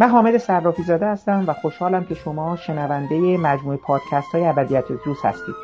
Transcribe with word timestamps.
من 0.00 0.08
حامد 0.08 0.36
صرافی 0.36 0.82
زاده 0.82 1.06
هستم 1.06 1.44
و 1.46 1.52
خوشحالم 1.52 2.04
که 2.04 2.14
شما 2.14 2.56
شنونده 2.56 3.36
مجموعه 3.36 3.76
پادکست 3.76 4.34
های 4.34 4.46
ابدیت 4.46 4.84
روز 5.04 5.18
هستید. 5.24 5.54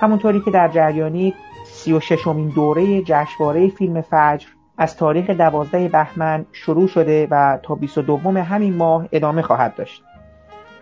همونطوری 0.00 0.40
که 0.40 0.50
در 0.50 0.68
جریانی 0.68 1.34
سی 1.66 1.92
و 1.92 2.00
ششمین 2.00 2.48
دوره 2.48 3.02
جشنواره 3.02 3.68
فیلم 3.68 4.00
فجر 4.00 4.48
از 4.78 4.96
تاریخ 4.96 5.30
دوازده 5.30 5.88
بهمن 5.88 6.46
شروع 6.52 6.88
شده 6.88 7.28
و 7.30 7.58
تا 7.62 7.74
22 7.74 8.30
همین 8.30 8.76
ماه 8.76 9.08
ادامه 9.12 9.42
خواهد 9.42 9.74
داشت. 9.74 10.02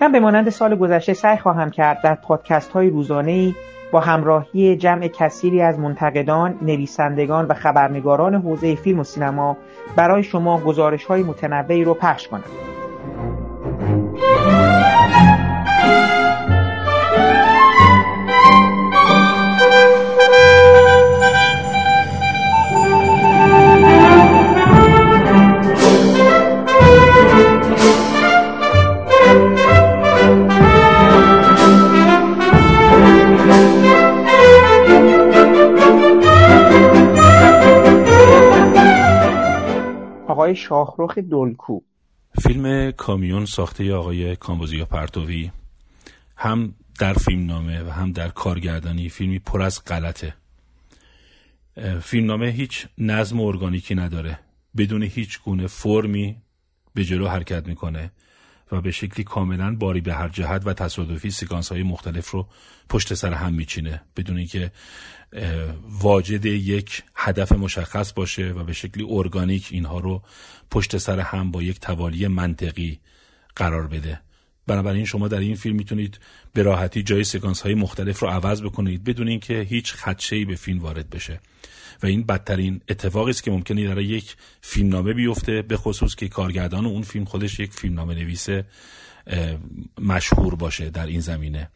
من 0.01 0.13
به 0.13 0.21
مانند 0.21 0.51
سال 0.51 0.77
گذشته 0.77 1.13
سعی 1.13 1.37
خواهم 1.37 1.71
کرد 1.71 2.03
در 2.03 2.15
پادکست 2.15 2.73
های 2.73 2.91
روزانه 2.91 3.55
با 3.93 4.01
همراهی 4.01 4.77
جمع 4.77 5.09
کثیری 5.09 5.63
از 5.63 5.79
منتقدان، 5.79 6.59
نویسندگان 6.63 7.47
و 7.47 7.55
خبرنگاران 7.55 8.35
حوزه 8.35 8.75
فیلم 8.75 8.99
و 8.99 9.05
سینما 9.05 9.57
برای 9.97 10.23
شما 10.23 10.61
گزارش 10.61 11.05
های 11.05 11.23
متنوعی 11.23 11.85
رو 11.85 11.95
پخش 11.95 12.29
کنم. 12.29 12.45
آقای 40.43 40.57
شاهرخ 40.57 41.19
دولکو. 41.19 41.81
فیلم 42.43 42.91
کامیون 42.91 43.47
ساخته 43.47 43.95
آقای 43.95 44.37
کامبوزیا 44.37 44.85
پرتوی. 44.85 45.51
هم 46.37 46.75
در 46.99 47.13
فیلم 47.13 47.47
نامه 47.47 47.83
و 47.83 47.91
هم 47.91 48.13
در 48.13 48.29
کارگردانی 48.29 49.09
فیلمی 49.09 49.39
پر 49.39 49.63
از 49.63 49.85
غلطه. 49.85 50.35
فیلم 52.01 52.27
نامه 52.27 52.47
هیچ 52.47 52.87
نظم 52.99 53.41
ارگانیکی 53.41 53.95
نداره. 53.95 54.39
بدون 54.77 55.03
هیچ 55.03 55.43
گونه 55.43 55.67
فرمی 55.67 56.37
به 56.95 57.05
جلو 57.05 57.29
حرکت 57.29 57.67
می‌کنه. 57.67 58.11
و 58.73 58.81
به 58.81 58.91
شکلی 58.91 59.25
کاملا 59.25 59.77
باری 59.77 60.01
به 60.01 60.15
هر 60.15 60.29
جهت 60.29 60.67
و 60.67 60.73
تصادفی 60.73 61.31
سکانس 61.31 61.73
های 61.73 61.83
مختلف 61.83 62.31
رو 62.31 62.49
پشت 62.89 63.15
سر 63.15 63.33
هم 63.33 63.55
میچینه. 63.55 64.03
بدون 64.17 64.37
اینکه 64.37 64.73
واجد 66.01 66.45
یک 66.47 67.03
هدف 67.15 67.53
مشخص 67.53 68.13
باشه 68.13 68.53
و 68.53 68.65
به 68.65 68.73
شکلی 68.73 69.07
ارگانیک 69.11 69.69
اینها 69.71 69.99
رو 69.99 70.23
پشت 70.71 70.97
سر 70.97 71.21
هم 71.21 71.51
با 71.51 71.63
یک 71.63 71.81
توالی 71.81 72.27
منطقی 72.27 73.01
قرار 73.57 73.87
بده. 73.87 74.21
بنابراین 74.67 75.05
شما 75.05 75.29
در 75.29 75.39
این 75.39 75.55
فیلم 75.55 75.77
می‌تونید 75.77 76.19
به 76.53 76.63
راحتی 76.63 77.03
جای 77.03 77.25
سکانس 77.25 77.61
های 77.61 77.75
مختلف 77.75 78.19
رو 78.19 78.29
عوض 78.29 78.63
بکنید 78.63 79.05
بدون 79.05 79.29
اینکه 79.29 79.61
هیچ 79.61 79.95
خدشه 79.95 80.45
به 80.45 80.55
فیلم 80.55 80.79
وارد 80.79 81.11
بشه. 81.11 81.41
و 82.03 82.07
این 82.07 82.23
بدترین 82.23 82.81
اتفاقی 82.89 83.31
است 83.31 83.43
که 83.43 83.51
ممکنه 83.51 83.95
در 83.95 84.01
یک 84.01 84.37
فیلمنامه 84.61 85.13
بیفته 85.13 85.63
به 85.63 85.77
خصوص 85.77 86.15
که 86.15 86.29
کارگردان 86.29 86.87
اون 86.87 87.03
فیلم 87.03 87.25
خودش 87.25 87.61
یک 87.61 87.73
فیلمنامه 87.73 88.15
نویس 88.15 88.49
مشهور 90.01 90.55
باشه 90.55 90.91
در 90.91 91.07
این 91.07 91.21
زمینه. 91.21 91.71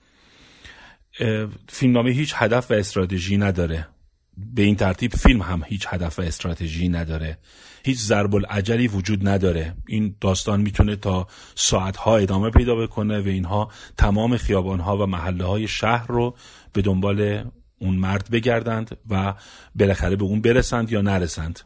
فیلمنامه 1.68 2.10
هیچ 2.10 2.32
هدف 2.36 2.70
و 2.70 2.74
استراتژی 2.74 3.36
نداره. 3.36 3.88
به 4.36 4.62
این 4.62 4.76
ترتیب 4.76 5.12
فیلم 5.12 5.42
هم 5.42 5.62
هیچ 5.66 5.86
هدف 5.90 6.18
و 6.18 6.22
استراتژی 6.22 6.88
نداره. 6.88 7.38
هیچ 7.84 7.98
ضرب 7.98 8.34
العجلی 8.34 8.88
وجود 8.88 9.28
نداره. 9.28 9.74
این 9.86 10.16
داستان 10.20 10.60
می‌تونه 10.60 10.96
تا 10.96 11.26
ساعتها 11.54 12.16
ادامه 12.16 12.50
پیدا 12.50 12.74
بکنه 12.74 13.20
و 13.20 13.28
اینها 13.28 13.70
تمام 13.96 14.36
خیابانها 14.36 14.96
و 14.96 15.06
محله 15.06 15.44
های 15.44 15.68
شهر 15.68 16.06
رو 16.06 16.36
به 16.72 16.82
دنبال 16.82 17.44
اون 17.78 17.94
مرد 17.94 18.30
بگردند 18.30 18.96
و 19.10 19.34
بالاخره 19.74 20.16
به 20.16 20.24
اون 20.24 20.40
برسند 20.40 20.92
یا 20.92 21.00
نرسند. 21.00 21.60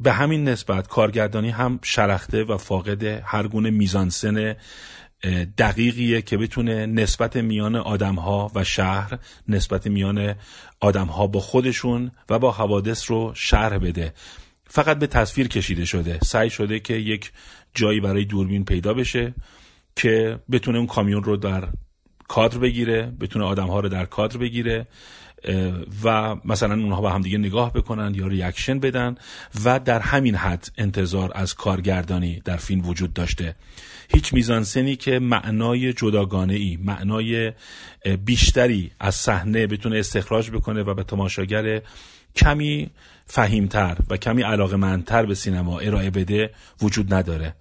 به 0.00 0.12
همین 0.12 0.48
نسبت 0.48 0.88
کارگردانی 0.88 1.50
هم 1.50 1.78
شرخته 1.82 2.44
و 2.44 2.56
فاقد 2.56 3.04
هر 3.04 3.48
گونه 3.48 3.70
میزانسن 3.70 4.54
دقیقیه 5.58 6.22
که 6.22 6.36
بتونه 6.36 6.86
نسبت 6.86 7.36
میان 7.36 7.76
آدمها 7.76 8.50
و 8.54 8.64
شهر 8.64 9.18
نسبت 9.48 9.86
میان 9.86 10.34
آدمها 10.80 11.26
با 11.26 11.40
خودشون 11.40 12.10
و 12.30 12.38
با 12.38 12.52
حوادث 12.52 13.10
رو 13.10 13.32
شرح 13.34 13.78
بده. 13.78 14.12
فقط 14.66 14.98
به 14.98 15.06
تصویر 15.06 15.48
کشیده 15.48 15.84
شده. 15.84 16.18
سعی 16.22 16.50
شده 16.50 16.80
که 16.80 16.94
یک 16.94 17.32
جایی 17.74 18.00
برای 18.00 18.24
دوربین 18.24 18.64
پیدا 18.64 18.94
بشه 18.94 19.34
که 19.96 20.38
بتونه 20.50 20.78
اون 20.78 20.86
کامیون 20.86 21.24
رو 21.24 21.36
در 21.36 21.68
کادر 22.28 22.58
بگیره 22.58 23.12
بتونه 23.20 23.44
آدمها 23.44 23.80
رو 23.80 23.88
در 23.88 24.04
کادر 24.04 24.36
بگیره 24.36 24.86
و 26.04 26.36
مثلا 26.44 26.74
اونها 26.74 27.00
با 27.00 27.10
همدیگه 27.10 27.38
نگاه 27.38 27.72
بکنن 27.72 28.14
یا 28.14 28.26
ریاکشن 28.26 28.78
بدن 28.78 29.14
و 29.64 29.80
در 29.80 30.00
همین 30.00 30.34
حد 30.34 30.70
انتظار 30.78 31.32
از 31.34 31.54
کارگردانی 31.54 32.42
در 32.44 32.56
فیلم 32.56 32.88
وجود 32.88 33.12
داشته. 33.12 33.54
هیچ 34.08 34.34
میزانسنی 34.34 34.96
که 34.96 35.18
معنای 35.18 35.92
جداگانه 35.92 36.54
ای 36.54 36.78
معنای 36.84 37.52
بیشتری 38.24 38.90
از 39.00 39.14
صحنه 39.14 39.66
بتونه 39.66 39.98
استخراج 39.98 40.50
بکنه 40.50 40.82
و 40.82 40.94
به 40.94 41.02
تماشاگر 41.02 41.82
کمی 42.36 42.90
فهیمتر 43.26 43.96
و 44.10 44.14
علاقه 44.14 44.42
علاقمندتر 44.42 45.26
به 45.26 45.34
سینما 45.34 45.78
ارائه 45.78 46.10
بده 46.10 46.50
وجود 46.82 47.14
نداره. 47.14 47.54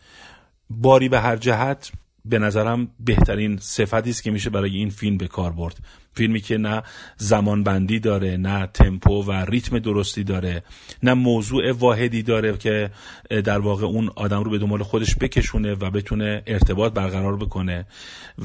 باری 0.70 1.10
به 1.10 1.20
هر 1.20 1.36
جهت 1.36 1.92
به 2.26 2.40
نظرم 2.40 2.88
بهترین 3.00 3.58
صفتی 3.58 4.10
است 4.10 4.24
که 4.24 4.32
میشه 4.32 4.50
برای 4.50 4.76
این 4.76 4.90
فیلم 4.90 5.18
به 5.18 5.28
کار 5.28 5.52
برد. 5.52 5.80
فیلمی 6.14 6.42
که 6.42 6.58
نه 6.58 6.84
زمان 7.18 7.64
بندی 7.64 8.00
داره 8.00 8.38
نه 8.38 8.68
تمپو 8.68 9.24
و 9.24 9.32
ریتم 9.32 9.80
درستی 9.80 10.24
داره 10.24 10.64
نه 11.04 11.14
موضوع 11.14 11.72
واحدی 11.72 12.24
داره 12.24 12.58
که 12.58 12.92
در 13.30 13.60
واقع 13.60 13.86
اون 13.86 14.10
آدم 14.16 14.44
رو 14.44 14.52
به 14.52 14.58
دنبال 14.58 14.84
خودش 14.84 15.16
بکشونه 15.16 15.74
و 15.74 15.92
بتونه 15.92 16.44
ارتباط 16.48 16.94
برقرار 16.94 17.38
بکنه 17.38 17.86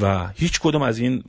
و 0.01 0.29
هیچ 0.35 0.61
کدوم 0.61 0.83
از 0.83 0.99
این 0.99 1.25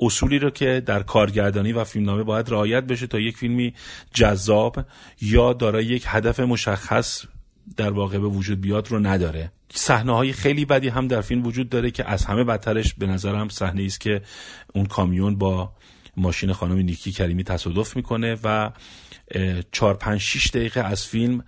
اصولی 0.00 0.38
رو 0.38 0.50
که 0.50 0.82
در 0.86 1.02
کارگردانی 1.02 1.72
و 1.72 1.84
فیلمنامه 1.84 2.22
باید 2.22 2.50
رعایت 2.50 2.84
بشه 2.84 3.06
تا 3.06 3.18
یک 3.18 3.36
فیلمی 3.36 3.74
جذاب 4.14 4.84
یا 5.20 5.52
دارای 5.52 5.84
یک 5.84 6.04
هدف 6.06 6.40
مشخص 6.40 7.24
در 7.76 7.90
واقع 7.90 8.18
به 8.18 8.26
وجود 8.26 8.60
بیاد 8.60 8.88
رو 8.88 8.98
نداره. 8.98 9.52
صحنه 9.74 10.12
های 10.12 10.32
خیلی 10.32 10.64
بدی 10.64 10.88
هم 10.88 11.08
در 11.08 11.20
فیلم 11.20 11.46
وجود 11.46 11.68
داره 11.68 11.90
که 11.90 12.10
از 12.10 12.24
همه 12.24 12.44
بدترش 12.44 12.94
به 12.94 13.06
نظرم 13.06 13.48
صحنه 13.48 13.84
است 13.84 14.00
که 14.00 14.22
اون 14.74 14.86
کامیون 14.86 15.38
با 15.38 15.72
ماشین 16.16 16.52
خانم 16.52 16.78
نیکی 16.78 17.12
کریمی 17.12 17.44
تصادف 17.44 17.96
می‌کنه 17.96 18.36
و 18.44 18.70
چار 19.72 19.94
پنج 19.94 20.20
شیش 20.20 20.50
دقیقه 20.50 20.80
از 20.80 21.06
فیلم 21.06 21.44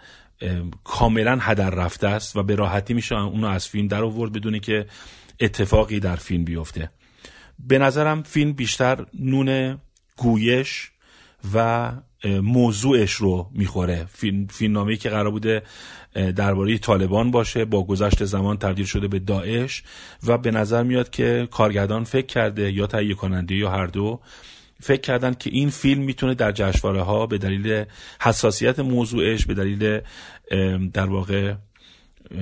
کاملا 0.84 1.38
هدر 1.41 1.70
رفته 1.70 2.08
است 2.08 2.36
و 2.36 2.42
به 2.42 2.54
راحتی 2.54 2.94
میشه 2.94 3.14
اونو 3.14 3.46
از 3.46 3.69
فیلم 3.69 3.88
در 3.88 4.04
آورد 4.04 4.32
بدونی 4.32 4.60
که 4.60 4.86
اتفاقی 5.41 6.00
در 6.00 6.17
فیلم 6.17 6.44
بیفته. 6.44 6.90
به 7.58 7.78
نظرم 7.78 8.22
فیلم 8.22 8.52
بیشتر 8.52 9.06
نون 9.20 9.78
گویش 10.17 10.90
و 11.55 11.93
موضوعش 12.25 13.12
رو 13.12 13.50
می‌خوره. 13.53 14.06
فیلم, 14.49 14.97
که 14.97 15.09
قرار 15.09 15.31
بوده 15.31 15.62
درباره 16.37 16.79
طالبان 16.79 17.31
باشه 17.31 17.65
با 17.65 17.87
گذشت 17.87 18.25
زمان 18.25 18.56
تبدیل 18.56 18.87
شده 18.87 19.09
به 19.09 19.19
داعش 19.19 19.82
و 20.26 20.38
به 20.38 20.50
نظر 20.50 20.82
میاد 20.82 21.11
که 21.11 21.49
کارگردان 21.50 22.05
فکر 22.05 22.26
کرده 22.26 22.73
یا 22.73 22.87
تهیه 22.87 23.15
کننده 23.15 23.55
یا 23.55 23.71
هر 23.71 23.87
دو 23.87 24.21
فکر 24.81 25.00
کردن 25.00 25.35
که 25.35 25.50
این 25.50 25.71
فیلم 25.71 26.03
می‌تونه 26.03 26.35
در 26.35 26.53
جشنواره 26.53 27.03
ها 27.03 27.26
به 27.26 27.38
دلیل 27.38 27.85
حساسیت 28.21 28.79
موضوعش 28.79 29.47
به 29.47 29.55
دلیل 29.55 30.00
در 30.93 31.06
واقع 31.06 31.55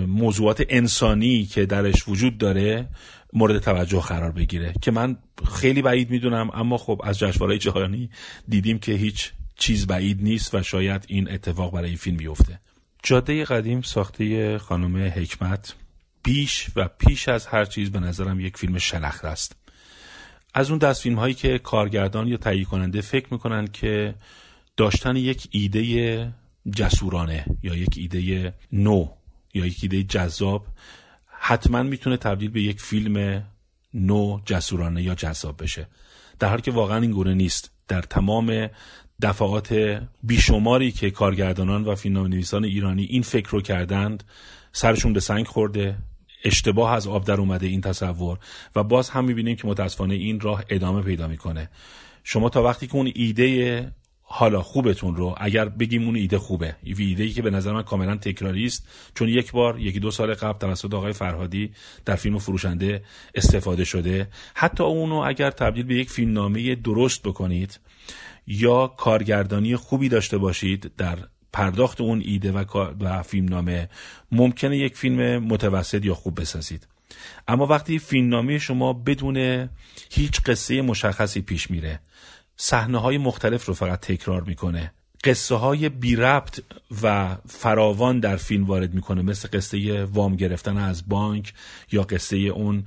موضوعات 0.07 0.65
انسانی 0.69 1.45
که 1.45 1.67
درش 1.67 2.09
وجود 2.09 2.39
داره 2.39 2.89
مورد 3.33 3.59
توجه 3.59 4.01
قرار 4.01 4.33
بگیره. 4.33 4.75
که 4.83 4.91
من 4.91 5.17
خیلی 5.53 5.83
بعید 5.83 6.11
می‌دونم 6.11 6.51
اما 6.55 6.79
خب 6.79 7.01
از 7.05 7.19
جشنواره 7.19 7.59
جهانی 7.59 8.11
دیدیم 8.49 8.79
که 8.79 8.93
هیچ 8.93 9.33
چیز 9.63 9.87
بعید 9.87 10.23
نیست 10.23 10.55
و 10.55 10.63
شاید 10.63 11.05
این 11.09 11.31
اتفاق 11.31 11.73
برای 11.73 11.89
این 11.89 11.97
فیلم 11.97 12.17
بیفته. 12.17 12.61
جاده 13.03 13.45
قدیم 13.45 13.83
ساخته 13.83 14.59
خانم 14.59 14.97
حکمت 14.97 15.75
بیش 16.23 16.67
و 16.77 16.89
پیش 16.89 17.29
از 17.29 17.47
هر 17.47 17.65
چیز 17.65 17.91
به 17.91 18.01
نظرم 18.01 18.41
یک 18.41 18.57
فیلم 18.57 18.79
شلخت 18.79 19.25
است. 19.25 19.57
از 20.55 20.71
اون 20.71 20.79
دست 20.79 21.03
فیلم 21.03 21.19
هایی 21.19 21.35
که 21.35 21.59
کارگردان 21.59 22.29
یا 22.29 22.37
تهیه 22.37 22.65
کننده 22.65 23.01
فکر 23.01 23.27
می‌کنن 23.31 23.67
که 23.67 24.15
داشتن 24.77 25.17
یک 25.17 25.49
ایده 25.51 26.33
جسورانه 26.77 27.45
یا 27.63 27.75
یک 27.75 27.95
ایده 27.97 28.55
نو 28.73 29.09
یا 29.55 29.67
یک 29.67 29.79
ایده 29.83 30.03
جذاب 30.03 30.67
حتما 31.27 31.83
می‌تونه 31.83 32.17
تبدیل 32.17 32.51
به 32.51 32.63
یک 32.63 32.81
فیلم 32.81 33.45
نو 33.95 34.41
جسورانه 34.45 35.03
یا 35.03 35.15
جذاب 35.15 35.63
بشه. 35.63 35.87
در 36.39 36.49
حالی 36.49 36.63
که 36.63 36.71
واقعا 36.71 36.97
این 36.97 37.11
گونه 37.11 37.35
نیست. 37.35 37.71
در 37.89 38.03
تمام 38.03 38.69
دفعات 39.23 40.01
بیشماری 40.23 40.93
که 40.93 41.11
کارگردانان 41.11 41.85
و 41.85 41.95
فیلم 41.95 42.27
نویسان 42.27 42.65
ایرانی 42.65 43.05
این 43.05 43.23
فکر 43.23 43.51
رو 43.51 43.61
کردند 43.61 44.25
سرشون 44.73 45.13
به 45.13 45.21
سنگ 45.21 45.47
خورده 45.47 45.97
اشتباه 46.45 46.93
از 46.93 47.07
آب 47.07 47.25
در 47.25 47.41
اومده 47.41 47.67
این 47.67 47.81
تصور 47.81 48.39
و 48.77 48.83
باز 48.85 49.11
هم 49.11 49.25
می‌بینیم 49.25 49.57
که 49.57 49.69
متاسفانه 49.69 50.15
این 50.15 50.41
راه 50.41 50.65
ادامه 50.69 51.03
پیدا 51.03 51.29
می‌کنه. 51.29 51.71
شما 52.25 52.49
تا 52.49 52.63
وقتی 52.63 52.87
که 52.87 52.95
اون 52.95 53.13
ایده 53.15 53.93
حالا 54.23 54.63
خوبتون 54.63 55.17
رو 55.17 55.35
اگر 55.41 55.69
بگیم 55.69 56.05
اون 56.05 56.17
ایده 56.17 56.39
خوبه 56.39 56.77
ایده 56.85 57.23
ای 57.23 57.31
که 57.31 57.43
به 57.43 57.51
نظر 57.51 57.73
من 57.73 57.83
کاملا 57.83 58.17
تکراری 58.17 58.67
است 58.67 58.89
چون 59.15 59.29
یک 59.29 59.53
بار 59.53 59.81
یکی 59.81 60.01
دو 60.01 60.11
سال 60.11 60.35
قبل 60.35 60.59
توسط 60.59 60.95
آقای 60.95 61.13
فرهادی 61.13 61.71
در 62.05 62.17
فیلم 62.17 62.39
فروشنده 62.39 63.03
استفاده 63.35 63.85
شده 63.85 64.29
حتی 64.55 64.85
اونو 64.85 65.15
اگر 65.15 65.51
تبدیل 65.51 65.85
به 65.85 65.95
یک 65.95 66.11
فیلمنامه 66.11 66.75
درست 66.75 67.23
بکنید 67.23 67.81
یا 68.47 68.87
کارگردانی 68.87 69.77
خوبی 69.77 70.09
داشته 70.09 70.39
باشید 70.39 70.93
در 70.97 71.19
پرداخت 71.53 72.01
اون 72.01 72.23
ایده 72.25 72.53
و, 72.53 72.65
و 73.01 73.23
فیلمنامه 73.23 73.89
ممکنه 74.33 74.77
یک 74.79 74.97
فیلم 74.97 75.39
متوسط 75.39 76.05
یا 76.05 76.15
خوب 76.15 76.41
بسازید. 76.41 76.87
اما 77.49 77.67
وقتی 77.67 77.99
فیلمنامه 77.99 78.59
شما 78.59 78.93
بدون 78.93 79.69
هیچ 80.11 80.41
قصه 80.41 80.83
مشخصی 80.83 81.41
پیش 81.41 81.71
میره 81.71 82.01
صحنه 82.57 82.99
های 82.99 83.19
مختلف 83.19 83.67
رو 83.67 83.75
فقط 83.75 84.01
تکرار 84.01 84.43
می‌کنه. 84.43 84.93
قصه 85.25 85.55
های 85.55 85.89
بی 85.89 86.17
ربط 86.17 86.61
و 87.03 87.37
فراوان 87.49 88.21
در 88.21 88.37
فیلم 88.37 88.65
وارد 88.65 88.95
می‌کنه 88.95 89.23
مثل 89.23 89.49
قصه 89.53 90.05
وام 90.05 90.37
گرفتن 90.37 90.77
از 90.77 91.09
بانک 91.09 91.55
یا 91.93 92.03
قصه 92.03 92.37
اون 92.37 92.85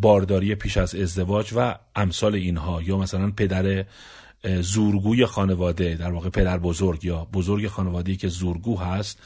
بارداری 0.00 0.54
پیش 0.54 0.76
از 0.76 0.94
ازدواج 0.94 1.52
و 1.56 1.78
امثال 1.96 2.34
اینها. 2.34 2.82
یا 2.82 2.96
مثلا 2.98 3.30
پدر 3.30 3.84
زورگوی 4.60 5.26
خانواده 5.26 5.94
در 5.94 6.10
واقع 6.10 6.28
پدر 6.28 6.58
بزرگ 6.58 7.04
یا 7.04 7.24
بزرگ 7.32 7.66
خانواده 7.66 8.16
که 8.16 8.28
زورگو 8.28 8.78
هست 8.78 9.18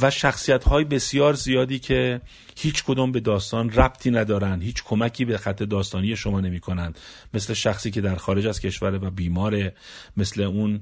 و 0.00 0.10
شخصیت 0.10 0.64
های 0.64 0.84
بسیار 0.84 1.34
زیادی 1.34 1.78
که 1.78 2.20
هیچ 2.56 2.84
کدوم 2.84 3.12
به 3.12 3.20
داستان 3.20 3.70
ربطی 3.70 4.10
ندارن 4.10 4.62
هیچ 4.62 4.84
کمکی 4.84 5.24
به 5.24 5.38
خط 5.38 5.62
داستانی 5.62 6.16
شما 6.16 6.40
نمی 6.40 6.60
کنند 6.60 6.98
مثل 7.34 7.54
شخصی 7.54 7.90
که 7.90 8.00
در 8.00 8.16
خارج 8.16 8.46
از 8.46 8.60
کشور 8.60 9.04
و 9.04 9.10
بیماره 9.10 9.74
مثل 10.16 10.42
اون 10.42 10.80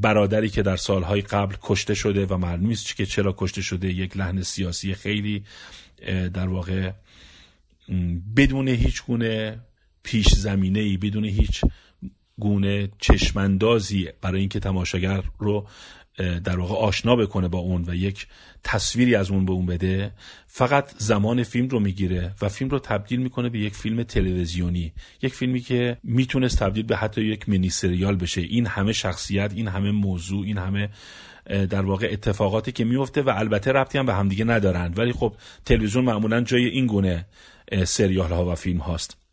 برادری 0.00 0.48
که 0.48 0.62
در 0.62 0.76
سالهای 0.76 1.20
قبل 1.20 1.54
کشته 1.62 1.94
شده 1.94 2.26
و 2.26 2.36
معلوم 2.36 2.66
نیست 2.66 2.96
که 2.96 3.06
چرا 3.06 3.34
کشته 3.38 3.62
شده. 3.62 3.88
یک 3.88 4.16
لحن 4.16 4.42
سیاسی 4.42 4.94
خیلی 4.94 5.44
در 6.34 6.48
واقع 6.48 6.92
بدون 8.36 8.68
هیچ 8.68 9.04
گونه 9.04 9.60
پیش 10.02 10.28
زمینه 10.28 10.80
ای 10.80 10.96
بدون 10.96 11.24
هیچ 11.24 11.64
گونه 12.38 12.88
چشماندازی 12.98 14.08
برای 14.20 14.40
اینکه 14.40 14.60
تماشاگر 14.60 15.22
رو 15.38 15.66
در 16.44 16.58
واقع 16.58 16.74
آشنا 16.74 17.16
بکنه 17.16 17.48
با 17.48 17.58
اون 17.58 17.84
و 17.88 17.94
یک 17.94 18.26
تصویری 18.64 19.14
از 19.14 19.30
اون 19.30 19.44
به 19.44 19.52
اون 19.52 19.66
بده. 19.66 20.12
فقط 20.46 20.90
زمان 20.98 21.42
فیلم 21.42 21.68
رو 21.68 21.80
می‌گیره 21.80 22.34
و 22.42 22.48
فیلم 22.48 22.70
رو 22.70 22.78
تبدیل 22.78 23.20
می‌کنه 23.20 23.48
به 23.48 23.58
یک 23.58 23.74
فیلم 23.74 24.02
تلویزیونی. 24.02 24.92
یک 25.22 25.34
فیلمی 25.34 25.60
که 25.60 25.96
می‌تونست 26.02 26.58
تبدیل 26.58 26.86
به 26.86 26.96
حتی 26.96 27.22
یک 27.22 27.48
مینی 27.48 27.70
سریال 27.70 28.16
بشه. 28.16 28.40
این 28.40 28.66
همه 28.66 28.92
شخصیت 28.92 29.52
این 29.54 29.68
همه 29.68 29.90
موضوع 29.90 30.44
این 30.44 30.58
همه 30.58 30.88
در 31.70 31.82
واقع 31.82 32.08
اتفاقاتی 32.12 32.72
که 32.72 32.84
میفته 32.84 33.22
و 33.22 33.32
البته 33.36 33.72
ربطی 33.72 33.98
هم 33.98 34.06
به 34.06 34.14
همدیگه 34.14 34.44
ندارند 34.44 34.98
ولی 34.98 35.12
خب 35.12 35.34
تلویزیون 35.64 36.04
معمولا 36.04 36.40
جای 36.40 36.64
این 36.64 36.86
گونه 36.86 37.26
سریال 37.84 38.32
ها 38.32 38.52
و 38.52 38.54
فیلم 38.54 38.78
هاست 38.78 39.23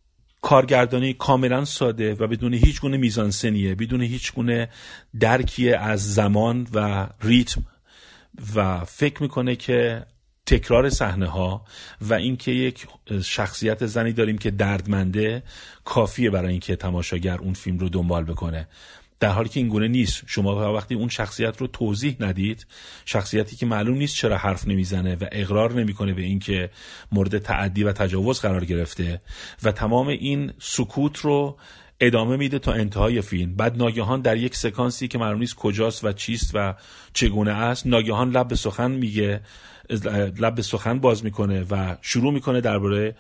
کارگردانی 0.42 1.14
کاملا 1.14 1.66
ساده 1.66 2.14
و 2.14 2.28
بدون 2.28 2.54
هیچ 2.54 2.82
گونه 2.82 2.98
میزانسنیه 2.98 3.76
بدون 3.76 4.02
هیچ 4.02 4.34
گونه 4.34 4.70
درکی 5.20 5.74
از 5.74 6.14
زمان 6.14 6.68
و 6.74 7.08
ریتم. 7.22 7.66
و 8.56 8.86
فکر 8.86 9.22
می‌کنه 9.22 9.56
که 9.56 10.06
تکرار 10.46 10.90
صحنه 10.90 11.28
ها 11.28 11.66
و 12.02 12.14
اینکه 12.14 12.52
یک 12.52 12.88
شخصیت 13.24 13.86
زنی 13.86 14.14
داریم 14.14 14.38
که 14.38 14.52
دردمنده 14.52 15.44
کافیه 15.86 16.30
برای 16.30 16.52
اینکه 16.52 16.76
تماشاگر 16.76 17.38
اون 17.38 17.54
فیلم 17.54 17.78
رو 17.78 17.90
دنبال 17.90 18.24
بکنه. 18.24 18.68
در 19.22 19.30
حالی 19.30 19.50
که 19.50 19.60
این 19.60 19.70
گونه 19.70 19.88
نیست. 19.88 20.24
شما 20.28 20.74
وقتی 20.74 20.96
اون 20.96 21.10
شخصیت 21.10 21.58
رو 21.58 21.68
توضیح 21.68 22.16
ندید 22.20 22.68
شخصیتی 23.06 23.56
که 23.56 23.66
معلوم 23.66 23.98
نیست 23.98 24.16
چرا 24.16 24.38
حرف 24.38 24.68
نمی‌زنه 24.68 25.16
و 25.16 25.26
اقرار 25.32 25.74
نمی‌کنه 25.74 26.14
به 26.14 26.22
اینکه 26.22 26.70
مورد 27.12 27.38
تعدی 27.38 27.84
و 27.84 27.92
تجاوز 27.92 28.40
قرار 28.40 28.66
گرفته 28.66 29.22
و 29.64 29.72
تمام 29.72 30.08
این 30.08 30.54
سکوت 30.60 31.18
رو 31.18 31.58
ادامه 32.00 32.38
میده 32.38 32.60
تا 32.60 32.74
انتهای 32.74 33.22
فیلم. 33.22 33.56
بعد 33.56 33.78
ناگهان 33.78 34.22
در 34.22 34.38
یک 34.38 34.56
سکانسی 34.56 35.08
که 35.08 35.18
معلوم 35.18 35.40
نیست 35.40 35.56
کجاست 35.56 36.04
و 36.04 36.12
چیست 36.12 36.52
و 36.54 36.76
چگونه 37.14 37.52
است 37.52 37.88
ناگهان 37.88 38.32
لب 38.32 38.48
به 38.48 38.56
سخن 38.56 38.92
میگه 38.92 39.42
لب 40.40 40.56
به 40.56 40.62
سخن 40.62 41.00
باز 41.00 41.24
می‌کنه 41.24 41.66
و 41.70 41.98
شروع 42.02 42.34
می‌کنه 42.34 42.62
درباره 42.62 43.16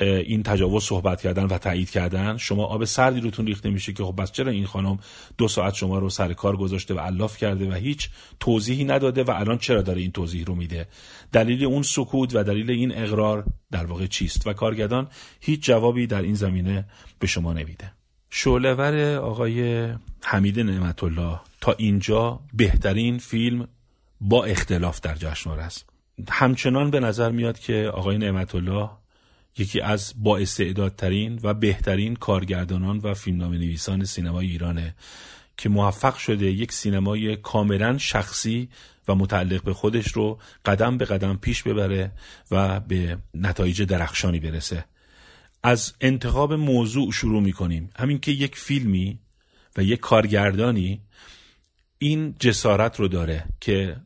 این 0.00 0.42
تجاوز 0.42 0.84
صحبت 0.84 1.20
کردن 1.20 1.44
و 1.44 1.58
تایید 1.58 1.90
کردن. 1.90 2.36
شما 2.36 2.64
آب 2.64 2.84
سردی 2.84 3.20
روتون 3.20 3.46
ریخته 3.46 3.70
میشه 3.70 3.92
که 3.92 4.04
خب 4.04 4.14
بس 4.22 4.32
چرا 4.32 4.50
این 4.50 4.66
خانم 4.66 4.98
دو 5.38 5.48
ساعت 5.48 5.74
شما 5.74 5.98
رو 5.98 6.10
سر 6.10 6.32
کار 6.32 6.56
گذاشته 6.56 6.94
و 6.94 6.98
الاف 6.98 7.36
کرده 7.36 7.70
و 7.70 7.72
هیچ 7.72 8.10
توضیحی 8.40 8.84
نداده 8.84 9.22
و 9.22 9.30
الان 9.30 9.58
چرا 9.58 9.82
داره 9.82 10.00
این 10.00 10.12
توضیح 10.12 10.44
رو 10.44 10.54
میده؟ 10.54 10.88
دلیل 11.32 11.64
اون 11.64 11.82
سکوت 11.82 12.34
و 12.34 12.42
دلیل 12.42 12.70
این 12.70 12.98
اقرار 12.98 13.44
در 13.70 13.86
واقع 13.86 14.06
چیست؟ 14.06 14.46
و 14.46 14.52
کارگردان 14.52 15.08
هیچ 15.40 15.62
جوابی 15.62 16.06
در 16.06 16.22
این 16.22 16.34
زمینه 16.34 16.84
به 17.18 17.26
شما 17.26 17.52
نمیده. 17.52 17.92
شعلهور 18.30 19.16
آقای 19.16 19.88
حمید 20.22 20.60
نعمت 20.60 21.04
الله 21.04 21.40
تا 21.60 21.72
اینجا 21.72 22.40
بهترین 22.54 23.18
فیلم 23.18 23.68
با 24.20 24.44
اختلاف 24.44 25.00
در 25.00 25.14
جشنواره 25.14 25.62
است. 25.62 25.91
همچنان 26.28 26.90
به 26.90 27.00
نظر 27.00 27.30
میاد 27.30 27.58
که 27.58 27.90
آقای 27.94 28.18
نعمت 28.18 28.54
الله 28.54 28.90
یکی 29.58 29.80
از 29.80 30.14
با 30.16 30.38
استعدادترین 30.38 31.40
و 31.42 31.54
بهترین 31.54 32.16
کارگردانان 32.16 32.98
و 32.98 33.14
فیلمنامه 33.14 33.58
نویسان 33.58 34.04
سینمای 34.04 34.46
ایرانه 34.46 34.94
که 35.56 35.68
موفق 35.68 36.16
شده 36.16 36.46
یک 36.46 36.72
سینمای 36.72 37.36
کاملا 37.36 37.98
شخصی 37.98 38.68
و 39.08 39.14
متعلق 39.14 39.62
به 39.62 39.72
خودش 39.72 40.12
رو 40.12 40.38
قدم 40.64 40.98
به 40.98 41.04
قدم 41.04 41.36
پیش 41.36 41.62
ببره 41.62 42.12
و 42.50 42.80
به 42.80 43.18
نتایج 43.34 43.82
درخشانی 43.82 44.40
برسه. 44.40 44.84
از 45.62 45.94
انتخاب 46.00 46.52
موضوع 46.52 47.12
شروع 47.12 47.42
می‌کنیم. 47.42 47.90
همین 47.96 48.18
که 48.18 48.32
یک 48.32 48.56
فیلمی 48.56 49.18
و 49.76 49.82
یک 49.82 50.00
کارگردانی 50.00 51.00
این 51.98 52.34
جسارت 52.38 53.00
رو 53.00 53.08
داره 53.08 53.44
که 53.60 53.96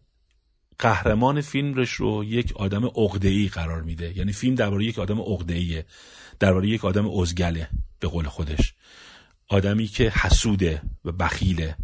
قهرمان 0.79 1.41
فیلمش 1.41 1.91
رو 1.93 2.25
یک 2.25 2.53
آدم 2.57 2.87
عقده‌ای 2.87 3.49
قرار 3.49 3.83
میده. 3.83 4.19
یعنی 4.19 4.33
فیلم 4.33 4.55
درباره 4.55 4.85
یک 4.85 4.99
آدم 4.99 5.21
عقده‌ایه. 5.21 5.87
درباره 6.41 6.69
یک 6.69 6.85
آدم 6.85 7.11
ازگله 7.11 7.69
به 8.01 8.09
قول 8.09 8.25
خودش. 8.25 8.75
آدمی 9.49 9.87
که 9.87 10.11
حسوده 10.11 10.83
و 11.05 11.13
بخیله. 11.13 11.77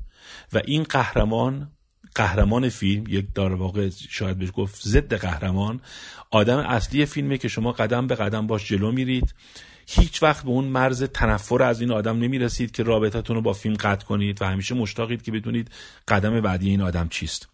و 0.53 0.63
این 0.65 0.83
قهرمان 0.83 1.71
قهرمان 2.15 2.69
فیلم 2.69 3.05
یک 3.09 3.33
در 3.35 3.53
واقع 3.53 3.91
شاید 4.11 4.39
بهش 4.39 4.51
گفت 4.55 4.89
ضد 4.89 5.15
قهرمان 5.15 5.81
آدم 6.31 6.59
اصلی 6.59 7.07
فیلمه 7.07 7.39
که 7.39 7.49
شما 7.49 7.73
قدم 7.73 8.07
به 8.07 8.15
قدم 8.15 8.47
باش 8.47 8.69
جلو 8.69 8.93
میرید. 8.93 9.35
هیچ 9.87 10.23
وقت 10.23 10.45
به 10.45 10.51
اون 10.51 10.65
مرز 10.65 11.03
تنفر 11.03 11.63
از 11.63 11.81
این 11.81 11.91
آدم 11.91 12.19
نمی‌رسید 12.19 12.71
که 12.71 12.83
رابطتون 12.83 13.37
رو 13.37 13.43
با 13.43 13.53
فیلم 13.53 13.75
قطع 13.75 14.07
کنید 14.07 14.43
و 14.43 14.45
همیشه 14.45 14.75
مشتاقید 14.75 15.23
که 15.23 15.33
بدونید 15.33 15.71
قدم 16.09 16.41
بعدی 16.41 16.71
این 16.71 16.81
آدم 16.81 17.09
چیست. 17.09 17.52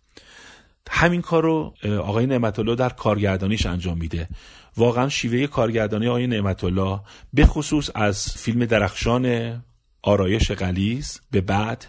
همین 0.91 1.23
کار 1.23 1.43
رو 1.43 1.75
آقای 1.85 2.27
نعمت 2.27 2.59
الله 2.59 2.75
در 2.75 2.89
کارگردانیش 2.89 3.67
انجام 3.67 3.99
میده. 3.99 4.29
واقعا 4.77 5.09
شیوه 5.09 5.47
کارگردانی 5.47 6.09
آقای 6.09 6.27
نعمت 6.27 6.65
الله 6.65 7.01
به 7.33 7.47
خصوص 7.47 7.91
از 7.95 8.33
فیلم 8.37 8.65
درخشان 8.65 9.55
آرایش 10.03 10.53
غلیز 10.53 11.21
به 11.31 11.41
بعد 11.41 11.87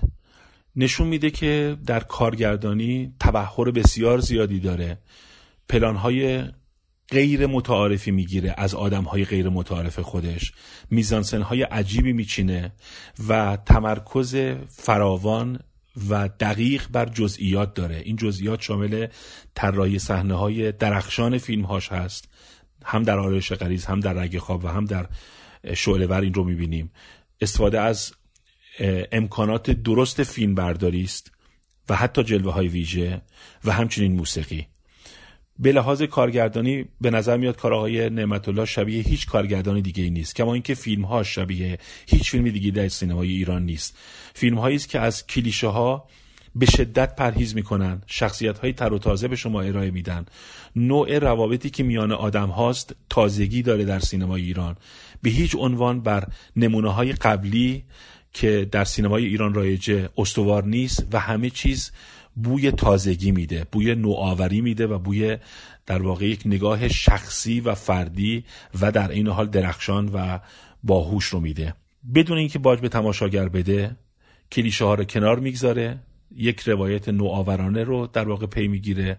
نشون 0.76 1.08
میده 1.08 1.30
که 1.30 1.78
در 1.86 2.00
کارگردانی 2.00 3.14
تبهر 3.20 3.72
بسیار 3.72 4.20
زیادی 4.20 4.60
داره. 4.60 4.98
پلانهای 5.70 6.44
غیر 7.12 7.48
متعارفی 7.48 8.12
می‌گیره 8.12 8.56
از 8.58 8.76
آدمهای 8.76 9.26
غیر 9.26 9.50
متعارف 9.50 10.00
خودش. 10.00 10.52
میزانسنهای 10.90 11.64
عجیبی 11.64 12.14
میچینه 12.14 12.72
و 13.28 13.58
تمرکز 13.66 14.36
فراوان 14.68 15.60
و 16.10 16.30
دقیق 16.40 16.88
بر 16.92 17.06
جزئیات 17.06 17.74
داره. 17.74 18.02
این 18.06 18.16
جزئیات 18.16 18.62
شامل 18.62 19.08
طراحی 19.56 20.00
صحنه 20.00 20.34
های 20.34 20.72
درخشان 20.72 21.38
فیلم 21.38 21.66
هاش 21.66 21.92
هست. 21.92 22.30
هم 22.86 23.04
در 23.04 23.20
آرایش 23.20 23.54
غریز 23.54 23.86
هم 23.86 24.00
در 24.00 24.14
رگ 24.14 24.38
خواب 24.38 24.64
و 24.64 24.68
هم 24.68 24.86
در 24.86 25.08
شعله 25.76 26.16
این 26.16 26.34
رو 26.34 26.44
می‌بینیم. 26.44 26.92
استفاده 27.42 27.82
از 27.82 28.14
امکانات 29.12 29.72
درست 29.72 30.24
فیلم 30.24 30.56
برداری 30.56 31.04
است 31.04 31.32
و 31.90 31.96
حتی 31.96 32.24
جلوه 32.24 32.54
های 32.54 32.68
ویژه 32.68 33.22
و 33.66 33.72
همچنین 33.72 34.14
موسیقی. 34.14 34.68
به 35.60 35.72
لحاظ 35.72 36.02
کارگردانی 36.02 36.86
به 37.02 37.12
نظر 37.12 37.38
میاد 37.38 37.58
کار 37.58 37.74
آقای 37.74 38.10
نعمت 38.10 38.48
الله 38.50 38.66
شبیه 38.66 39.04
هیچ 39.04 39.28
کارگردانی 39.28 39.82
دیگه 39.82 40.04
ای 40.04 40.10
نیست. 40.10 40.36
کما 40.36 40.54
اینکه 40.54 40.74
فیلم 40.74 41.06
ها 41.06 41.24
شبیه 41.24 41.78
هیچ 42.08 42.32
فیلم 42.32 42.50
دیگه 42.50 42.72
در 42.72 42.88
سینمای 42.88 43.30
ایران 43.30 43.66
نیست. 43.66 43.98
فیلم 44.34 44.58
هایی 44.58 44.76
است 44.76 44.90
که 44.90 45.00
از 45.00 45.28
کلیشه 45.28 45.68
ها 45.68 46.08
به 46.56 46.66
شدت 46.66 47.16
پرهیز 47.16 47.56
می‌کنن. 47.56 48.02
شخصیت 48.08 48.60
های 48.60 48.74
تر 48.74 48.94
و 48.94 49.00
تازه 49.00 49.28
به 49.28 49.36
شما 49.36 49.62
ارائه 49.62 49.92
میدن. 49.92 50.26
نوع 50.76 51.20
روابطی 51.20 51.70
که 51.70 51.84
میان 51.84 52.12
آدم 52.12 52.50
هاست 52.50 52.96
تازگی 53.10 53.62
داره 53.62 53.86
در 53.86 54.00
سینمای 54.00 54.42
ایران. 54.42 54.76
به 55.22 55.30
هیچ 55.30 55.56
عنوان 55.56 56.02
بر 56.02 56.28
نمونه 56.56 56.94
های 56.94 57.12
قبلی 57.12 57.84
که 58.34 58.68
در 58.72 58.84
سینمای 58.84 59.26
ایران 59.26 59.54
رایجه 59.54 60.10
استوار 60.18 60.64
نیست 60.64 61.08
و 61.12 61.20
همه 61.20 61.50
چیز 61.50 61.92
بوی 62.44 62.72
تازگی 62.72 63.32
میده 63.32 63.66
بوی 63.72 63.96
نوآوری 63.96 64.62
میده 64.62 64.88
و 64.88 65.00
بوی 65.00 65.38
در 65.86 66.02
واقع 66.02 66.26
یک 66.26 66.42
نگاه 66.46 66.88
شخصی 66.88 67.60
و 67.60 67.76
فردی 67.76 68.44
و 68.82 68.92
در 68.92 69.12
این 69.12 69.28
حال 69.28 69.48
درخشان 69.48 70.10
و 70.14 70.40
باهوش 70.84 71.26
رو 71.26 71.40
میده. 71.40 71.74
بدون 72.16 72.38
اینکه 72.38 72.60
باج 72.60 72.80
به 72.80 72.90
تماشاگر 72.90 73.50
بده 73.50 73.96
کلیشه 74.52 74.86
ها 74.86 74.94
رو 74.94 75.04
کنار 75.04 75.40
می‌گذاره 75.40 76.00
یک 76.36 76.60
روایت 76.60 77.10
نوآورانه 77.10 77.84
رو 77.84 78.08
در 78.08 78.28
واقع 78.28 78.46
پی 78.46 78.68
می‌گیره 78.68 79.18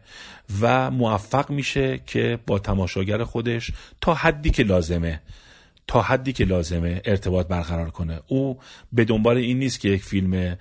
و 0.61 0.91
موفق 0.91 1.51
میشه 1.51 2.01
که 2.07 2.39
با 2.47 2.59
تماشاگر 2.59 3.25
خودش 3.25 3.71
تا 4.01 4.15
حدی 4.15 4.51
که 4.51 4.63
لازمه 4.63 5.21
تا 5.87 6.03
حدی 6.03 6.33
که 6.33 6.45
لازمه 6.45 7.03
ارتباط 7.05 7.47
برقرار 7.47 7.91
کنه. 7.91 8.21
او 8.27 8.59
به 8.93 9.05
دنبال 9.05 9.37
این 9.37 9.59
نیست 9.59 9.81
که 9.81 9.89
یک 9.89 10.03
فیلم 10.03 10.57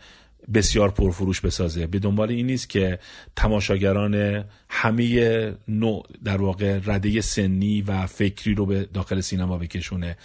بسیار 0.53 0.91
پرفروش 0.91 1.41
بسازه. 1.41 1.87
به 1.87 1.99
دنبال 1.99 2.29
این 2.29 2.45
نیست 2.45 2.69
که 2.69 2.99
تماشاگران 3.35 4.45
همه 4.69 5.53
نوع 5.67 6.05
در 6.23 6.41
واقع 6.41 6.79
رده 6.85 7.21
سنی 7.21 7.81
و 7.81 8.07
فکری 8.07 8.53
رو 8.53 8.65
به 8.65 8.89
داخل 8.93 9.21
سینما 9.21 9.57
بکشونه. 9.57 10.17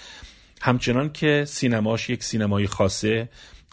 همچنان 0.63 1.13
که 1.13 1.45
سینماش 1.49 2.11
یک 2.11 2.25
سینمای 2.25 2.67
خاصه 2.67 3.29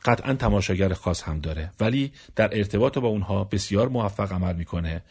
قطعا 0.05 0.33
تماشاگر 0.33 0.93
خاص 0.93 1.23
هم 1.23 1.39
داره. 1.39 1.71
ولی 1.79 2.11
در 2.35 2.57
ارتباط 2.57 2.97
با 2.97 3.07
اونها 3.07 3.43
بسیار 3.43 3.89
موفق 3.89 4.33
عمل 4.33 4.55
می‌کنه 4.55 5.03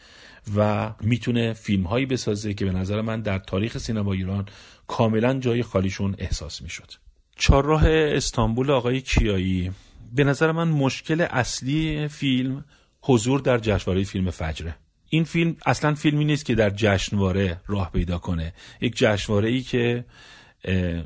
و 0.55 0.91
می‌تونه 1.01 1.53
فیلم 1.53 1.83
هایی 1.83 2.05
بسازه 2.05 2.53
که 2.53 2.65
به 2.65 2.71
نظر 2.71 3.01
من 3.01 3.21
در 3.21 3.39
تاریخ 3.39 3.77
سینما 3.77 4.13
ایران 4.13 4.45
کاملا 4.87 5.39
جای 5.39 5.63
خالیشون 5.63 6.15
احساس 6.17 6.61
می‌شد. 6.61 6.91
چهارراه 7.35 7.87
استانبول 7.87 8.71
آقای 8.71 9.01
کیایی. 9.01 9.71
به 10.11 10.23
نظر 10.23 10.51
من 10.51 10.67
مشکل 10.67 11.21
اصلی 11.21 12.07
فیلم 12.07 12.65
حضور 13.01 13.39
در 13.39 13.57
جشنواره 13.57 14.03
فیلم 14.03 14.29
فجره. 14.29 14.75
این 15.09 15.23
فیلم 15.23 15.55
اصلا 15.65 15.93
فیلمی 15.93 16.25
نیست 16.25 16.45
که 16.45 16.55
در 16.55 16.69
جشنواره 16.69 17.61
راه 17.67 17.91
پیدا 17.91 18.17
کنه. 18.17 18.53
یک 18.81 18.95
جشنواره 18.95 19.49
ای 19.49 19.61
که 19.61 20.05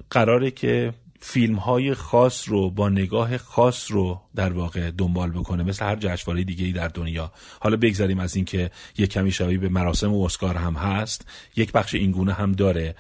قراره 0.10 0.52
که 0.52 0.94
فیلم 1.20 1.56
های 1.56 1.94
خاص 1.94 2.50
رو 2.50 2.70
با 2.70 2.90
نگاه 2.90 3.38
خاص 3.38 3.92
رو 3.92 4.22
در 4.36 4.54
واقع 4.54 4.92
دنبال 4.92 5.32
بکنه 5.32 5.64
مثل 5.64 5.86
هر 5.86 5.96
جشنواره 5.96 6.44
دیگه 6.44 6.66
ای 6.66 6.72
در 6.72 6.88
دنیا. 6.88 7.32
حالا 7.60 7.78
بگذاریم 7.78 8.20
از 8.20 8.36
اینکه 8.36 8.72
یک 8.98 9.12
کمی 9.12 9.32
شبیه 9.32 9.58
به 9.58 9.70
مراسم 9.70 10.14
و 10.14 10.24
اسکار 10.24 10.56
هم 10.56 10.74
هست 10.74 11.28
یک 11.56 11.72
بخش 11.72 11.96
اینگونه 11.96 12.34
هم 12.34 12.52
داره. 12.52 12.96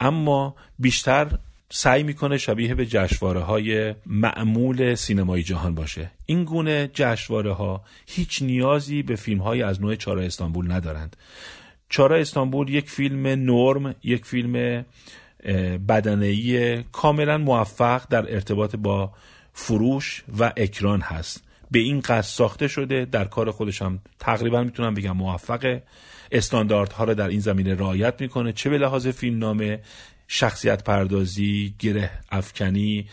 اما 0.00 0.54
بیشتر 0.78 1.38
سعی 1.72 2.02
می‌کنه 2.02 2.38
شبیه 2.38 2.74
به 2.74 2.86
جشواره 2.86 3.40
های 3.40 3.94
معمول 4.06 4.94
سینمای 4.94 5.42
جهان 5.42 5.74
باشه. 5.74 6.10
این 6.26 6.44
گونه 6.44 6.90
جشواره 6.94 7.52
ها 7.52 7.84
هیچ 8.06 8.42
نیازی 8.42 9.02
به 9.02 9.16
فیلم 9.16 9.40
های 9.40 9.62
از 9.62 9.80
نوع 9.82 9.94
چارا 9.94 10.22
استانبول 10.22 10.72
ندارند. 10.72 11.16
چارا 11.88 12.16
استانبول 12.16 12.68
یک 12.68 12.90
فیلم 12.90 13.26
نرم 13.26 13.94
یک 14.02 14.24
فیلم 14.24 14.84
بدنهی 15.88 16.82
کاملا 16.82 17.38
موفق 17.38 18.02
در 18.10 18.34
ارتباط 18.34 18.76
با 18.76 19.12
فروش 19.52 20.24
و 20.38 20.52
اکران 20.56 21.00
هست. 21.00 21.44
به 21.70 21.78
این 21.78 22.00
قصد 22.00 22.20
ساخته 22.20 22.68
شده 22.68 23.04
در 23.04 23.24
کار 23.24 23.50
خودش 23.50 23.82
هم 23.82 23.98
تقریبا 24.18 24.62
می‌تونم 24.62 24.94
بگم 24.94 25.16
موفقه. 25.16 25.82
استانداردها 26.32 27.04
رو 27.04 27.14
در 27.14 27.28
این 27.28 27.40
زمینه 27.40 27.74
رعایت 27.74 28.20
می‌کنه. 28.20 28.52
چه 28.52 28.70
به 28.70 28.78
لحاظ 28.78 29.08
فیلم 29.08 29.38
نامه 29.38 29.80
شخصیت 30.32 30.84
پردازی 30.84 31.74
گره 31.78 32.10
افکنی 32.30 33.06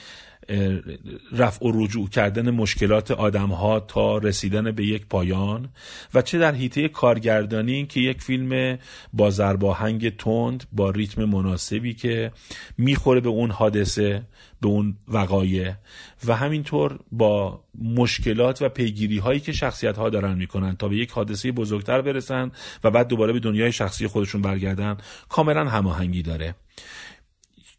رفع 1.31 1.65
و 1.65 1.71
رجوع 1.83 2.09
کردن 2.09 2.49
مشکلات 2.51 3.11
آدم 3.11 3.49
ها 3.49 3.79
تا 3.79 4.17
رسیدن 4.17 4.71
به 4.71 4.85
یک 4.85 5.05
پایان 5.05 5.69
و 6.13 6.21
چه 6.21 6.39
در 6.39 6.55
حیطه 6.55 6.87
کارگردانی 6.87 7.85
که 7.85 7.99
یک 7.99 8.21
فیلم 8.21 8.77
با 9.13 9.29
زرباهنگ 9.29 10.17
تند 10.17 10.63
با 10.71 10.89
ریتم 10.89 11.25
مناسبی 11.25 11.93
که 11.93 12.31
می‌خوره 12.77 13.19
به 13.19 13.29
اون 13.29 13.51
حادثه 13.51 14.23
به 14.61 14.67
اون 14.67 14.97
وقایع 15.07 15.73
و 16.25 16.35
همینطور 16.35 16.99
با 17.11 17.63
مشکلات 17.81 18.61
و 18.61 18.69
پیگیری 18.69 19.17
هایی 19.17 19.39
که 19.39 19.51
شخصیت 19.51 19.97
ها 19.97 20.09
دارن 20.09 20.37
می‌کنن 20.37 20.75
تا 20.75 20.87
به 20.87 20.97
یک 20.97 21.11
حادثه 21.11 21.51
بزرگتر 21.51 22.01
برسن 22.01 22.51
و 22.83 22.91
بعد 22.91 23.07
دوباره 23.07 23.33
به 23.33 23.39
دنیای 23.39 23.71
شخصی 23.71 24.07
خودشون 24.07 24.41
برگردن 24.41 24.97
کاملا 25.29 25.69
هماهنگی 25.69 26.21
داره. 26.21 26.55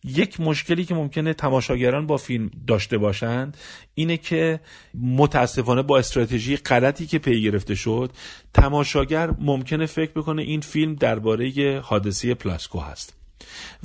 یک 0.04 0.40
مشکلی 0.40 0.84
که 0.84 0.94
ممکنه 0.94 1.34
تماشاگران 1.34 2.06
با 2.06 2.16
فیلم 2.16 2.50
داشته 2.66 2.98
باشند 2.98 3.56
اینه 3.94 4.16
که 4.16 4.60
متاسفانه 4.94 5.82
با 5.82 5.98
استراتژی 5.98 6.56
غلطی 6.56 7.06
که 7.06 7.18
پی 7.18 7.42
گرفته 7.42 7.74
شد 7.74 8.12
تماشاگر 8.54 9.30
ممکنه 9.38 9.86
فکر 9.86 10.10
بکنه 10.10 10.42
این 10.42 10.60
فیلم 10.60 10.94
درباره 10.94 11.80
حادثه 11.84 12.34
پلاسکو 12.34 12.80
هست. 12.80 13.17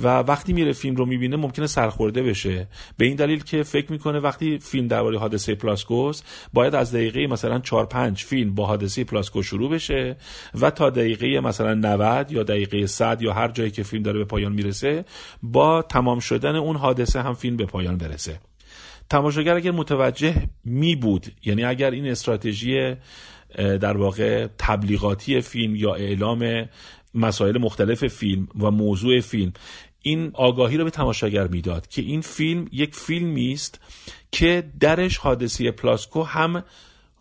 و 0.00 0.18
وقتی 0.18 0.52
میره 0.52 0.72
فیلم 0.72 0.96
رو 0.96 1.06
می‌بینه 1.06 1.36
ممکنه 1.36 1.66
سرخورده 1.66 2.22
بشه. 2.22 2.68
به 2.96 3.06
این 3.06 3.16
دلیل 3.16 3.42
که 3.42 3.62
فکر 3.62 3.92
می‌کنه 3.92 4.18
وقتی 4.18 4.58
فیلم 4.58 4.88
درباره 4.88 5.18
حادثه 5.18 5.54
پلاسکوس 5.54 6.22
باید 6.52 6.74
از 6.74 6.94
دقیقه 6.94 7.26
مثلا 7.26 7.58
4 7.58 7.86
5 7.86 8.24
فیلم 8.24 8.54
با 8.54 8.66
حادثه 8.66 9.04
پلاسکو 9.04 9.42
شروع 9.42 9.70
بشه 9.70 10.16
و 10.60 10.70
تا 10.70 10.90
دقیقه 10.90 11.40
مثلا 11.40 11.74
90 11.74 12.32
یا 12.32 12.42
دقیقه 12.42 12.86
100 12.86 13.22
یا 13.22 13.32
هر 13.32 13.48
جایی 13.48 13.70
که 13.70 13.82
فیلم 13.82 14.02
داره 14.02 14.18
به 14.18 14.24
پایان 14.24 14.52
می‌رسه 14.52 15.04
با 15.42 15.82
تمام 15.82 16.18
شدن 16.18 16.56
اون 16.56 16.76
حادثه 16.76 17.22
هم 17.22 17.34
فیلم 17.34 17.56
به 17.56 17.66
پایان 17.66 17.96
برسه. 17.96 18.40
تماشاگر 19.10 19.54
اگر 19.54 19.70
متوجه 19.70 20.34
می 20.64 20.96
بود 20.96 21.26
یعنی 21.44 21.64
اگر 21.64 21.90
این 21.90 22.08
استراتژی 22.08 22.94
در 23.56 23.96
واقع 23.96 24.46
تبلیغاتی 24.58 25.40
فیلم 25.40 25.76
یا 25.76 25.94
اعلام 25.94 26.68
مسائل 27.14 27.58
مختلف 27.58 28.06
فیلم 28.06 28.48
و 28.60 28.70
موضوع 28.70 29.20
فیلم 29.20 29.52
این 30.02 30.30
آگاهی 30.34 30.76
رو 30.76 30.84
به 30.84 30.90
تماشاگر 30.90 31.46
می‌داد 31.46 31.88
که 31.88 32.02
این 32.02 32.20
فیلم 32.20 32.68
یک 32.72 32.94
فیلمی 32.94 33.52
است 33.52 33.80
که 34.32 34.64
درش 34.80 35.16
حادثه 35.16 35.70
پلاسکو 35.70 36.22
هم 36.22 36.64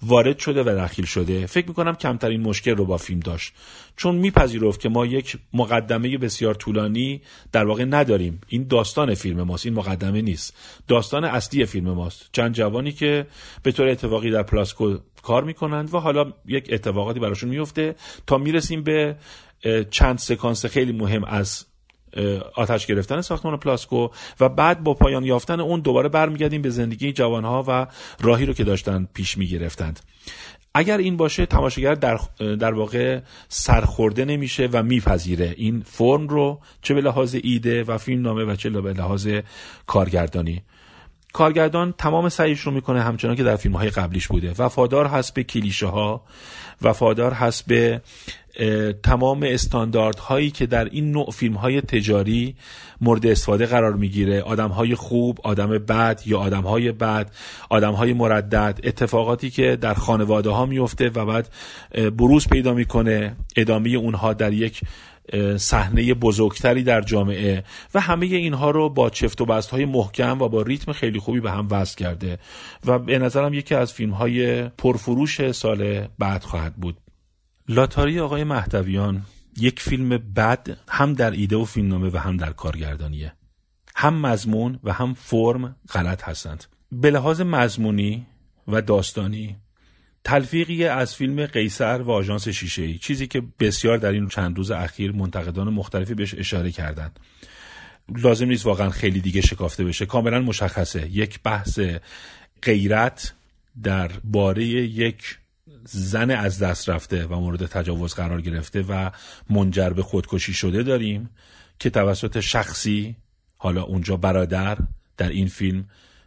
وارد 0.05 0.39
شده 0.39 0.63
و 0.63 0.77
دخیل 0.77 1.05
شده. 1.05 1.45
فکر 1.45 1.67
می‌کنم 1.67 1.95
کمترین 1.95 2.41
مشکل 2.41 2.75
رو 2.75 2.85
با 2.85 2.97
فیلم 2.97 3.19
داشت. 3.19 3.53
چون 3.97 4.15
میپذیرفت 4.15 4.79
که 4.79 4.89
ما 4.89 5.05
یک 5.05 5.37
مقدمه 5.53 6.17
بسیار 6.17 6.53
طولانی 6.53 7.21
در 7.51 7.65
واقع 7.65 7.85
نداریم. 7.85 8.41
این 8.47 8.67
داستان 8.67 9.13
فیلم 9.13 9.41
ماست 9.41 9.65
این 9.65 9.75
مقدمه 9.75 10.21
نیست. 10.21 10.57
داستان 10.87 11.23
اصلی 11.23 11.65
فیلم 11.65 11.89
ماست. 11.89 12.29
چند 12.31 12.53
جوانی 12.53 12.91
که 12.91 13.27
به 13.63 13.71
طور 13.71 13.87
اتفاقی 13.87 14.31
در 14.31 14.43
پلاسکو 14.43 14.97
کار 15.23 15.43
می‌کنند 15.43 15.93
و 15.93 15.97
حالا 15.97 16.33
یک 16.45 16.69
اتفاقاتی 16.71 17.19
براشون 17.19 17.49
میفته 17.49 17.95
تا 18.27 18.37
می‌رسیم 18.37 18.83
به 18.83 19.15
چند 19.91 20.17
سکانس 20.17 20.65
خیلی 20.65 20.91
مهم 20.91 21.23
از 21.23 21.65
آتش 22.55 22.85
گرفتن 22.85 23.21
ساختمان 23.21 23.57
پلاسکو 23.57 24.07
و 24.39 24.49
بعد 24.49 24.83
با 24.83 24.93
پایان 24.93 25.23
یافتن 25.23 25.59
اون 25.59 25.79
دوباره 25.79 26.09
برمیگردیم 26.09 26.61
به 26.61 26.69
زندگی 26.69 27.13
جوانها 27.13 27.63
و 27.67 27.87
راهی 28.21 28.45
رو 28.45 28.53
که 28.53 28.63
داشتن 28.63 29.07
پیش 29.13 29.37
می‌گرفتند. 29.37 29.99
اگر 30.75 30.97
این 30.97 31.17
باشه 31.17 31.45
تماشاگر 31.45 31.95
در, 31.95 32.19
در 32.39 32.73
واقع 32.73 33.21
سرخورده 33.47 34.25
نمیشه 34.25 34.69
و 34.71 34.83
میپذیره. 34.83 35.53
این 35.57 35.83
فرم 35.85 36.27
رو 36.27 36.59
چه 36.81 36.93
به 36.93 37.01
لحاظ 37.01 37.35
ایده 37.43 37.83
و 37.83 37.97
فیلم 37.97 38.21
نامه 38.21 38.43
و 38.43 38.55
چه 38.55 38.69
به 38.69 38.93
لحاظ 38.93 39.27
کارگردانی. 39.87 40.63
کارگردان 41.33 41.93
تمام 41.97 42.29
سعیش 42.29 42.59
رو 42.59 42.71
می‌کنه 42.71 43.01
همچنان 43.01 43.35
که 43.35 43.43
در 43.43 43.55
فیلم 43.55 43.75
های 43.75 43.89
قبلیش 43.89 44.27
بوده. 44.27 44.53
وفادار 44.57 45.05
هست 45.05 45.33
به 45.33 45.43
کلیشه 45.43 45.87
ها 45.87 46.21
وفادار 46.81 47.33
هست 47.33 47.67
به 47.67 48.01
تمام 49.03 49.43
استانداردهایی 49.43 50.51
که 50.51 50.65
در 50.65 50.85
این 50.85 51.11
نوع 51.11 51.31
فیلم 51.31 51.53
های 51.53 51.81
تجاری 51.81 52.55
مورد 53.01 53.25
استفاده 53.25 53.65
قرار 53.65 53.93
می‌گیره. 53.93 54.41
آدم 54.41 54.69
های 54.69 54.95
خوب 54.95 55.39
آدم 55.43 55.67
بد 55.67 56.21
یا 56.25 56.39
آدم 56.39 56.61
های 56.61 56.91
بد 56.91 57.31
آدم 57.69 57.93
های 57.93 58.13
مردد 58.13 58.79
اتفاقاتی 58.83 59.49
که 59.49 59.75
در 59.81 59.93
خانواده 59.93 60.49
ها 60.49 60.65
میفته 60.65 61.09
و 61.09 61.25
بعد 61.25 61.49
بروز 62.17 62.47
پیدا 62.47 62.73
می‌کنه. 62.73 63.35
ادامه 63.55 63.89
اونها 63.89 64.33
در 64.33 64.53
یک 64.53 64.81
صحنه 65.57 66.13
بزرگتری 66.13 66.83
در 66.83 67.01
جامعه 67.01 67.63
و 67.93 67.99
همه 67.99 68.25
اینها 68.25 68.71
رو 68.71 68.89
با 68.89 69.09
چفت 69.09 69.41
و 69.41 69.45
بست 69.45 69.69
های 69.69 69.85
محکم 69.85 70.41
و 70.41 70.49
با 70.49 70.61
ریتم 70.61 70.91
خیلی 70.91 71.19
خوبی 71.19 71.39
به 71.39 71.51
هم 71.51 71.67
وصل 71.71 71.95
کرده 71.95 72.39
و 72.85 72.99
به 72.99 73.19
نظرم 73.19 73.53
یکی 73.53 73.75
از 73.75 73.93
فیلم 73.93 74.11
های 74.11 74.63
پرفروش 74.69 75.51
سال 75.51 76.07
بعد 76.19 76.43
خواهد 76.43 76.75
بود. 76.75 76.97
لاتاری 77.69 78.19
آقای 78.19 78.43
مهدویان 78.43 79.21
یک 79.57 79.79
فیلم 79.79 80.09
بد 80.09 80.77
هم 80.89 81.13
در 81.13 81.31
ایده 81.31 81.55
و 81.55 81.65
فیلمنامه 81.65 82.09
و 82.13 82.17
هم 82.17 82.37
در 82.37 82.53
کارگردانیه. 82.53 83.33
هم 83.95 84.21
مضمون 84.21 84.79
و 84.83 84.93
هم 84.93 85.13
فرم 85.13 85.75
غلط 85.93 86.23
هستند. 86.23 86.63
به 86.91 87.11
لحاظ 87.11 87.41
مضمونی 87.41 88.25
و 88.67 88.81
داستانی 88.81 89.57
تلفیقی 90.23 90.85
از 90.85 91.15
فیلم 91.15 91.45
قیصر 91.45 92.01
و 92.01 92.11
آژانس 92.11 92.47
شیشه 92.47 92.81
ای 92.81 92.97
چیزی 92.97 93.27
که 93.27 93.41
بسیار 93.59 93.97
در 93.97 94.11
این 94.11 94.27
چند 94.27 94.57
روز 94.57 94.71
اخیر 94.71 95.11
منتقدان 95.11 95.69
مختلفی 95.69 96.13
بهش 96.13 96.35
اشاره 96.37 96.71
کردند. 96.71 97.19
لازم 98.17 98.45
نیست 98.45 98.65
واقعا 98.65 98.89
خیلی 98.89 99.21
دیگه 99.21 99.41
شکافته 99.41 99.83
بشه. 99.83 100.05
کاملا 100.05 100.41
مشخصه. 100.41 101.09
یک 101.11 101.39
بحث 101.43 101.79
غیرت 102.61 103.33
در 103.83 104.11
باره 104.23 104.63
یک 104.65 105.37
زن 105.83 106.31
از 106.31 106.59
دست 106.59 106.89
رفته 106.89 107.25
و 107.25 107.39
مورد 107.39 107.65
تجاوز 107.65 108.13
قرار 108.13 108.41
گرفته 108.41 108.81
و 108.81 109.09
منجر 109.49 109.89
به 109.89 110.03
خودکشی 110.03 110.53
شده 110.53 110.83
داریم 110.83 111.29
که 111.79 111.89
توسط 111.89 112.39
شخصی 112.39 113.15
حالا 113.57 113.83
اونجا 113.83 114.17
برادر 114.17 114.77
در 115.17 115.29
این 115.29 115.47
فیلم 115.47 115.85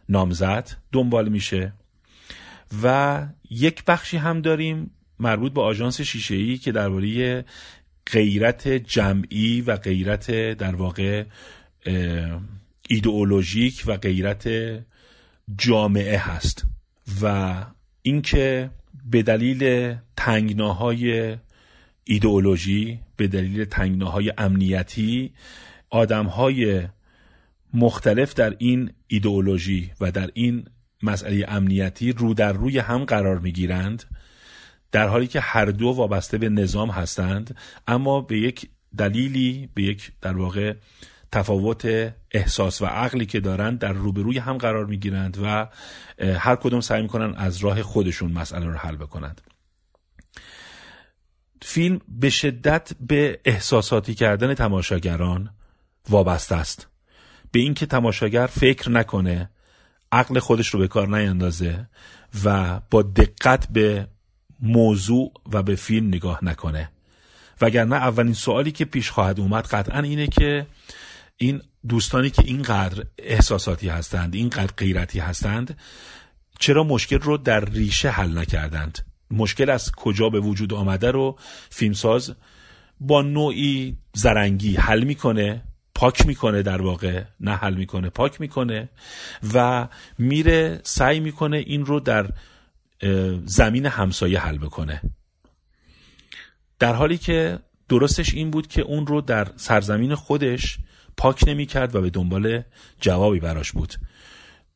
نامزد 0.09 0.71
دنبال 0.91 1.29
میشه. 1.29 1.73
و 2.83 3.27
یک 3.49 3.85
بخشی 3.85 4.17
هم 4.17 4.41
داریم 4.41 4.91
مربوط 5.19 5.53
به 5.53 5.61
آژانس 5.61 6.01
شیشه 6.01 6.35
ای 6.35 6.57
که 6.57 6.71
درباره 6.71 7.45
غیرت 8.11 8.67
جمعی 8.67 9.61
و 9.61 9.75
غیرت 9.75 10.31
در 10.53 10.75
واقع 10.75 11.23
ایدئولوژیک 12.89 13.83
و 13.87 13.97
غیرت 13.97 14.49
جامعه 15.57 16.17
هست 16.17 16.65
و 17.21 17.55
اینکه 18.01 18.69
به 19.11 19.23
دلیل 19.23 19.93
تنگناهای 20.17 21.37
ایدئولوژی 22.03 22.99
به 23.17 23.27
دلیل 23.27 23.65
تنگناهای 23.65 24.33
امنیتی 24.37 25.33
آدمهای 25.89 26.87
مختلف 27.73 28.33
در 28.33 28.55
این 28.57 28.91
ایدئولوژی 29.07 29.91
و 30.01 30.11
در 30.11 30.29
این 30.33 30.65
مسئله 31.03 31.45
امنیتی 31.47 32.11
رو 32.11 32.33
در 32.33 32.53
روی 32.53 32.79
هم 32.79 33.05
قرار 33.05 33.39
می‌گیرند 33.39 34.03
در 34.91 35.07
حالی 35.07 35.27
که 35.27 35.39
هر 35.39 35.65
دو 35.65 35.87
وابسته 35.87 36.37
به 36.37 36.49
نظام 36.49 36.89
هستند 36.89 37.55
اما 37.87 38.21
به 38.21 38.39
یک 38.39 38.69
دلیلی 38.97 39.69
به 39.73 39.83
یک 39.83 40.11
در 40.21 40.37
واقع 40.37 40.73
تفاوت 41.31 42.13
احساس 42.31 42.81
و 42.81 42.85
عقلی 42.85 43.25
که 43.25 43.39
دارند 43.39 43.79
در 43.79 43.93
روبروی 43.93 44.37
هم 44.37 44.57
قرار 44.57 44.85
می‌گیرند 44.85 45.37
و 45.43 45.67
هر 46.37 46.55
کدوم 46.55 46.81
سعی 46.81 47.01
می‌کنن 47.01 47.33
از 47.35 47.57
راه 47.57 47.83
خودشون 47.83 48.31
مسئله 48.31 48.65
رو 48.65 48.73
حل 48.73 48.95
بکنند. 48.95 49.41
فیلم 51.61 52.01
به 52.07 52.29
شدت 52.29 52.91
به 52.99 53.39
احساساتی 53.45 54.13
کردن 54.13 54.53
تماشاگران 54.53 55.49
وابسته 56.09 56.55
است. 56.55 56.87
به 57.51 57.59
اینکه 57.59 57.85
تماشاگر 57.85 58.47
فکر 58.47 58.89
نکنه 58.89 59.49
عقل 60.11 60.39
خودش 60.39 60.67
رو 60.67 60.79
به 60.79 60.87
کار 60.87 61.17
نیندازه 61.17 61.87
و 62.43 62.79
با 62.91 63.01
دقت 63.01 63.67
به 63.67 64.07
موضوع 64.59 65.31
و 65.51 65.63
به 65.63 65.75
فیلم 65.75 66.07
نگاه 66.07 66.45
نکنه. 66.45 66.89
وگرنه 67.61 67.95
اولین 67.95 68.33
سوالی 68.33 68.71
که 68.71 68.85
پیش 68.85 69.11
خواهد 69.11 69.39
اومد 69.39 69.65
قطعا 69.65 69.99
اینه 69.99 70.27
که 70.27 70.67
این 71.37 71.61
دوستانی 71.87 72.29
که 72.29 72.43
اینقدر 72.45 73.05
احساساتی 73.17 73.89
هستند 73.89 74.35
اینقدر 74.35 74.73
غیرتی 74.77 75.19
هستند 75.19 75.77
چرا 76.59 76.83
مشکل 76.83 77.19
رو 77.19 77.37
در 77.37 77.65
ریشه 77.65 78.09
حل 78.09 78.37
نکردند؟ 78.37 78.99
مشکل 79.31 79.69
از 79.69 79.91
کجا 79.91 80.29
به 80.29 80.39
وجود 80.39 80.73
آمده 80.73 81.11
رو 81.11 81.37
فیلمساز 81.69 82.33
با 82.99 83.21
نوعی 83.21 83.97
زرنگی 84.13 84.75
حل 84.75 85.03
می‌کنه؟ 85.03 85.63
پاک 85.97 86.27
می‌کنه 86.27 86.61
در 86.61 86.81
واقع 86.81 87.23
نه 87.39 87.55
حل 87.55 87.73
می‌کنه 87.73 88.09
پاک 88.09 88.41
می‌کنه 88.41 88.89
و 89.53 89.87
میره 90.17 90.79
سعی 90.83 91.19
می‌کنه 91.19 91.57
این 91.57 91.85
رو 91.85 91.99
در 91.99 92.29
زمین 93.45 93.85
همسایه 93.85 94.39
حل 94.39 94.57
بکنه. 94.57 95.01
در 96.79 96.93
حالی 96.93 97.17
که 97.17 97.59
درستش 97.89 98.33
این 98.33 98.51
بود 98.51 98.67
که 98.67 98.81
اون 98.81 99.07
رو 99.07 99.21
در 99.21 99.47
سرزمین 99.55 100.15
خودش 100.15 100.77
پاک 101.17 101.43
نمی 101.47 101.65
کرد 101.65 101.95
و 101.95 102.01
به 102.01 102.09
دنبال 102.09 102.63
جوابی 103.01 103.39
براش 103.39 103.71
بود. 103.71 103.93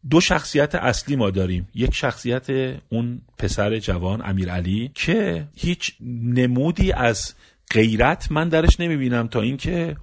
دو 0.09 0.21
شخصیت 0.21 0.75
اصلی 0.75 1.15
ما 1.15 1.29
داریم. 1.29 1.67
یک 1.75 1.95
شخصیت 1.95 2.49
اون 2.89 3.21
پسر 3.37 3.79
جوان 3.79 4.21
امیر 4.25 4.51
علی 4.51 4.91
که 4.93 5.47
هیچ 5.55 5.95
نمودی 6.23 6.91
از 6.91 7.33
غیرت 7.71 8.31
من 8.31 8.49
درش 8.49 8.79
نمی‌بینم 8.79 9.27
تا 9.27 9.41
اینکه 9.41 9.95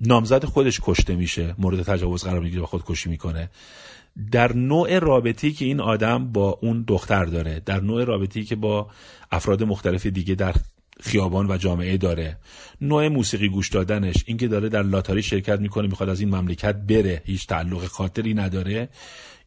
نامزد 0.00 0.44
خودش 0.44 0.80
کشته 0.82 1.14
میشه 1.14 1.54
مورد 1.58 1.82
تجاوز 1.82 2.24
قرار 2.24 2.40
می‌گیره 2.40 2.62
و 2.62 2.66
خودکشی 2.66 3.08
می‌کنه. 3.08 3.50
در 4.32 4.52
نوع 4.52 4.98
رابطی 4.98 5.52
که 5.52 5.64
این 5.64 5.80
آدم 5.80 6.32
با 6.32 6.58
اون 6.62 6.84
دختر 6.88 7.24
داره 7.24 7.60
در 7.66 7.80
نوع 7.80 8.04
رابطی 8.04 8.44
که 8.44 8.56
با 8.56 8.90
افراد 9.30 9.62
مختلف 9.62 10.06
دیگه 10.06 10.34
در 10.34 10.54
خیابان 11.00 11.50
و 11.50 11.56
جامعه 11.56 11.96
داره 11.96 12.36
نوع 12.80 13.08
موسیقی 13.08 13.48
گوش 13.48 13.68
دادنش 13.68 14.24
اینکه 14.26 14.48
داره 14.48 14.68
در 14.68 14.82
لاتاری 14.82 15.22
شرکت 15.22 15.60
می‌کنه 15.60 15.88
می‌خواد 15.88 16.08
از 16.08 16.20
این 16.20 16.34
مملکت 16.34 16.74
بره 16.74 17.22
هیچ 17.24 17.46
تعلق 17.46 17.86
خاطری 17.86 18.34
نداره. 18.34 18.88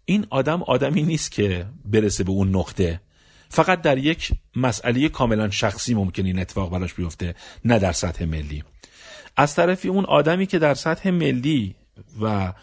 این 0.06 0.26
آدم 0.30 0.64
آدمی 0.64 1.04
نیست 1.04 1.32
که 1.32 1.66
برسه 1.86 2.24
به 2.24 2.32
اون 2.32 2.56
نقطه. 2.56 3.02
فقط 3.50 3.82
در 3.82 3.98
یک 3.98 4.32
مسئله 4.56 5.10
کاملا 5.10 5.50
شخصی 5.50 5.94
ممکن 5.94 6.26
این 6.26 6.40
اتفاق 6.40 6.72
براش 6.72 6.94
بیفته 6.94 7.36
نه 7.66 7.80
در 7.80 7.92
سطح 7.92 8.26
ملی. 8.26 8.64
از 9.36 9.56
طرفی 9.56 9.88
اون 9.88 10.06
آدمی 10.06 10.46
که 10.46 10.60
در 10.60 10.74
سطح 10.74 11.10
ملی 11.10 11.76
و 12.22 12.54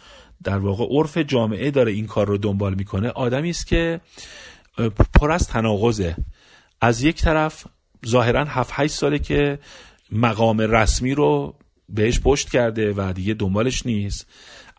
در 0.43 0.57
واقع 0.57 0.85
عرف 0.89 1.17
جامعه 1.17 1.71
داره 1.71 1.91
این 1.91 2.07
کار 2.07 2.27
رو 2.27 2.37
دنبال 2.37 2.73
می‌کنه 2.73 3.09
آدمی 3.09 3.49
است 3.49 3.67
که 3.67 4.01
پر 5.19 5.31
از 5.31 5.47
تناقضه. 5.47 6.15
از 6.81 7.01
یک 7.03 7.21
طرف 7.21 7.65
ظاهرا 8.07 8.45
7 8.45 8.69
8 8.73 8.93
ساله 8.93 9.19
که 9.19 9.59
مقام 10.11 10.61
رسمی 10.61 11.13
رو 11.13 11.55
بهش 11.89 12.19
پشت 12.19 12.49
کرده 12.49 12.93
و 12.93 13.13
دیگه 13.13 13.33
دنبالش 13.33 13.85
نیست. 13.85 14.27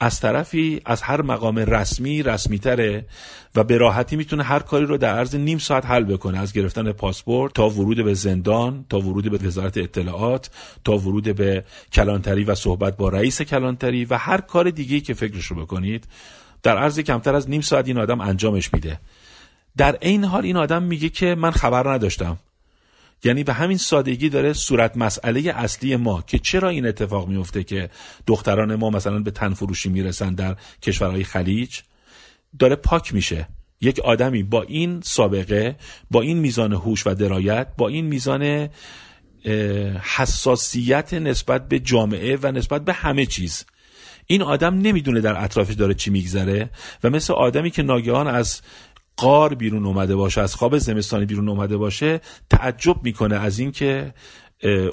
از 0.03 0.21
طرفی 0.21 0.81
از 0.85 1.03
هر 1.03 1.23
مقام 1.23 1.59
رسمی 1.59 2.23
رسمی 2.23 2.59
تره 2.59 3.07
و 3.55 3.65
به 3.65 3.77
راحتی 3.77 4.17
می‌تونه 4.17 4.43
هر 4.43 4.59
کاری 4.59 4.87
رو 4.87 4.97
در 4.97 5.15
عرض 5.15 5.35
نیم 5.35 5.59
ساعت 5.59 5.87
حل 5.87 6.05
بکنه. 6.05 6.39
از 6.39 6.53
گرفتن 6.53 6.93
پاسپورت 6.93 7.55
تا 7.55 7.69
ورود 7.69 8.05
به 8.05 8.15
زندان 8.15 8.85
تا 8.89 8.99
ورود 8.99 9.31
به 9.31 9.47
وزارت 9.47 9.79
اطلاعات 9.79 10.51
تا 10.85 10.99
ورود 10.99 11.37
به 11.37 11.65
کلانتری 11.93 12.45
و 12.45 12.55
صحبت 12.55 12.97
با 12.97 13.09
رئیس 13.09 13.43
کلانتری 13.43 14.05
و 14.05 14.17
هر 14.17 14.41
کار 14.41 14.71
دیگه 14.71 15.01
که 15.01 15.15
فکرش 15.15 15.47
رو 15.47 15.57
بکنید 15.57 16.05
در 16.63 16.79
عرض 16.79 17.01
کمتر 17.01 17.35
از 17.35 17.51
نیم 17.51 17.61
ساعت 17.61 17.89
این 17.89 17.99
آدم 17.99 18.21
انجامش 18.21 18.75
میده. 18.75 19.01
در 19.77 19.99
این 20.01 20.25
حال 20.25 20.45
این 20.45 20.57
آدم 20.57 20.83
میگه 20.83 21.09
که 21.09 21.35
من 21.35 21.51
خبر 21.51 21.93
نداشتم. 21.93 22.39
یعنی 23.25 23.45
به 23.45 23.53
همین 23.53 23.79
سادگی 23.79 24.29
داره 24.29 24.53
صورت 24.53 24.97
مسئله 24.97 25.53
اصلی 25.57 25.97
ما 25.97 26.23
که 26.27 26.39
چرا 26.39 26.69
این 26.69 26.87
اتفاق 26.87 27.29
میفته 27.29 27.65
که 27.65 27.91
دختران 28.27 28.75
ما 28.75 28.91
مثلا 28.91 29.19
به 29.19 29.31
تنفروشی 29.31 29.89
می‌رسن 29.89 30.35
در 30.35 30.57
کشورهای 30.83 31.25
خلیج؟ 31.25 31.81
داره 32.59 32.77
پاک 32.77 33.15
میشه. 33.15 33.49
یک 33.81 34.01
آدمی 34.01 34.43
با 34.43 34.63
این 34.63 35.01
سابقه 35.05 35.77
با 36.11 36.21
این 36.21 36.39
میزان 36.39 36.73
هوش 36.73 37.07
و 37.07 37.15
درایت 37.15 37.69
با 37.77 37.89
این 37.89 38.07
میزان 38.07 38.69
حساسیت 40.17 41.15
نسبت 41.15 41.69
به 41.69 41.79
جامعه 41.79 42.39
و 42.43 42.53
نسبت 42.53 42.85
به 42.85 42.93
همه 42.93 43.27
چیز. 43.27 43.65
این 44.27 44.43
آدم 44.43 44.75
نمی‌دونه 44.75 45.21
در 45.21 45.45
اطرافش 45.45 45.75
داره 45.75 45.95
چی 45.95 46.11
میگذره 46.11 46.71
و 47.05 47.11
مثل 47.11 47.33
آدمی 47.33 47.71
که 47.71 47.83
ناگهان 47.83 48.27
از 48.29 48.61
قار 49.23 49.55
بیرون 49.55 49.87
اومده 49.87 50.17
باشه 50.17 50.41
از 50.41 50.55
خواب 50.55 50.79
زمستانی 50.79 51.25
بیرون 51.25 51.49
اومده 51.49 51.77
باشه 51.77 52.21
تعجب 52.51 52.97
می‌کنه 53.03 53.37
از 53.37 53.59
اینکه 53.59 54.15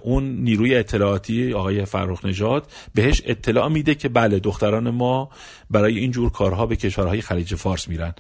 اون 0.04 0.24
نیروی 0.24 0.76
اطلاعاتی 0.76 1.54
آقای 1.54 1.86
فرخ 1.86 2.26
نژاد 2.26 2.68
بهش 2.96 3.22
اطلاع 3.26 3.68
میده 3.68 3.96
که 3.96 4.10
بله 4.10 4.40
دختران 4.40 4.90
ما 4.90 5.30
برای 5.70 6.00
این 6.00 6.12
جور 6.12 6.32
کارها 6.32 6.66
به 6.66 6.76
کشورهای 6.76 7.22
خلیج 7.22 7.56
فارس 7.56 7.88
میرن. 7.88 8.14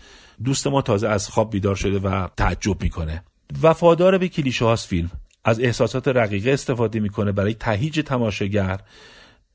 دوست 0.43 0.67
ما 0.67 0.81
تازه 0.81 1.07
از 1.07 1.29
خواب 1.29 1.51
بیدار 1.51 1.75
شده 1.75 1.99
و 1.99 2.27
تعجب 2.37 2.81
می‌کنه. 2.81 3.23
وفادار 3.61 4.17
به 4.17 4.27
کلیشه 4.27 4.65
هاست 4.65 4.87
فیلم. 4.87 5.11
از 5.43 5.59
احساسات 5.59 6.07
رقیقه 6.07 6.51
استفاده 6.51 6.99
می‌کنه 6.99 7.31
برای 7.31 7.53
تهیج 7.53 8.01
تماشاگر. 8.05 8.79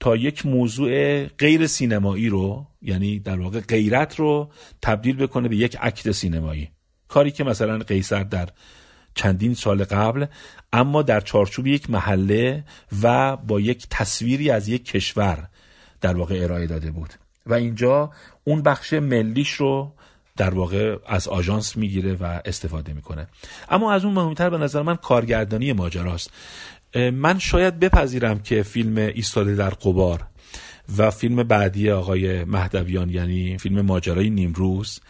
تا 0.01 0.17
یک 0.17 0.47
موضوع 0.47 1.25
غیر 1.25 1.67
سینمایی 1.67 2.29
رو 2.29 2.67
یعنی 2.83 3.19
در 3.19 3.41
واقع 3.41 3.61
غیرت 3.61 4.17
رو 4.17 4.51
تبدیل 4.83 5.17
بکنه 5.17 5.49
به 5.49 5.57
یک 5.57 5.77
عکت 5.77 6.13
سینمایی. 6.13 6.71
کاری 7.09 7.31
که 7.31 7.45
مثلا 7.45 7.79
قیصر 7.79 8.23
در 8.23 8.49
چندین 9.15 9.55
سال 9.55 9.85
قبل 9.85 10.27
اما 10.73 11.03
در 11.03 11.21
چارچوب 11.21 11.67
یک 11.67 11.91
محله 11.91 12.65
و 13.03 13.37
با 13.37 13.61
یک 13.61 13.87
تصویری 13.91 14.51
از 14.51 14.69
یک 14.69 14.85
کشور 14.85 15.49
در 16.01 16.17
واقع 16.17 16.39
ارائه 16.43 16.67
داده 16.67 16.91
بود. 16.91 17.15
و 17.47 17.55
اینجا 17.55 18.11
اون 18.45 18.63
بخش 18.63 18.93
ملیش 18.93 19.51
رو 19.51 19.93
در 20.37 20.55
واقع 20.55 20.97
از 21.07 21.29
آژانس 21.29 21.77
می‌گیره 21.77 22.15
و 22.15 22.41
استفاده 22.45 22.93
می‌کنه. 22.93 23.27
اما 23.69 23.93
از 23.93 24.05
اون 24.05 24.15
مهمتر 24.15 24.51
به 24.51 24.59
نظر 24.59 24.83
من 24.83 24.97
کارگردانی 24.97 25.73
ماجراست. 25.73 26.31
من 26.95 27.39
شاید 27.39 27.79
بپذیرم 27.79 28.39
که 28.39 28.63
فیلم 28.63 28.97
ایستاده 28.97 29.55
در 29.55 29.71
قبار 29.71 30.27
و 30.99 31.11
فیلم 31.11 31.43
بعدی 31.43 31.91
آقای 31.91 32.45
مهدویان 32.45 33.11
یعنی 33.11 33.59
فیلم 33.59 33.81
ماجرای 33.81 34.31
نیمروز 34.31 35.01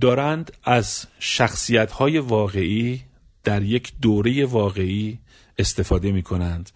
دارند 0.00 0.52
از 0.64 1.06
شخصیت 1.18 1.92
های 1.92 2.18
واقعی 2.18 3.02
در 3.44 3.62
یک 3.62 3.92
دوره 4.02 4.44
واقعی 4.44 5.18
استفاده 5.58 6.12
می 6.12 6.22
کنند 6.22 6.70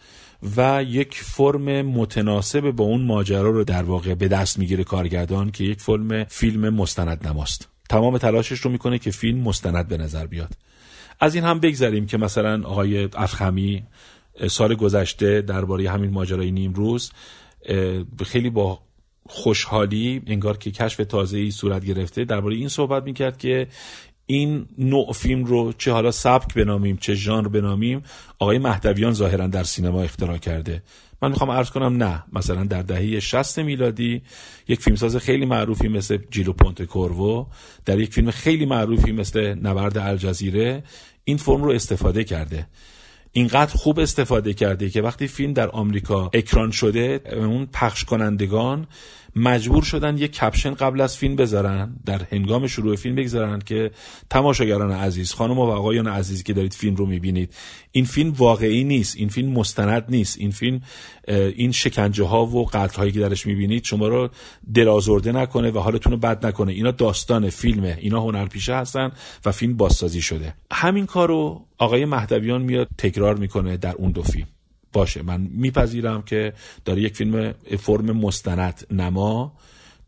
و 0.57 0.85
یک 0.89 1.15
فرم 1.15 1.83
متناسب 1.83 2.71
با 2.71 2.85
اون 2.85 3.03
ماجرا 3.03 3.51
رو 3.51 3.65
در 3.65 3.83
واقع 3.83 4.15
به 4.15 4.29
دست 4.29 4.59
می‌گیره 4.59 4.85
کارگردان 4.85 5.51
که 5.51 5.65
یک 5.65 5.81
فرم 5.81 6.25
فیلم 6.25 6.75
مستند 6.75 7.27
نماست 7.29 7.69
تمام 7.89 8.19
تلاشش 8.19 8.61
رو 8.61 8.71
می‌کنه 8.71 8.99
که 8.99 9.11
فیلم 9.11 9.39
مستند 9.41 9.89
به 9.89 9.97
نظر 9.97 10.27
بیاد. 10.27 10.53
از 11.21 11.35
این 11.35 11.45
هم 11.45 11.61
بگذریم 11.61 12.07
که 12.07 12.19
مثلا 12.19 12.63
آقای 12.65 13.09
افخمی 13.15 13.83
سال 14.49 14.75
گذشته 14.75 15.43
درباره 15.43 15.91
همین 15.91 16.11
ماجرای 16.11 16.51
نیمروز 16.51 17.13
خیلی 18.25 18.51
با 18.51 18.79
خوشحالی 19.27 20.23
انگار 20.27 20.57
که 20.57 20.71
کشف 20.71 20.97
تازه 20.97 21.39
ای 21.39 21.51
صورت 21.51 21.85
گرفته. 21.85 22.25
درباره 22.25 22.57
این 22.57 22.69
صحبت 22.69 23.03
می‌کرد 23.03 23.39
که 23.39 23.67
این 24.27 24.67
نوع 24.79 25.13
فیلم 25.13 25.45
رو 25.45 25.73
چه 25.79 25.93
حالا 25.93 26.11
سبک 26.11 26.55
بنامیم 26.55 26.97
چه 26.97 27.15
ژانر 27.15 27.49
بنامیم 27.49 28.03
آقای 28.39 28.59
مهدویان 28.59 29.13
ظاهرا 29.13 29.47
در 29.47 29.65
سینما 29.65 30.03
اختراع 30.03 30.39
کرده. 30.39 30.83
من 31.23 31.29
می‌خوام 31.29 31.51
عرض 31.51 31.71
کنم 31.71 32.03
نه 32.03 32.25
مثلا 32.33 32.65
در 32.65 32.83
دهه 32.83 33.21
60 33.21 33.59
میلادی 33.59 34.23
یک 34.69 34.81
فیلمساز 34.81 35.17
خیلی 35.17 35.47
معروفی 35.47 35.89
مثل 35.89 36.19
جیلو 36.31 36.53
پونت 36.53 36.83
کورو 36.83 37.47
در 37.85 38.01
یک 38.01 38.15
فیلم 38.15 38.31
خیلی 38.31 38.67
معروفی 38.67 39.13
مثل 39.13 39.55
نبرد 39.55 39.99
الجزیره 39.99 40.83
این 41.25 41.37
فرم 41.37 41.63
رو 41.63 41.73
استفاده 41.73 42.25
کرده. 42.25 42.67
اینقدر 43.33 43.77
خوب 43.77 44.01
استفاده 44.01 44.55
کرده 44.55 44.91
که 44.91 45.03
وقتی 45.03 45.29
فیلم 45.29 45.53
در 45.53 45.69
آمریکا 45.69 46.31
اکران 46.35 46.71
شده 46.71 47.21
اون 47.33 47.69
پخش 47.73 48.05
کنندگان 48.05 48.87
مجبور 49.37 49.83
شدن 49.83 50.19
یک 50.19 50.33
کپشن 50.33 50.75
قبل 50.75 51.01
از 51.01 51.17
فیلم 51.17 51.37
بذارن 51.37 51.97
در 52.07 52.23
هنگام 52.31 52.67
شروع 52.67 52.97
فیلم 52.97 53.15
بگذارن 53.15 53.59
که 53.59 53.91
تماشاگران 54.31 54.91
عزیز 54.91 55.33
خانم 55.33 55.59
و 55.59 55.63
آقایان 55.63 56.07
عزیزی 56.07 56.43
که 56.43 56.53
دارید 56.53 56.75
فیلم 56.75 56.97
رو 56.97 57.07
می‌بینید. 57.07 57.55
این 57.93 58.05
فیلم 58.05 58.31
واقعی 58.31 58.85
نیست 58.85 59.17
این 59.17 59.29
فیلم 59.29 59.53
مستند 59.53 60.05
نیست. 60.09 60.39
این 60.39 60.51
فیلم 60.51 60.81
این 61.29 61.73
شکنجه 61.73 62.25
ها 62.25 62.47
و 62.47 62.67
قتل 62.67 62.97
هایی 62.97 63.13
که 63.13 63.21
درش 63.21 63.47
می‌بینید 63.47 63.85
شما 63.85 64.09
رو 64.09 64.29
دلازرده 64.75 65.33
نکنه 65.33 65.71
و 65.71 65.79
حالتون 65.79 66.13
رو 66.13 66.19
بد 66.19 66.47
نکنه. 66.47 66.73
اینا 66.73 66.91
داستان 66.91 67.51
فیلمه. 67.51 67.99
اینا 68.01 68.21
هنرپیشه 68.21 68.75
هستن 68.75 69.13
و 69.45 69.53
فیلم 69.53 69.77
بازسازی 69.77 70.23
شده. 70.23 70.55
همین 70.73 71.07
کارو 71.07 71.67
آقای 71.79 72.05
مهدویان 72.05 72.63
میاد 72.63 72.89
تکرار 72.99 73.37
می‌کنه 73.37 73.77
در 73.77 73.95
اون 73.95 74.13
دو 74.13 74.23
فیلم. 74.23 74.47
باشه. 74.93 75.23
من 75.23 75.41
میپذیرم 75.41 76.23
که 76.23 76.53
داره 76.85 77.03
یک 77.03 77.17
فیلم 77.17 77.55
فرم 77.79 78.11
مستند 78.11 78.87
نما 78.91 79.53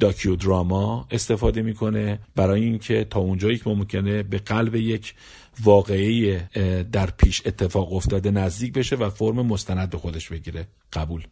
داکیو 0.00 0.36
دراما 0.36 1.06
استفاده 1.10 1.62
می‌کنه 1.62 2.18
برای 2.36 2.64
اینکه 2.64 3.04
تا 3.10 3.20
اونجایی 3.20 3.58
که 3.58 3.70
ممکنه 3.70 4.22
به 4.22 4.38
قلب 4.38 4.74
یک 4.74 5.14
واقعی 5.62 6.38
در 6.92 7.10
پیش 7.10 7.42
اتفاق 7.46 7.92
افتاده 7.92 8.30
نزدیک 8.30 8.72
بشه 8.72 8.96
و 8.96 9.10
فرم 9.10 9.46
مستند 9.46 9.90
به 9.90 9.98
خودش 9.98 10.28
بگیره. 10.28 10.66
قبول. 10.92 11.26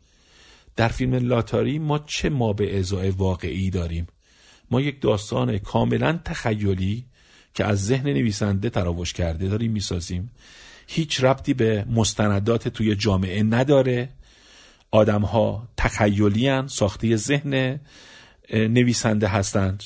در 0.77 0.89
فیلم 0.89 1.15
لاتاری 1.15 1.79
ما 1.79 1.99
چه 1.99 2.29
ما 2.29 2.53
به 2.53 2.79
ازای 2.79 3.11
واقعی 3.11 3.71
داریم؟ 3.71 4.07
ما 4.71 4.81
یک 4.81 5.01
داستان 5.01 5.59
کاملا 5.59 6.21
تخیلی 6.25 7.05
که 7.55 7.65
از 7.65 7.87
ذهن 7.87 8.09
نویسنده 8.09 8.71
تراوش 8.71 9.13
کرده 9.13 9.49
داریم 9.49 9.73
می‌سازیم. 9.73 10.31
هیچ 10.93 11.25
ربطی 11.25 11.55
به 11.55 11.85
مستندات 11.91 12.69
توی 12.69 12.97
جامعه 12.97 13.43
نداره. 13.43 14.09
آدم 14.91 15.23
ها 15.23 15.69
تخیلی 15.77 16.69
ساخته 16.69 17.17
ذهن 17.17 17.81
نویسنده 18.53 19.29
هستند 19.29 19.85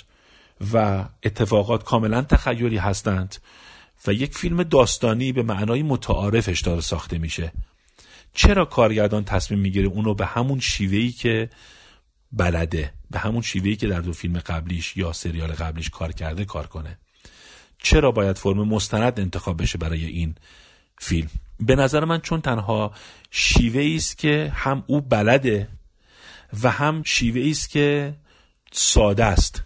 و 0.73 1.05
اتفاقات 1.23 1.85
کاملا 1.85 2.23
تخیلی 2.23 2.77
هستند 2.77 3.37
و 4.07 4.13
یک 4.13 4.35
فیلم 4.35 4.63
داستانی 4.63 5.33
به 5.33 5.43
معنای 5.43 5.83
متعارفش 5.83 6.61
داره 6.61 6.81
ساخته 6.81 7.19
میشه. 7.19 7.53
چرا 8.35 8.65
کارگردان 8.65 9.25
تصمیم 9.25 9.61
می‌گیره 9.61 9.89
اونو 9.89 10.15
به 10.15 10.27
همون 10.27 10.61
شیوهی 10.61 11.13
که 11.13 11.51
بلده 12.33 12.93
به 13.11 13.19
همون 13.19 13.43
شیوهی 13.43 13.77
که 13.77 13.87
در 13.87 14.01
دو 14.01 14.13
فیلم 14.13 14.39
قبلیش 14.39 14.97
یا 14.97 15.13
سریال 15.13 15.53
قبلیش 15.53 15.91
کار 15.91 16.13
کرده 16.13 16.45
کار 16.45 16.67
کنه؟ 16.67 16.99
چرا 17.79 18.13
باید 18.13 18.39
فرم 18.39 18.69
مستند 18.69 19.21
انتخاب 19.21 19.63
بشه 19.63 19.79
برای 19.79 20.05
این؟ 20.05 20.35
فیلم. 20.99 21.29
به 21.61 21.77
نظر 21.77 22.05
من 22.05 22.21
چون 22.21 22.41
تنها 22.41 22.93
شیوه 23.31 23.95
است 23.97 24.19
که 24.19 24.53
هم 24.55 24.85
او 24.87 25.01
بلده 25.01 25.69
و 26.63 26.71
هم 26.71 27.03
شیوه 27.03 27.51
است 27.51 27.71
که 27.71 28.15
ساده 28.73 29.25
است. 29.25 29.63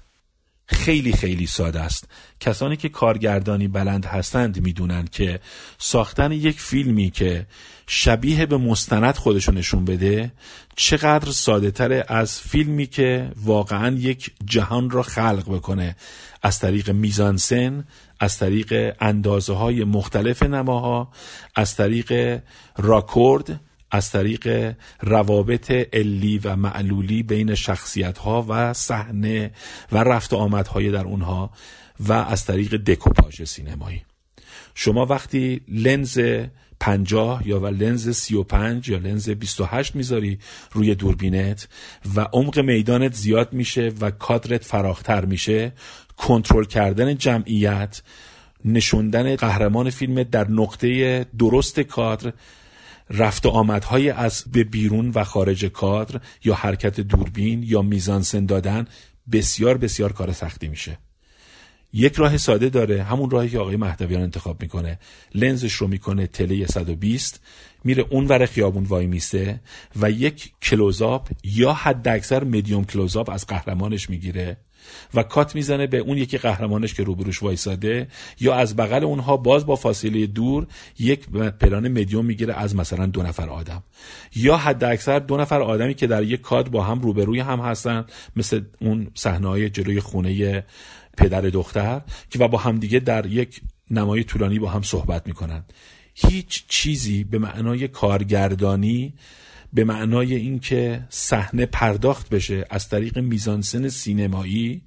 خیلی 0.66 1.12
خیلی 1.12 1.46
ساده 1.46 1.80
است. 1.80 2.08
کسانی 2.40 2.76
که 2.76 2.88
کارگردانی 2.88 3.68
بلند 3.68 4.04
هستند 4.04 4.60
می‌دونن 4.60 5.04
که 5.12 5.40
ساختن 5.78 6.32
یک 6.32 6.60
فیلمی 6.60 7.10
که 7.10 7.46
شبیه 7.86 8.46
به 8.46 8.56
مستند 8.56 9.16
خودشو 9.16 9.52
نشون 9.52 9.84
بده 9.84 10.32
چقدر 10.76 11.30
ساده 11.30 11.70
تره 11.70 12.04
از 12.08 12.40
فیلمی 12.40 12.86
که 12.86 13.32
واقعا 13.36 13.96
یک 13.96 14.32
جهان 14.44 14.90
را 14.90 15.02
خلق 15.02 15.44
بکنه. 15.48 15.96
از 16.42 16.58
طریق 16.58 16.90
میزانسن 16.90 17.84
از 18.20 18.38
طریق 18.38 18.96
اندازه 19.00 19.52
های 19.52 19.85
مختلف 19.85 20.42
نماها 20.42 21.12
از 21.54 21.76
طریق 21.76 22.40
راکورد 22.76 23.61
از 23.90 24.11
طریق 24.11 24.74
روابط 25.00 25.70
علی 25.92 26.38
و 26.38 26.57
معلولی 26.57 27.22
بین 27.22 27.54
شخصیت 27.54 28.18
ها 28.18 28.46
و 28.48 28.72
صحنه 28.72 29.50
و 29.92 29.98
رفت 29.98 30.33
آمدهای 30.33 30.90
در 30.90 31.04
اونها 31.04 31.50
و 32.00 32.12
از 32.12 32.44
طریق 32.44 32.76
دکوپاژ 32.76 33.42
سینمایی. 33.42 34.02
شما 34.74 35.07
وقتی 35.07 35.61
لنز 35.68 36.20
پنجاه 36.81 37.48
یا 37.48 37.61
و 37.61 37.66
لنز 37.66 38.09
سی 38.11 38.35
و 38.35 38.42
پنج 38.42 38.88
یا 38.88 38.98
لنز 38.98 39.31
28 39.31 39.96
می‌ذاری 39.96 40.38
روی 40.72 40.94
دوربینت 40.94 41.68
و 42.16 42.20
عمق 42.20 42.59
میدانت 42.59 43.14
زیاد 43.14 43.52
میشه 43.52 43.92
و 44.00 44.11
کادرت 44.11 44.64
فراختر 44.64 45.24
میشه 45.24 45.72
کنترل 46.18 46.64
کردن 46.64 47.16
جمعیت 47.16 48.02
نشوندن 48.64 49.37
قهرمان 49.37 49.90
فیلم 49.90 50.22
در 50.22 50.50
نقطه 50.50 51.24
درست 51.38 51.81
کادر 51.81 52.33
رفت 53.11 53.46
و 53.46 53.48
آمدهای 53.48 54.11
از 54.11 54.44
به 54.52 54.64
بیرون 54.64 55.11
و 55.14 55.24
خارج 55.24 55.64
کادر 55.64 56.20
یا 56.44 56.54
حرکت 56.54 57.00
دوربین 57.00 57.62
یا 57.62 57.83
میزانسن 57.83 58.46
دادن 58.46 58.87
بسیار 59.33 59.78
بسیار 59.78 60.12
کار 60.12 60.33
سختی 60.33 60.68
میشه. 60.68 60.98
یک 61.92 62.14
راه 62.14 62.37
ساده 62.37 62.68
داره 62.68 63.02
همون 63.02 63.31
راهی 63.31 63.48
که 63.48 63.59
آقای 63.59 63.76
مهدویان 63.76 64.22
انتخاب 64.22 64.62
می‌کنه. 64.62 64.98
لنزش 65.35 65.72
رو 65.72 65.88
می‌کنه 65.88 66.26
تله 66.26 66.66
120 66.66 67.40
میره 67.85 68.04
اون 68.11 68.26
ور 68.26 68.46
خیابون 68.46 68.85
وای 68.85 69.07
میسته 69.07 69.61
و 69.96 70.11
یک 70.11 70.52
کلوزاپ 70.62 71.28
یا 71.44 71.72
حد 71.72 72.09
اکثر 72.09 72.44
مدیوم 72.44 72.85
کلوزاپ 72.85 73.31
از 73.31 73.46
قهرمانش 73.46 74.11
می‌گیره. 74.11 74.57
و 75.14 75.22
کات 75.22 75.55
می‌زنه 75.55 75.87
به 75.87 75.98
اون 75.98 76.18
یکی 76.18 76.38
قهرمانش 76.38 76.94
که 76.94 77.03
روبروش 77.03 77.42
وایساده 77.42 78.09
یا 78.40 78.55
از 78.55 78.77
بغل 78.77 79.05
اونها 79.05 79.37
باز 79.37 79.66
با 79.66 79.77
فاصله 79.77 80.27
دور 80.27 80.66
یک 80.98 81.29
پلان 81.61 81.88
مدیوم 81.88 82.24
می‌گیره 82.24 82.55
از 82.55 82.77
مثلا 82.77 83.07
دو 83.07 83.22
نفر 83.22 83.48
آدم. 83.48 83.83
یا 84.37 84.57
حد 84.57 84.85
اکثر 84.85 85.18
دو 85.18 85.37
نفر 85.37 85.62
آدمی 85.62 85.94
که 85.94 86.07
در 86.07 86.22
یک 86.22 86.40
کاد 86.40 86.70
با 86.70 86.85
هم 86.85 87.01
روبروی 87.01 87.40
هم 87.40 87.61
هستن 87.61 88.05
مثل 88.37 88.61
اون 88.81 89.11
صحنه 89.14 89.70
جلوی 89.70 90.01
خونه 90.01 90.64
پدر 91.16 91.40
دختر 91.40 92.01
که 92.31 92.38
و 92.38 92.48
با 92.48 92.59
همدیگه 92.59 92.98
در 92.98 93.27
یک 93.27 93.61
نمای 93.90 94.24
طولانی 94.24 94.59
با 94.59 94.68
هم 94.68 94.83
صحبت 94.83 95.27
می‌کنن. 95.27 95.64
هیچ 96.14 96.64
چیزی 96.68 97.24
به 97.24 97.38
معنای 97.38 97.88
کارگردانی 97.88 99.14
به 99.72 99.85
معنای 99.85 100.35
اینکه 100.35 101.04
صحنه 101.09 101.66
پرداخت 101.66 102.28
بشه 102.28 102.66
از 102.70 102.88
طریق 102.88 103.18
میزانسن 103.18 103.88
سینمایی 103.88 104.83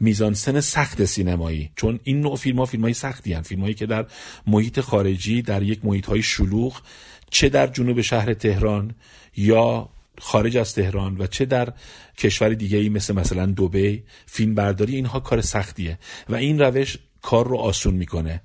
میزانسن 0.00 0.60
سخت 0.60 1.04
سینمایی. 1.04 1.70
چون 1.76 2.00
این 2.04 2.20
نوع 2.20 2.36
فیلم 2.36 2.58
ها 2.58 2.64
فیلم 2.64 2.82
های 2.82 2.94
سختی 2.94 3.32
هن. 3.32 3.42
فیلم 3.42 3.62
هایی 3.62 3.74
که 3.74 3.86
در 3.86 4.06
محیط 4.46 4.80
خارجی 4.80 5.42
در 5.42 5.62
یک 5.62 5.84
محیط 5.84 6.06
های 6.06 6.22
شلوغ 6.22 6.82
چه 7.30 7.48
در 7.48 7.66
جنوب 7.66 8.00
شهر 8.00 8.34
تهران 8.34 8.94
یا 9.36 9.88
خارج 10.18 10.56
از 10.56 10.74
تهران 10.74 11.16
و 11.18 11.26
چه 11.26 11.44
در 11.44 11.72
کشور 12.18 12.48
دیگه 12.48 12.78
ای 12.78 12.88
مثل 12.88 13.14
مثلا 13.14 13.46
دوبی 13.46 14.02
فیلم 14.26 14.54
برداری 14.54 14.94
اینها 14.94 15.20
کار 15.20 15.40
سختیه. 15.40 15.98
و 16.28 16.34
این 16.34 16.58
روش 16.58 16.98
کار 17.22 17.48
رو 17.48 17.56
آسون 17.56 17.94
می‌کنه. 17.94 18.42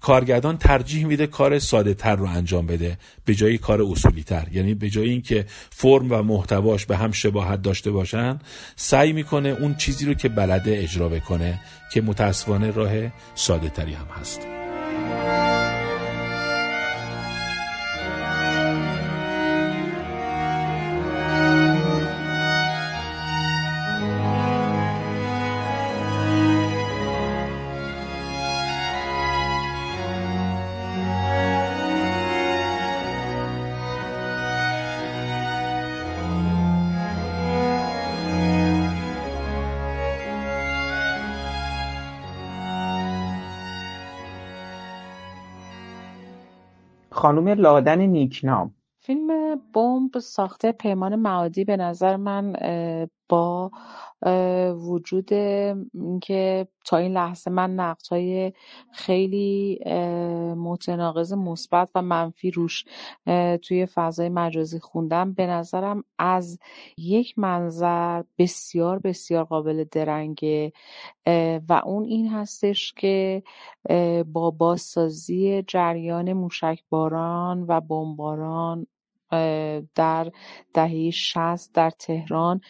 کارگردان 0.00 0.58
ترجیح 0.58 1.06
میده 1.06 1.26
کار 1.26 1.58
ساده 1.58 1.94
تر 1.94 2.16
رو 2.16 2.26
انجام 2.26 2.66
بده 2.66 2.98
به 3.24 3.34
جای 3.34 3.58
کار 3.58 3.82
اصولی 3.82 4.22
تر 4.22 4.48
یعنی 4.52 4.74
به 4.74 4.90
جای 4.90 5.08
اینکه 5.08 5.46
فرم 5.70 6.12
و 6.12 6.22
محتواش 6.22 6.86
به 6.86 6.96
هم 6.96 7.12
شباهت 7.12 7.62
داشته 7.62 7.90
باشن 7.90 8.38
سعی 8.76 9.12
می‌کنه 9.12 9.48
اون 9.48 9.74
چیزی 9.74 10.06
رو 10.06 10.14
که 10.14 10.28
بلده 10.28 10.78
اجرا 10.78 11.08
بکنه 11.08 11.60
که 11.92 12.00
متاسفانه 12.00 12.70
راه 12.70 12.92
ساده 13.34 13.68
تری 13.68 13.92
هم 13.92 14.06
هست. 14.20 14.55
خانم 47.36 47.48
لادن 47.48 48.00
نیکنام. 48.00 48.74
فیلم 49.00 49.56
بمب 49.74 50.18
ساخته 50.18 50.72
پیمان 50.72 51.16
معادی 51.16 51.64
به 51.64 51.76
نظر 51.76 52.16
من 52.16 52.54
با 53.28 53.70
وجود 54.76 55.32
اینکه 55.94 56.68
تا 56.84 56.96
این 56.96 57.12
لحظه 57.12 57.50
من 57.50 57.94
های 58.10 58.52
خیلی 58.92 59.80
متناقض 60.56 61.32
مثبت 61.32 61.88
و 61.94 62.02
منفی 62.02 62.50
روش 62.50 62.84
توی 63.62 63.86
فضای 63.86 64.28
مجازی 64.28 64.80
خوندم. 64.80 65.32
به 65.32 65.46
نظرم 65.46 66.04
از 66.18 66.58
یک 66.98 67.38
منظر 67.38 68.22
بسیار 68.38 68.98
بسیار 68.98 69.44
قابل 69.44 69.84
درنگه 69.90 70.72
و 71.68 71.82
اون 71.84 72.04
این 72.04 72.28
هستش 72.28 72.92
که 72.92 73.42
با 74.32 74.50
بازسازی 74.50 75.62
جریان 75.62 76.32
موشکباران 76.32 77.64
و 77.68 77.80
بمباران 77.80 78.86
در 79.94 80.32
دهه 80.74 81.10
شست 81.10 81.74
در 81.74 81.90
تهران 81.90 82.60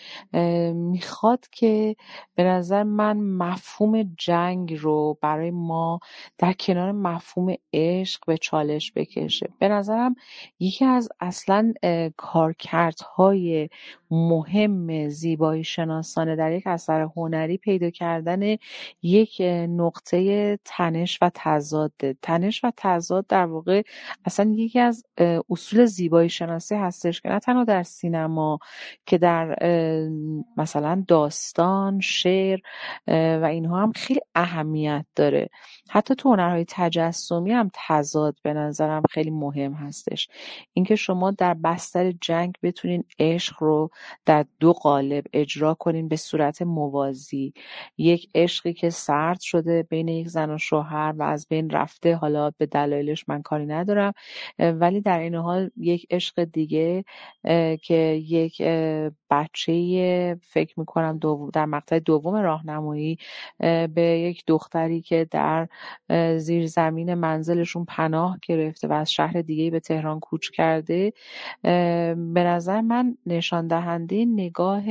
می‌خواد 0.73 1.45
که 1.51 1.97
به 2.35 2.45
نظر 2.45 2.83
من 2.83 3.17
مفهوم 3.17 4.03
جنگ 4.03 4.75
رو 4.75 5.19
برای 5.23 5.51
ما 5.51 6.01
در 6.39 6.53
کنار 6.53 6.93
مفهوم 6.93 7.55
عشق 7.73 8.27
به 8.27 8.39
چالش 8.39 8.93
بکشه. 8.93 9.49
به 9.59 9.69
نظرم 9.69 10.15
یکی 10.61 10.85
از 10.85 11.09
اصلا 11.21 11.73
کارکردهای 12.17 13.69
مهم 14.11 15.09
زیبایی 15.09 15.65
شناسانه 15.65 16.37
در 16.37 16.53
یک 16.53 16.67
اثر 16.67 17.01
هنری 17.01 17.57
پیدا 17.57 17.91
کردن 17.91 18.57
یک 19.03 19.43
نقطه 19.69 20.59
تنش 20.65 21.19
و 21.23 21.31
تضاد. 21.35 21.93
تنش 22.23 22.65
و 22.65 22.73
تضاد 22.77 23.27
در 23.27 23.47
واقع 23.47 23.83
اصلا 24.25 24.53
یکی 24.55 24.81
از 24.81 25.05
اصول 25.51 25.85
زیبایی 25.87 26.29
شناسی 26.29 26.75
هستش 26.75 27.21
که 27.21 27.29
نه 27.29 27.39
تنها 27.39 27.65
در 27.65 27.83
سینما 27.83 28.59
که 29.07 29.19
در 29.19 29.57
مثلا 30.57 31.05
داستان 31.09 32.01
شعر 32.01 32.61
و 33.09 33.47
اینها 33.51 33.83
هم 33.83 33.93
خیلی 33.93 34.21
اهمیت 34.35 35.07
داره. 35.17 35.49
حتی 35.89 36.15
تو 36.15 36.31
هنرهای 36.31 36.65
تجسمی 36.69 37.53
هم 37.53 37.71
تضاد 37.75 38.37
به 38.43 38.53
نظرم 38.55 39.03
خیلی 39.11 39.31
مهم 39.31 39.73
هستش. 39.73 40.29
اینکه 40.73 40.97
شما 40.97 41.31
در 41.31 41.55
بستر 41.55 42.13
جنگ 42.13 42.55
بتونین 42.63 43.05
عشق 43.19 43.63
رو 43.63 43.91
در 44.27 44.47
دو 44.61 44.73
قالب 44.73 45.25
اجرا 45.33 45.75
کنین 45.75 46.09
به 46.09 46.17
صورت 46.17 46.63
موازی. 46.63 47.53
یک 47.99 48.31
عشقی 48.35 48.73
که 48.75 48.91
سرد 48.91 49.41
شده 49.41 49.83
بین 49.83 50.09
یک 50.09 50.29
زن 50.29 50.51
و 50.51 50.59
شوهر 50.59 51.15
و 51.17 51.23
از 51.23 51.47
بین 51.49 51.71
رفته 51.71 52.15
حالا 52.17 52.51
به 52.59 52.67
دلایلش 52.67 53.29
من 53.29 53.43
کاری 53.43 53.67
ندارم 53.67 54.13
ولی 54.59 55.01
در 55.01 55.19
این 55.19 55.35
حال 55.35 55.71
یک 55.77 56.07
عشق 56.11 56.45
دیگه 56.45 57.05
که 57.83 57.95
یک 58.27 58.63
بچه 59.31 60.37
فکر 60.43 60.81
می‌کنم 60.81 61.19
در 61.53 61.65
مقطع 61.65 61.99
دوم 61.99 62.35
راهنمایی 62.35 63.19
به 63.95 64.03
یک 64.03 64.45
دختری 64.47 65.01
که 65.01 65.29
در 65.31 65.69
زیر 66.39 66.67
زمین 66.67 67.15
منزلشون 67.15 67.85
پناه 67.85 68.39
گرفته 68.49 68.89
و 68.89 68.93
از 68.93 69.13
شهر 69.13 69.43
دیگه 69.43 69.71
به 69.71 69.81
تهران 69.81 70.21
کوچ 70.21 70.51
کرده. 70.51 71.13
به 71.63 72.45
نظر 72.45 72.81
من 72.81 73.17
نشان 73.27 73.67
دهنده 73.67 74.25
نگاه 74.25 74.83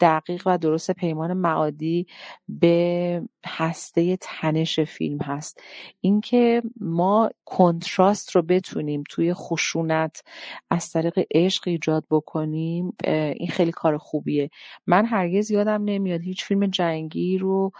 دقیق 0.00 0.42
و 0.46 0.58
درست 0.58 0.90
پیمان 0.90 1.32
معادی 1.32 2.06
به 2.48 3.22
هسته 3.46 4.16
تنش 4.20 4.80
فیلم 4.80 5.18
هست. 5.18 5.60
اینکه 6.00 6.62
ما 6.80 7.30
کنتراست 7.44 8.30
رو 8.36 8.42
بتونیم 8.42 9.04
توی 9.10 9.34
خشونت 9.34 10.24
از 10.70 10.92
طریق 10.92 11.26
عشق 11.34 11.68
ایجاد 11.68 12.04
بکنیم 12.10 12.92
این 13.04 13.48
خیلی 13.48 13.72
کار 13.72 13.98
خوبیه. 13.98 14.50
من 14.86 15.06
هرگز 15.06 15.50
یادم 15.50 15.84
نمیاد 15.84 16.20
هیچ 16.20 16.44
فیلم 16.44 16.66
جنگی 16.66 17.38
رو 17.38 17.72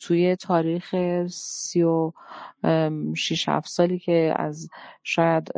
توی 0.00 0.36
تاریخ 0.36 0.71
سی 1.28 1.82
و 1.82 2.12
شیش 3.16 3.48
هفت 3.48 3.68
سالی 3.68 3.98
که 3.98 4.34
از 4.36 4.68
شاید 5.02 5.52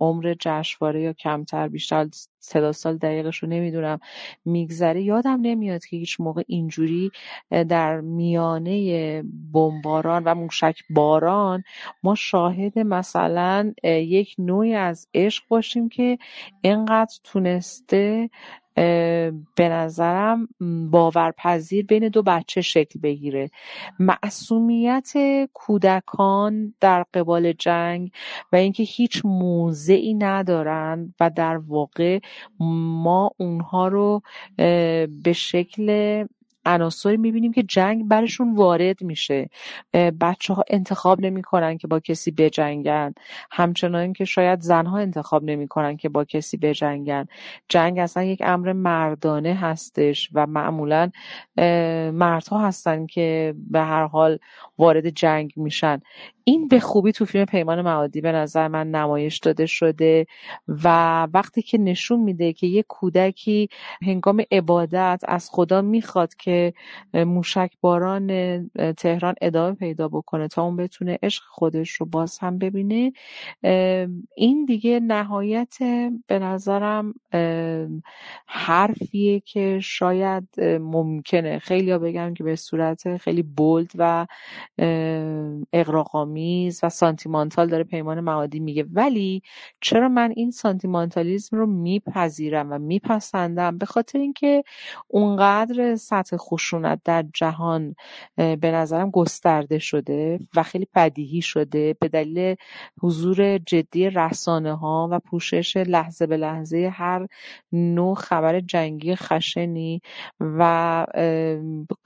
عمر 0.00 0.34
جشنواره 0.40 1.02
یا 1.02 1.12
کمتر 1.12 1.68
بیشتر 1.68 2.08
صدا 2.38 2.72
سال 2.72 2.96
دقیقش 2.96 3.38
رو 3.38 3.48
نمی‌دونم 3.48 4.00
میگذره. 4.44 5.02
یادم 5.02 5.38
نمیاد 5.42 5.84
که 5.84 5.96
هیچ 5.96 6.20
موقع 6.20 6.42
اینجوری 6.46 7.10
در 7.68 8.00
میانه 8.00 9.22
بمباران 9.52 10.24
و 10.24 10.34
موشک 10.34 10.78
باران 10.90 11.64
ما 12.02 12.14
شاهد 12.14 12.78
مثلا 12.78 13.72
یک 13.84 14.34
نوعی 14.38 14.74
از 14.74 15.08
عشق 15.14 15.44
باشیم 15.48 15.88
که 15.88 16.18
اینقدر 16.62 17.18
تونسته 17.24 18.30
به 19.54 19.68
نظرم 19.68 20.48
باورپذیر 20.90 21.86
بین 21.86 22.08
دو 22.08 22.22
بچه 22.22 22.60
شکل 22.60 23.00
بگیره. 23.00 23.50
معصومیت 23.98 25.12
کودکان 25.54 26.74
در 26.80 27.04
قبال 27.14 27.52
جنگ 27.52 28.10
و 28.52 28.56
اینکه 28.56 28.82
هیچ 28.82 29.22
موضعی 29.24 30.14
ندارن 30.14 31.14
و 31.20 31.30
در 31.30 31.56
واقع 31.56 32.18
ما 32.60 33.30
اونها 33.36 33.88
رو 33.88 34.22
به 35.22 35.32
شکل 35.34 36.26
عناصری 36.66 37.16
می‌بینیم 37.16 37.52
که 37.52 37.62
جنگ 37.62 38.08
برشون 38.08 38.54
وارد 38.54 39.02
میشه. 39.02 39.48
بچه 40.20 40.54
ها 40.54 40.64
انتخاب 40.70 41.20
نمی‌کنن 41.20 41.78
که 41.78 41.86
با 41.88 42.00
کسی 42.00 42.30
بجنگن. 42.30 43.14
همچنان 43.50 44.12
که 44.12 44.24
شاید 44.24 44.60
زنها 44.60 44.98
انتخاب 44.98 45.44
نمی‌کنن 45.44 45.96
که 45.96 46.08
با 46.08 46.24
کسی 46.24 46.56
بجنگن. 46.56 47.26
جنگ 47.68 47.98
اصلا 47.98 48.22
یک 48.22 48.42
امر 48.44 48.72
مردانه 48.72 49.54
هستش 49.54 50.30
و 50.34 50.46
معمولا 50.46 51.10
مردها 52.12 52.66
هستن 52.66 53.06
که 53.06 53.54
به 53.70 53.80
هر 53.80 54.06
حال 54.06 54.38
وارد 54.78 55.08
جنگ 55.10 55.52
میشن. 55.56 56.00
این 56.50 56.68
به 56.68 56.80
خوبی 56.80 57.12
تو 57.12 57.24
فیلم 57.24 57.44
پیمان 57.44 57.82
معادی 57.82 58.20
به 58.20 58.32
نظر 58.32 58.68
من 58.68 58.90
نمایش 58.90 59.38
داده 59.38 59.66
شده 59.66 60.26
و 60.68 60.88
وقتی 61.34 61.62
که 61.62 61.78
نشون 61.78 62.20
میده 62.20 62.52
که 62.52 62.66
یک 62.66 62.84
کودکی 62.88 63.68
هنگام 64.02 64.42
عبادت 64.52 65.22
از 65.28 65.50
خدا 65.52 65.82
می‌خواد 65.82 66.34
که 66.34 66.72
موشک 67.14 67.72
باران 67.80 68.28
تهران 68.96 69.34
ادامه 69.40 69.74
پیدا 69.74 70.08
بکنه 70.08 70.48
تا 70.48 70.62
اون 70.62 70.76
بتونه 70.76 71.18
عشق 71.22 71.42
خودش 71.50 71.90
رو 71.90 72.06
باز 72.06 72.38
هم 72.38 72.58
ببینه 72.58 73.12
این 74.36 74.64
دیگه 74.66 75.00
نهایت 75.00 75.76
به 76.26 76.38
نظرم 76.38 77.14
حرفیه 78.46 79.40
که 79.40 79.78
شاید 79.82 80.60
ممکنه. 80.80 81.58
خیلی 81.58 81.90
ها 81.90 82.30
که 82.30 82.44
به 82.44 82.56
صورت 82.56 83.16
خیلی 83.16 83.42
بولد 83.42 83.90
و 83.98 84.26
اقراقامی 85.72 86.39
و 86.82 86.88
سانتیمانتال 86.88 87.68
داره 87.68 87.84
پیمان 87.84 88.20
معادی 88.20 88.60
میگه. 88.60 88.86
ولی 88.92 89.42
چرا 89.80 90.08
من 90.08 90.32
این 90.36 90.50
سانتیمانتالیزم 90.50 91.56
رو 91.56 91.66
میپذیرم 91.66 92.72
و 92.72 92.78
میپسندم؟ 92.78 93.78
به 93.78 93.86
خاطر 93.86 94.18
اینکه 94.18 94.64
اونقدر 95.08 95.96
سطح 95.96 96.36
خشونت 96.36 97.00
در 97.04 97.24
جهان 97.34 97.94
به 98.36 98.70
نظرم 98.70 99.10
گسترده 99.10 99.78
شده 99.78 100.38
و 100.56 100.62
خیلی 100.62 100.86
بدیهی 100.94 101.42
شده 101.42 101.96
به 102.00 102.08
دلیل 102.08 102.56
حضور 103.02 103.58
جدی 103.58 104.10
رسانه 104.10 104.76
ها 104.76 105.08
و 105.12 105.18
پوشش 105.18 105.76
لحظه 105.76 106.26
به 106.26 106.36
لحظه 106.36 106.90
هر 106.94 107.26
نوع 107.72 108.14
خبر 108.14 108.60
جنگی 108.60 109.16
خشنی 109.16 110.00
و 110.40 111.06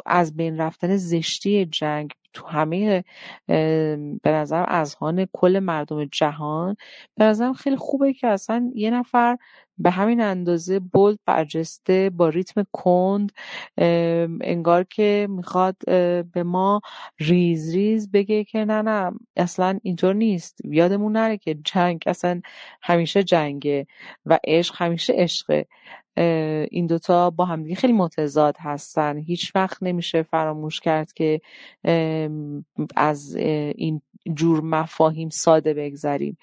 از 0.07 0.37
بین 0.37 0.59
رفتن 0.59 0.97
زشتی 0.97 1.67
جنگ 1.67 2.11
تو 2.35 2.47
همه 2.47 3.05
به 4.23 4.31
نظرم 4.31 4.67
اذهان 4.69 5.27
کل 5.33 5.59
مردم 5.59 6.05
جهان. 6.05 6.77
به 7.17 7.25
نظرم 7.25 7.53
خیلی 7.53 7.77
خوبه 7.77 8.13
که 8.13 8.27
اصلا 8.27 8.71
یه 8.75 8.91
نفر 8.91 9.37
به 9.79 9.91
همین 9.91 10.21
اندازه 10.21 10.79
بولد 10.81 11.19
برجسته 11.27 12.11
با 12.11 12.29
ریتم 12.29 12.67
کند 12.73 13.33
انگار 14.43 14.85
که 14.85 15.27
می‌خواد 15.31 15.77
به 16.33 16.43
ما 16.45 16.81
ریز 17.21 17.75
ریز 17.75 18.11
بگه 18.11 18.45
که 18.45 18.65
نه 18.65 18.83
نه 18.83 19.13
اصلا 19.37 19.79
اینطور 19.83 20.15
نیست. 20.15 20.59
یادمون 20.65 21.13
نره 21.13 21.39
که 21.39 21.55
جنگ 21.55 22.03
اصلا 22.07 22.41
همیشه 22.83 23.23
جنگه 23.25 23.87
و 24.27 24.39
عشق 24.45 24.75
همیشه 24.83 25.13
عشقه. 25.17 25.67
این 26.71 26.87
دوتا 26.87 27.31
با 27.31 27.45
همدیگه 27.45 27.75
خیلی 27.75 27.93
متضاد 27.93 28.57
هستن. 28.59 29.19
هیچ 29.19 29.53
وقت 29.55 29.83
نمیشه 29.83 30.23
فراموش 30.23 30.81
کرد 30.81 31.13
که 31.13 31.41
از 32.97 33.37
این 33.37 34.01
جور 34.35 34.61
مفاهیم 34.61 35.29
ساده 35.29 35.75
بگذریم. 35.75 36.37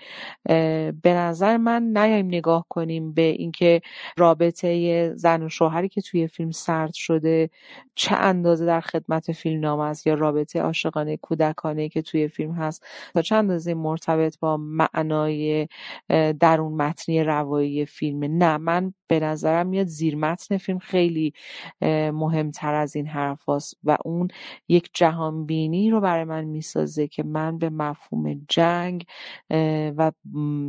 به 1.03 1.13
نظر 1.13 1.57
من 1.57 1.83
نیایم 1.83 2.27
نگاه 2.27 2.65
کنیم 2.69 3.13
به 3.13 3.21
اینکه 3.21 3.81
رابطه 4.17 5.13
زن 5.15 5.43
و 5.43 5.49
شوهری 5.49 5.89
که 5.89 6.01
توی 6.01 6.27
فیلم 6.27 6.51
سرد 6.51 6.93
شده 6.93 7.49
چه 7.95 8.15
اندازه 8.15 8.65
در 8.65 8.81
خدمت 8.81 9.31
فیلم 9.31 9.59
نام 9.59 9.79
است 9.79 10.07
یا 10.07 10.13
رابطه 10.13 10.61
عاشقانه 10.61 11.17
کودکانه 11.17 11.89
که 11.89 12.01
توی 12.01 12.27
فیلم 12.27 12.51
هست 12.51 12.85
تا 13.13 13.21
چه 13.21 13.35
اندازه 13.35 13.73
مرتبط 13.73 14.39
با 14.39 14.57
معنای 14.57 15.67
درون 16.39 16.73
متنی 16.73 17.23
روایی 17.23 17.85
فیلم 17.85 18.23
نه 18.23 18.57
من 18.57 18.93
به 19.07 19.19
نظرم 19.61 19.67
میاد 19.67 19.87
زیر 19.87 20.15
متن 20.15 20.57
فیلم 20.57 20.79
خیلی 20.79 21.33
مهمتر 22.11 22.73
از 22.73 22.95
این 22.95 23.07
حرف 23.07 23.49
هست 23.49 23.77
و 23.83 23.97
اون 24.05 24.27
یک 24.67 24.89
جهان 24.93 25.45
بینی 25.45 25.89
رو 25.89 26.01
برای 26.01 26.23
من 26.23 26.43
می‌سازه 26.43 27.07
که 27.07 27.23
من 27.23 27.57
به 27.57 27.69
مفهوم 27.69 28.45
جنگ 28.49 29.05
و 29.97 30.11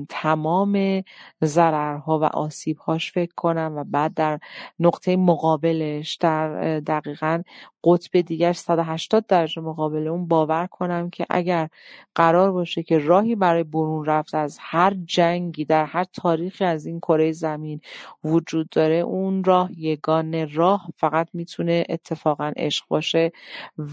تمام 0.09 1.03
ضررها 1.45 2.19
و 2.19 2.25
آسیبهاش 2.25 3.13
فکر 3.13 3.33
کنم 3.37 3.73
و 3.77 3.85
بعد 3.85 4.15
در 4.15 4.39
نقطه 4.79 5.17
مقابلش 5.17 6.15
در 6.17 6.81
دقیقا 6.81 7.43
قطب 7.85 8.21
دیگر 8.21 8.53
180 8.53 9.27
درجه 9.27 9.63
مقابل 9.63 10.09
اون 10.09 10.27
باور 10.29 10.67
کنم 10.67 11.11
که 11.11 11.27
اگر 11.31 11.69
قرار 12.15 12.53
باشه 12.53 12.83
که 12.83 12.99
راهی 12.99 13.35
برای 13.35 13.65
برون 13.65 14.05
رفت 14.05 14.35
از 14.35 14.59
هر 14.61 14.95
جنگی 15.07 15.65
در 15.65 15.85
هر 15.85 16.05
تاریخی 16.05 16.65
از 16.65 16.87
این 16.87 17.01
کره 17.01 17.33
زمین 17.33 17.81
وجود 18.25 18.69
داره 18.71 18.95
اون 18.95 19.45
راه 19.45 19.71
یگان 19.77 20.51
راه 20.55 20.89
فقط 20.97 21.29
می‌تونه 21.35 21.85
اتفاقا 21.89 22.53
عشق 22.57 22.85
باشه 22.89 23.33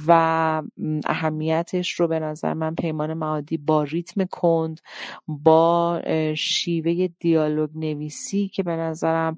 و 0.08 0.62
اهمیتش 1.06 1.92
رو 1.94 2.08
به 2.08 2.20
نظر 2.20 2.54
من 2.54 2.76
پیمان 2.76 3.14
معادی 3.14 3.58
با 3.58 3.84
ریتم 3.84 4.26
کند 4.26 4.82
با 5.28 6.02
شیوه 6.38 7.08
دیالوگ 7.20 7.70
نویسی 7.76 8.48
که 8.48 8.64
به 8.64 8.76
نظرم 8.76 9.38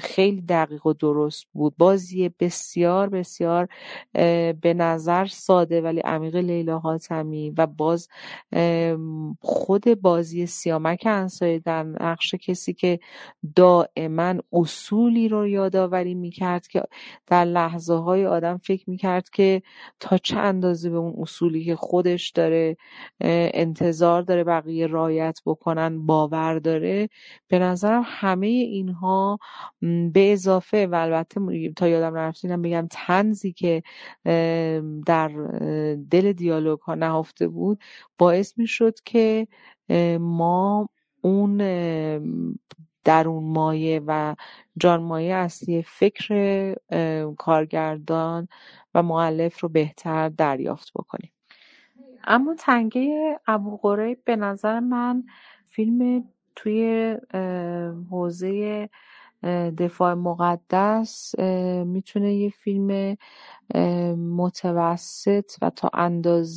خیلی 0.00 0.40
دقیق 0.40 0.86
و 0.86 0.92
درست 0.92 1.46
بود. 1.52 1.74
بازی 1.78 2.30
بسیار 2.40 3.08
بسیار 3.08 3.67
به 4.60 4.74
نظر 4.76 5.26
ساده 5.26 5.80
ولی 5.80 6.00
عمیق 6.00 6.36
لیلا 6.36 6.78
حاتمی 6.78 7.50
و 7.50 7.66
باز 7.66 8.08
خود 9.40 10.00
بازی 10.02 10.46
سیامک 10.46 11.02
انصاری 11.06 11.58
در 11.60 11.82
نقش 11.82 12.34
کسی 12.34 12.74
که 12.74 12.98
دائما 13.56 14.34
اصولی 14.52 15.28
رو 15.28 15.46
یادآوری 15.48 16.14
می‌کرد 16.14 16.66
که 16.66 16.82
در 17.26 17.44
لحظه 17.44 17.94
های 17.94 18.26
آدم 18.26 18.58
فکر 18.58 18.90
می‌کرد 18.90 19.30
که 19.30 19.62
تا 20.00 20.18
چه 20.18 20.36
اندازه 20.36 20.90
به 20.90 20.96
اون 20.96 21.14
اصولی 21.18 21.64
که 21.64 21.76
خودش 21.76 22.30
داره 22.30 22.76
انتظار 23.20 24.22
داره 24.22 24.44
بقیه 24.44 24.86
رایت 24.86 25.40
بکنن 25.46 26.06
باور 26.06 26.58
داره 26.58 27.08
به 27.48 27.58
نظرم 27.58 28.02
همه 28.06 28.46
اینها 28.46 29.38
به 30.12 30.32
اضافه 30.32 30.86
و 30.86 30.94
البته 30.94 31.40
تا 31.76 31.88
یادم 31.88 32.16
نرفتینم 32.16 32.62
بگم 32.62 32.88
تنزی 32.90 33.52
که 33.58 33.82
در 35.06 35.28
دل 36.10 36.32
دیالوگ 36.32 36.80
ها 36.80 36.94
نهفته 36.94 37.48
بود 37.48 37.80
باعث 38.18 38.58
می 38.58 38.66
شد 38.66 38.94
که 39.04 39.48
ما 40.20 40.88
اون 41.20 41.58
درون 43.04 43.44
مایه 43.44 44.00
و 44.06 44.34
جان 44.76 45.02
مایه 45.02 45.34
اصلی 45.34 45.82
فکر 45.82 46.74
کارگردان 47.38 48.48
و 48.94 49.02
معلف 49.02 49.60
رو 49.60 49.68
بهتر 49.68 50.28
دریافت 50.28 50.92
بکنیم. 50.94 51.32
اما 52.24 52.54
تنگه 52.58 53.40
ابو 53.46 53.96
به 54.24 54.36
نظر 54.36 54.80
من 54.80 55.24
فیلم 55.68 56.24
توی 56.56 57.16
حوزه 58.10 58.88
دفاع 59.78 60.14
مقدس 60.14 61.34
می‌تونه 61.86 62.34
یه 62.34 62.50
فیلم 62.50 63.16
متوسط 64.36 65.52
و 65.62 65.70
تا 65.70 65.90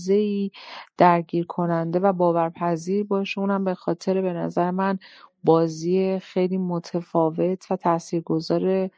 ای 0.09 0.51
درگیر 0.97 1.45
کننده 1.45 1.99
و 1.99 2.13
باورپذیر 2.13 3.03
باشه. 3.05 3.39
اونم 3.41 3.63
به 3.63 3.73
خاطر 3.75 4.21
به 4.21 4.33
نظر 4.33 4.71
من 4.71 4.99
بازی 5.43 6.19
خیلی 6.19 6.57
متفاوت 6.57 7.71
و 7.71 7.75
تاثیرگذار 7.75 8.89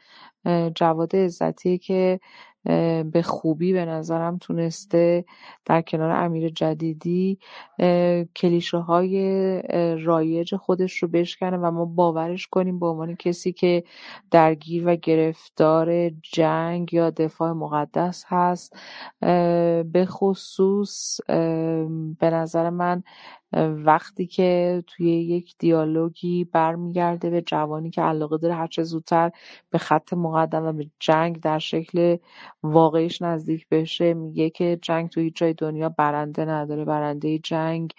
جواد 0.74 1.16
عزتی 1.16 1.78
که 1.78 2.20
به 3.12 3.22
خوبی 3.24 3.72
به 3.72 3.84
نظرم 3.84 4.38
تونسته 4.38 5.24
در 5.64 5.82
کنار 5.82 6.10
امیر 6.10 6.48
جدیدی 6.48 7.38
کلیشه 8.36 8.78
های 8.78 9.62
رایج 10.04 10.56
خودش 10.56 11.02
رو 11.02 11.08
بشکنه 11.08 11.56
و 11.56 11.70
ما 11.70 11.84
باورش 11.84 12.46
کنیم 12.46 12.78
به 12.78 12.86
عنوان 12.86 13.16
کسی 13.16 13.52
که 13.52 13.84
درگیر 14.30 14.82
و 14.86 14.96
گرفتار 14.96 16.10
جنگ 16.10 16.94
یا 16.94 17.10
دفاع 17.10 17.52
مقدس 17.52 18.24
هست. 18.28 18.76
به 19.92 20.06
خصوص 20.08 21.20
به 22.18 22.30
نظر 22.30 22.70
من 22.70 23.02
وقتی 23.84 24.26
که 24.26 24.84
توی 24.86 25.06
یک 25.10 25.54
دیالوگی 25.58 26.44
برمیگرده 26.44 27.30
به 27.30 27.42
جوانی 27.42 27.90
که 27.90 28.02
علاقه 28.02 28.38
داره 28.38 28.54
هرچه 28.54 28.82
زودتر 28.82 29.30
به 29.70 29.78
خط 29.78 30.12
مقدم 30.14 30.64
و 30.66 30.72
به 30.72 30.86
جنگ 31.00 31.40
در 31.40 31.58
شکل 31.60 32.16
واقعیش 32.62 33.22
نزدیک 33.22 33.66
بشه 33.70 34.14
میگه 34.14 34.50
که 34.50 34.78
جنگ 34.82 35.08
توی 35.10 35.30
جای 35.30 35.54
دنیا 35.54 35.88
برنده 35.88 36.44
نداره. 36.44 36.84
برنده 36.84 37.38
جنگ 37.38 37.92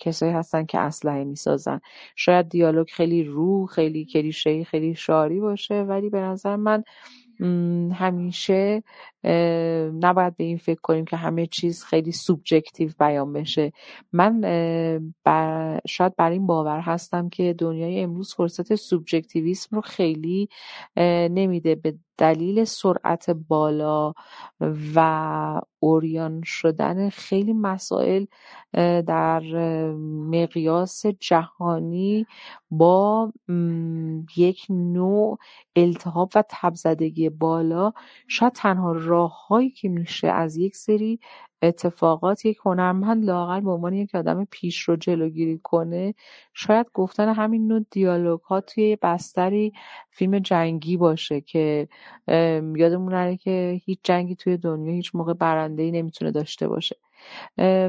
کسایی 0.00 0.32
هستن 0.32 0.66
که 0.66 0.78
اسلحه 0.80 1.24
می‌سازن. 1.24 1.80
شاید 2.16 2.48
دیالوگ 2.48 2.88
خیلی 2.90 3.24
رو 3.24 3.66
خیلی 3.66 4.04
کلیشه 4.06 4.64
خیلی 4.64 4.94
شعاری 4.94 5.40
باشه 5.40 5.82
ولی 5.82 6.10
به 6.10 6.20
نظر 6.20 6.56
من 6.56 6.84
همیشه 7.92 8.82
نباید 10.00 10.36
به 10.36 10.44
این 10.44 10.58
فکر 10.58 10.80
کنیم 10.82 11.04
که 11.04 11.16
همه 11.16 11.46
چیز 11.46 11.84
خیلی 11.84 12.12
subjective 12.12 12.90
بیان 13.00 13.32
بشه. 13.32 13.72
من 14.12 14.42
شاید 15.88 16.16
بر 16.16 16.30
این 16.30 16.46
باور 16.46 16.80
هستم 16.80 17.28
که 17.28 17.54
دنیای 17.58 18.00
امروز 18.00 18.34
فرصت 18.34 18.74
subjectivism 18.74 19.76
رو 19.76 19.82
خیلی 19.82 20.48
نمیده 21.30 21.74
به 21.74 21.94
دلیل 22.18 22.64
سرعت 22.64 23.30
بالا 23.30 24.12
و 24.94 25.60
اوریان 25.78 26.42
شدن 26.44 27.08
خیلی 27.08 27.52
مسائل 27.52 28.24
در 29.06 29.40
مقیاس 30.30 31.06
جهانی 31.06 32.26
با 32.70 33.32
یک 34.36 34.66
نوع 34.70 35.38
التهاب 35.76 36.32
و 36.34 36.44
تبزدگی 36.48 37.28
بالا. 37.28 37.92
شاید 38.28 38.52
تنها 38.52 38.92
راههایی 38.92 39.70
که 39.70 39.88
میشه 39.88 40.28
از 40.28 40.56
یک 40.56 40.76
سری 40.76 41.20
اتفاقات 41.62 42.44
یک 42.46 42.58
هنرمند 42.64 43.24
لاقل 43.24 43.60
به 43.60 43.70
عنوان 43.70 43.92
یک 43.94 44.14
آدم 44.14 44.44
پیش 44.50 44.80
رو 44.82 44.96
جلوگیری 44.96 45.58
کنه 45.62 46.14
شاید 46.54 46.86
گفتن 46.94 47.34
همین 47.34 47.66
نوع 47.68 47.84
دیالوگ 47.90 48.40
ها 48.40 48.60
توی 48.60 48.96
بستری 49.02 49.72
فیلم 50.10 50.38
جنگی 50.38 50.96
باشه 50.96 51.40
که 51.40 51.88
یادمون 52.76 53.12
نره 53.14 53.36
که 53.36 53.80
هیچ 53.84 53.98
جنگی 54.04 54.36
توی 54.36 54.56
دنیا 54.56 54.92
هیچ 54.94 55.14
موقع 55.14 55.32
برنده 55.34 55.82
ای 55.82 55.90
نمی‌تونه 55.90 56.30
داشته 56.30 56.68
باشه. 56.68 56.96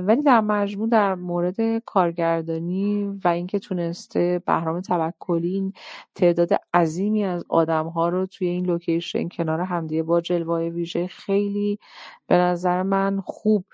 ولی 0.07 0.21
در 0.23 0.41
مجموع 0.41 0.89
در 0.89 1.15
مورد 1.15 1.77
کارگردانی 1.85 3.19
و 3.23 3.27
اینکه 3.27 3.59
تونسته 3.59 4.41
بهرام 4.45 4.81
توکلی 4.81 5.73
تعداد 6.15 6.49
عظیمی 6.73 7.23
از 7.23 7.43
آدمها 7.49 8.09
رو 8.09 8.25
توی 8.25 8.47
این 8.47 8.65
لوکیشن 8.65 9.27
کنار 9.29 9.61
همدیگه 9.61 10.03
با 10.03 10.21
جلوه 10.21 10.59
ویژه 10.69 11.07
خیلی 11.07 11.79
به 12.27 12.35
نظر 12.37 12.83
من 12.83 13.21
خوب 13.25 13.65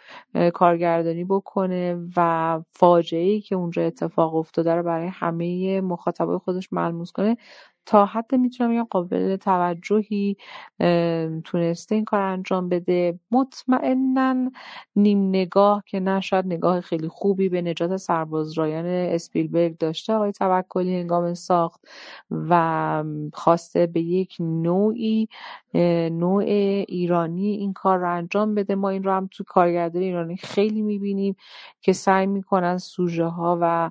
کارگردانی 0.54 1.24
بکنه 1.24 1.98
و 2.18 2.62
فاجعه 2.72 3.22
ای 3.22 3.42
که 3.42 3.56
اونجا 3.56 3.82
اتفاق 3.82 4.36
افتاده 4.36 4.76
رو 4.76 4.84
برای 4.84 5.08
همه 5.08 5.82
مخاطبای 5.82 6.38
خودش 6.38 6.74
ملموس 6.74 7.12
کنه. 7.12 7.38
تا 7.86 8.06
حد 8.06 8.36
می‌تونم 8.36 8.72
بگم 8.72 8.84
قابل 8.84 9.36
توجهی 9.36 10.38
تونسته 11.44 11.96
این 11.96 12.06
کار 12.06 12.20
انجام 12.22 12.70
بده. 12.70 13.20
مطمئنا 13.32 14.52
نیم 14.96 15.30
نگاه 15.30 15.84
که 15.88 16.00
نه 16.00 16.22
نگاه 16.46 16.82
خیلی 16.82 17.08
خوبی 17.08 17.50
به 17.50 17.62
نجات 17.62 17.98
سرباز 17.98 18.54
رایان 18.58 18.86
اسپیلبرگ 18.86 19.78
داشته 19.78 20.14
آقای 20.14 20.32
توکلی 20.32 21.00
هنگام 21.00 21.34
ساخت 21.34 21.82
و 22.32 23.04
خواسته 23.34 23.86
به 23.88 24.02
یک 24.02 24.36
نوعی 24.40 25.28
نوع 26.12 26.44
ایرانی 26.88 27.48
این 27.52 27.74
کار 27.74 28.00
رو 28.00 28.12
انجام 28.12 28.56
بده. 28.56 28.76
ما 28.76 28.90
این 28.90 29.04
رو 29.04 29.12
هم 29.12 29.28
تو 29.32 29.44
کارگردان 29.48 30.02
ایرانی 30.02 30.38
خیلی 30.38 30.82
می‌بینیم 30.82 31.36
که 31.82 31.94
سعی 31.94 32.28
می‌کنن 32.28 32.78
سوژه 32.78 33.26
ها 33.26 33.58
و 33.62 33.90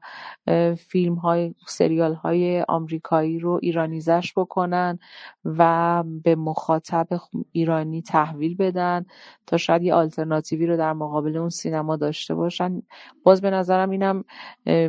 فیلم 0.77 1.15
های 1.15 1.55
سریال 1.69 2.15
های 2.15 2.65
آمریکایی 2.69 3.39
رو 3.39 3.59
ایرانی 3.63 3.82
ایرانیزش 3.83 4.33
بکنن 4.37 4.99
و 5.45 6.05
به 6.25 6.37
مخاطب 6.37 7.09
ایرانی 7.53 8.03
تحویل 8.03 8.57
بدن 8.57 9.07
تا 9.47 9.57
شاید 9.57 9.83
یه 9.83 9.95
آلترناتیوی 9.95 10.67
رو 10.67 10.77
در 10.77 10.93
مقابل 10.93 11.37
اون 11.37 11.49
سینما 11.49 11.97
داشته 11.97 12.35
باشن. 12.35 12.83
باز 13.25 13.41
به 13.41 13.51
نظرم 13.51 13.91
اینم 13.91 14.25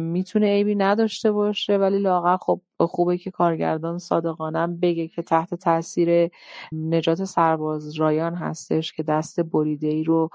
می‌تونه 0.01 0.47
عیبی 0.47 0.75
نداشته 0.75 1.31
باشه 1.31 1.77
ولی 1.77 1.99
لاغر 1.99 2.37
خب 2.37 2.61
خوبه 2.87 3.17
که 3.17 3.31
کارگردان 3.31 3.97
صادقانم 3.97 4.79
بگه 4.79 5.07
که 5.07 5.21
تحت 5.21 5.55
تاثیر 5.55 6.29
نجات 6.71 7.23
سرباز 7.23 7.95
رایان 7.99 8.35
هستش 8.35 8.93
که 8.93 9.03
دست 9.03 9.39
بریده 9.39 9.87
ای 9.87 10.03
رو 10.03 10.29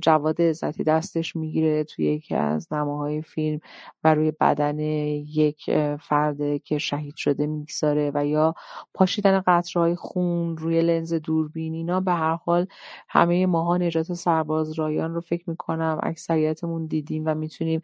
جواد 0.00 0.42
عزتی 0.42 0.84
دستش 0.84 1.36
می‌گیره 1.36 1.84
توی 1.84 2.04
یکی 2.04 2.34
از 2.34 2.72
نماهای 2.72 3.22
فیلم 3.22 3.60
و 4.04 4.14
روی 4.14 4.32
بدن 4.40 4.78
یک 4.78 5.70
فرد 6.00 6.62
که 6.62 6.78
شهید 6.78 7.16
شده 7.16 7.46
می‌گذاره 7.46 8.10
و 8.14 8.26
یا 8.26 8.54
پاشیدن 8.94 9.42
قطرهای 9.46 9.94
خون 9.94 10.56
روی 10.56 10.82
لنز 10.82 11.14
دوربین. 11.14 11.74
اینا 11.74 12.00
به 12.00 12.12
هر 12.12 12.34
حال 12.34 12.66
همه 13.08 13.46
ماها 13.46 13.76
نجات 13.76 14.12
سرباز 14.12 14.72
رایان 14.72 15.14
رو 15.14 15.20
فکر 15.20 15.50
می‌کنم 15.50 15.98
اکثریتمون 16.02 16.86
دیدیم 16.86 17.22
و 17.26 17.34
می‌تونیم 17.34 17.80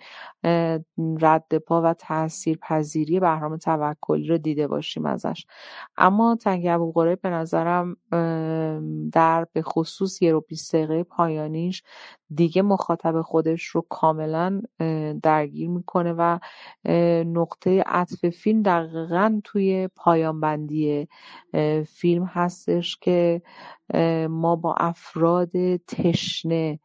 رد 1.21 1.59
پا 1.59 1.83
و 1.83 1.95
تاثیر 1.95 2.59
پذیری 2.63 3.21
بهرام 3.21 3.57
توکلی 3.81 4.29
رو 4.29 4.39
دیده 4.39 4.69
باشیم 4.69 5.07
ازش. 5.07 5.47
اما 5.99 6.37
تنگ 6.43 6.67
ابوقره 6.69 7.17
به 7.17 7.31
نظرم 7.31 7.97
در 9.13 9.47
به 9.53 9.63
خصوص 9.63 10.23
یه 10.23 10.33
رو 10.33 10.41
پایانیش 11.05 11.83
دیگه 12.35 12.63
مخاطب 12.63 13.23
خودش 13.23 13.65
رو 13.67 13.87
کاملا 13.91 14.63
درگیر 15.23 15.71
می‌کنه 15.71 16.15
و 16.19 16.39
نقطه 17.25 17.83
عطف 17.87 18.29
فیلم 18.31 18.63
دقیقا 18.63 19.41
توی 19.45 19.89
پایان 19.97 20.41
بندی 20.41 21.09
فیلم 21.89 22.25
هستش 22.25 22.99
که 22.99 23.43
ما 24.31 24.57
با 24.57 24.75
افراد 24.79 25.77
تشنه 25.77 26.81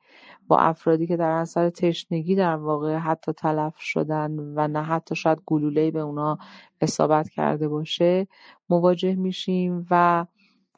با 0.48 0.58
افرادی 0.60 1.08
که 1.08 1.18
در 1.18 1.30
اثر 1.32 1.70
تشنگی 1.70 2.36
در 2.36 2.56
واقع 2.56 2.96
حتی 2.98 3.34
تلف 3.34 3.78
شدن 3.80 4.32
و 4.40 4.68
نه 4.68 4.84
حتی 4.84 5.16
شاید 5.16 5.42
گلوله 5.46 5.92
به 5.92 6.00
اونا 6.00 6.38
اصابت 6.82 7.30
کرده 7.30 7.68
باشه 7.68 8.28
مواجه 8.70 9.16
میشیم 9.16 9.88
و 9.92 10.26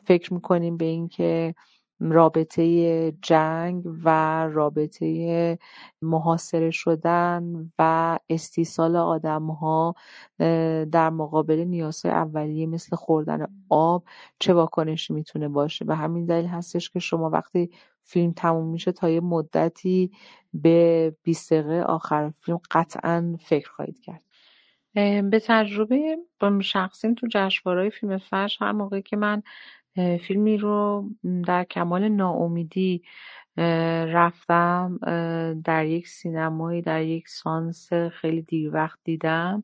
فکر 0.06 0.34
می‌کنیم 0.34 0.78
به 0.78 0.86
اینکه 0.86 1.56
رابطه 2.00 3.12
جنگ 3.22 3.84
و 4.04 4.10
رابطه 4.48 5.60
محاصره 6.02 6.72
شدن 6.72 7.72
و 7.80 8.20
استیصال 8.30 8.96
آدمها 8.96 9.96
در 10.92 11.10
مقابل 11.10 11.56
نیازهای 11.56 12.16
اولیه 12.16 12.66
مثل 12.66 12.96
خوردن 12.96 13.48
آب 13.70 14.04
چه 14.40 14.54
واکنشی 14.54 15.14
می‌تونه 15.14 15.48
باشه؟ 15.48 15.86
و 15.88 15.96
همین 15.96 16.26
دلیل 16.26 16.46
هستش 16.46 16.90
که 16.90 17.00
شما 17.00 17.30
وقتی 17.30 17.70
فیلم 18.04 18.32
تموم 18.32 18.68
میشه 18.68 18.92
تا 18.92 19.10
یه 19.10 19.20
مدتی 19.20 20.12
به 20.54 21.16
20 21.24 21.54
دقیقه 21.54 21.82
آخر 21.82 22.34
فیلم 22.40 22.60
قطعا 22.72 23.36
فکر 23.40 23.70
خواهید 23.70 24.00
کرد. 24.02 24.24
به 25.30 25.42
تجربه 25.46 26.18
شخصیم 26.62 27.14
تو 27.14 27.28
جشنواره‌های 27.32 27.90
فیلم 27.90 28.18
فش 28.18 28.58
هر 28.60 28.72
موقعی 28.72 29.02
که 29.02 29.18
من 29.18 29.44
فیلمی 29.98 30.58
رو 30.58 31.10
در 31.48 31.64
کمال 31.64 32.10
ناامیدی 32.10 33.04
رفتم 34.08 35.00
در 35.64 35.86
یک 35.86 36.08
سینمایی 36.08 36.82
در 36.82 37.04
یک 37.04 37.30
سانس 37.30 37.94
خیلی 37.94 38.42
دیر 38.42 38.74
وقت 38.74 39.00
دیدم. 39.04 39.64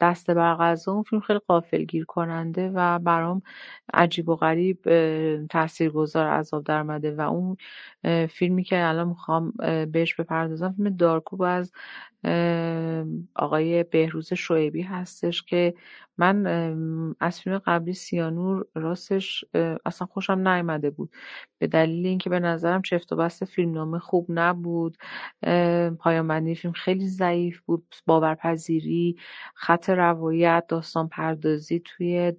دست 0.00 0.30
بر 0.30 0.54
غذا 0.54 0.92
اون 0.92 1.02
فیلم 1.02 1.20
خیلی 1.22 1.38
قافلگیر 1.48 2.04
کننده 2.04 2.70
و 2.74 2.98
برام 2.98 3.42
عجیب 3.94 4.28
و 4.28 4.36
غریب 4.36 4.78
تاثیرگذار 5.50 6.26
عذاب 6.26 6.64
درمده 6.64 7.14
و 7.14 7.20
اون 7.20 7.56
فیلمی 8.26 8.64
که 8.64 8.84
الان 8.88 9.08
می‌خوام 9.08 9.52
بهش 9.92 10.14
بپردازم 10.14 10.72
فیلم 10.76 10.96
دارکوب 10.96 11.42
از 11.42 11.72
آقای 13.36 13.82
بهروز 13.84 14.32
شعیبی 14.34 14.82
هستش 14.82 15.42
که 15.42 15.74
من 16.18 16.46
از 17.20 17.40
فیلم 17.40 17.58
قبلی 17.58 17.92
سیانور 17.94 18.66
راستش 18.74 19.44
اصلا 19.86 20.06
خوشم 20.06 20.48
نیامده 20.48 20.90
بود. 20.90 21.10
به 21.58 21.66
دلیل 21.66 22.06
اینکه 22.06 22.30
به 22.30 22.40
نظرم 22.40 22.82
چفت 22.82 23.12
و 23.12 23.16
بست 23.16 23.44
فیلمنامه 23.44 23.98
خوب 23.98 24.26
نبود 24.28 24.96
پایان 25.98 26.54
فیلم 26.54 26.72
خیلی 26.74 27.08
ضعیف 27.08 27.60
بود 27.60 27.94
باورپذیری 28.06 29.16
خط 29.54 29.90
روایت 29.90 30.64
داستان 30.68 31.08
پردازی 31.08 31.80
توی 31.84 32.32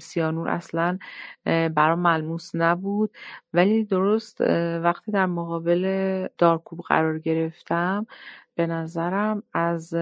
سیانور 0.00 0.48
اصلا 0.48 0.98
برام 1.44 1.98
ملموس 1.98 2.50
نبود. 2.54 3.10
ولی 3.52 3.84
درست 3.84 4.40
وقتی 4.82 5.12
در 5.12 5.26
مقابل 5.26 6.28
دارکوب 6.38 6.80
قرار 6.80 7.18
گرفتم 7.18 8.06
به 8.54 8.66
نظرم 8.66 9.42
از 9.54 9.94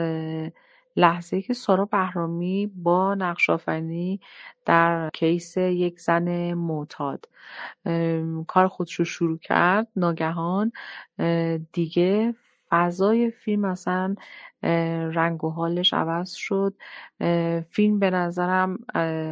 لحظه 0.96 1.42
که 1.42 1.54
سارا 1.54 1.84
بهرامی 1.84 2.66
با 2.74 3.14
نقشافنی 3.14 4.20
در 4.64 5.10
کیس 5.14 5.56
یک 5.56 6.00
زن 6.00 6.54
معتاد 6.54 7.28
کار 8.46 8.68
خودش 8.68 8.94
رو 8.94 9.04
شروع 9.04 9.38
کرد 9.38 9.88
ناگهان 9.96 10.72
دیگه 11.72 12.34
فضای 12.76 13.30
فیلم 13.30 13.64
اصلا 13.64 14.14
رنگ 15.12 15.44
و 15.44 15.50
حالش 15.50 15.94
عوض 15.94 16.32
شد. 16.32 16.74
فیلم 17.70 17.98
به 17.98 18.10
نظرم 18.10 18.78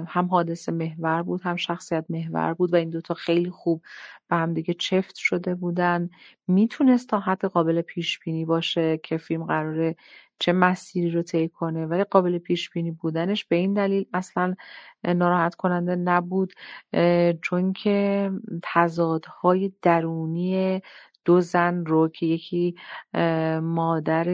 هم 0.08 0.26
حادثه 0.30 0.72
محور 0.72 1.22
بود 1.22 1.40
هم 1.42 1.56
شخصیت 1.56 2.04
محور 2.08 2.54
بود 2.54 2.72
و 2.72 2.76
این 2.76 2.90
دوتا 2.90 3.14
خیلی 3.14 3.50
خوب 3.50 3.82
به 4.28 4.36
هم 4.36 4.54
دیگه 4.54 4.74
چفت 4.74 5.16
شده 5.16 5.54
بودن. 5.54 6.10
می‌تونست 6.46 7.08
تا 7.08 7.20
حد 7.20 7.44
قابل 7.44 7.80
پیش 7.82 8.18
بینی 8.18 8.44
باشه 8.44 8.96
که 9.02 9.16
فیلم 9.16 9.44
قراره 9.44 9.96
چه 10.38 10.52
مسیری 10.52 11.10
رو 11.10 11.22
طی 11.22 11.48
کنه 11.48 11.86
ولی 11.86 12.04
قابل 12.04 12.38
پیش 12.38 12.70
بینی 12.70 12.90
بودنش 12.90 13.44
به 13.44 13.56
این 13.56 13.74
دلیل 13.74 14.06
اصلا 14.12 14.54
ناراحت 15.04 15.54
کننده 15.54 15.96
نبود. 15.96 16.52
چون 17.42 17.72
که 17.72 18.30
تضادهای 18.62 19.72
درونی 19.82 20.80
دو 21.24 21.40
زن 21.40 21.84
رو 21.86 22.08
که 22.08 22.26
یکی 22.26 22.74
مادر 23.62 24.26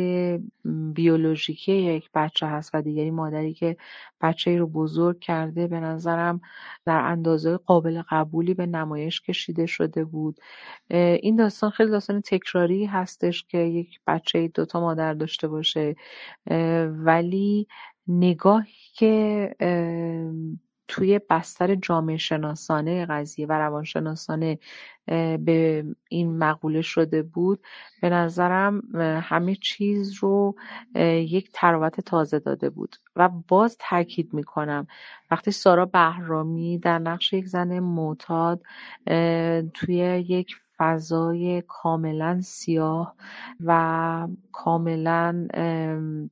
بیولوژیکی 0.94 1.72
یک 1.72 2.10
بچه 2.14 2.46
هست 2.46 2.70
و 2.74 2.82
دیگری 2.82 3.10
مادری 3.10 3.54
که 3.54 3.76
بچه 4.20 4.50
ای 4.50 4.58
رو 4.58 4.66
بزرگ 4.66 5.20
کرده 5.20 5.66
به 5.66 5.80
نظرم 5.80 6.40
در 6.84 7.00
اندازه 7.00 7.56
قابل 7.56 8.02
قبولی 8.10 8.54
به 8.54 8.66
نمایش 8.66 9.20
کشیده 9.20 9.66
شده 9.66 10.04
بود. 10.04 10.36
این 10.90 11.36
داستان 11.36 11.70
خیلی 11.70 11.90
داستان 11.90 12.20
تکراری 12.20 12.84
هستش 12.84 13.44
که 13.44 13.58
یک 13.58 14.00
بچه 14.06 14.48
دوتا 14.48 14.80
مادر 14.80 15.14
داشته 15.14 15.48
باشه. 15.48 15.96
ولی 16.90 17.66
نگاهی 18.08 18.72
که 18.94 19.54
توی 20.92 21.20
بستر 21.30 21.74
جامعه 21.74 22.16
شناسانه 22.16 23.06
قضیه 23.06 23.46
و 23.46 23.52
روانشناسانه 23.52 24.58
به 25.38 25.84
این 26.08 26.38
مقوله 26.38 26.82
شده 26.82 27.22
بود. 27.22 27.62
به 28.02 28.10
نظرم 28.10 28.82
همه 29.22 29.54
چیز 29.54 30.12
رو 30.14 30.54
یک 31.04 31.50
تراوت 31.52 32.00
تازه 32.00 32.38
داده 32.38 32.70
بود. 32.70 32.96
و 33.16 33.28
باز 33.28 33.76
تاکید 33.80 34.34
می‌کنم 34.34 34.86
وقتی 35.30 35.50
سارا 35.50 35.86
بهرامی 35.86 36.78
در 36.78 36.98
نقش 36.98 37.32
یک 37.32 37.46
زن 37.46 37.78
معتاد 37.78 38.62
توی 39.74 39.96
یک 40.28 40.56
فضای 40.80 41.62
کاملا 41.68 42.42
سیاه 42.42 43.16
و 43.60 44.28
کاملا 44.52 45.48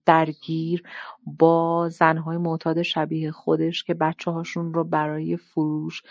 درگیر 0.07 0.84
با 1.26 1.90
زنهای 1.90 2.38
معتاد 2.38 2.82
شبیه 2.82 3.32
خودش 3.32 3.84
که 3.84 3.94
بچه 3.94 4.32
هاشون 4.32 4.74
رو 4.74 4.84
برای 4.84 5.38
فروش 5.38 6.03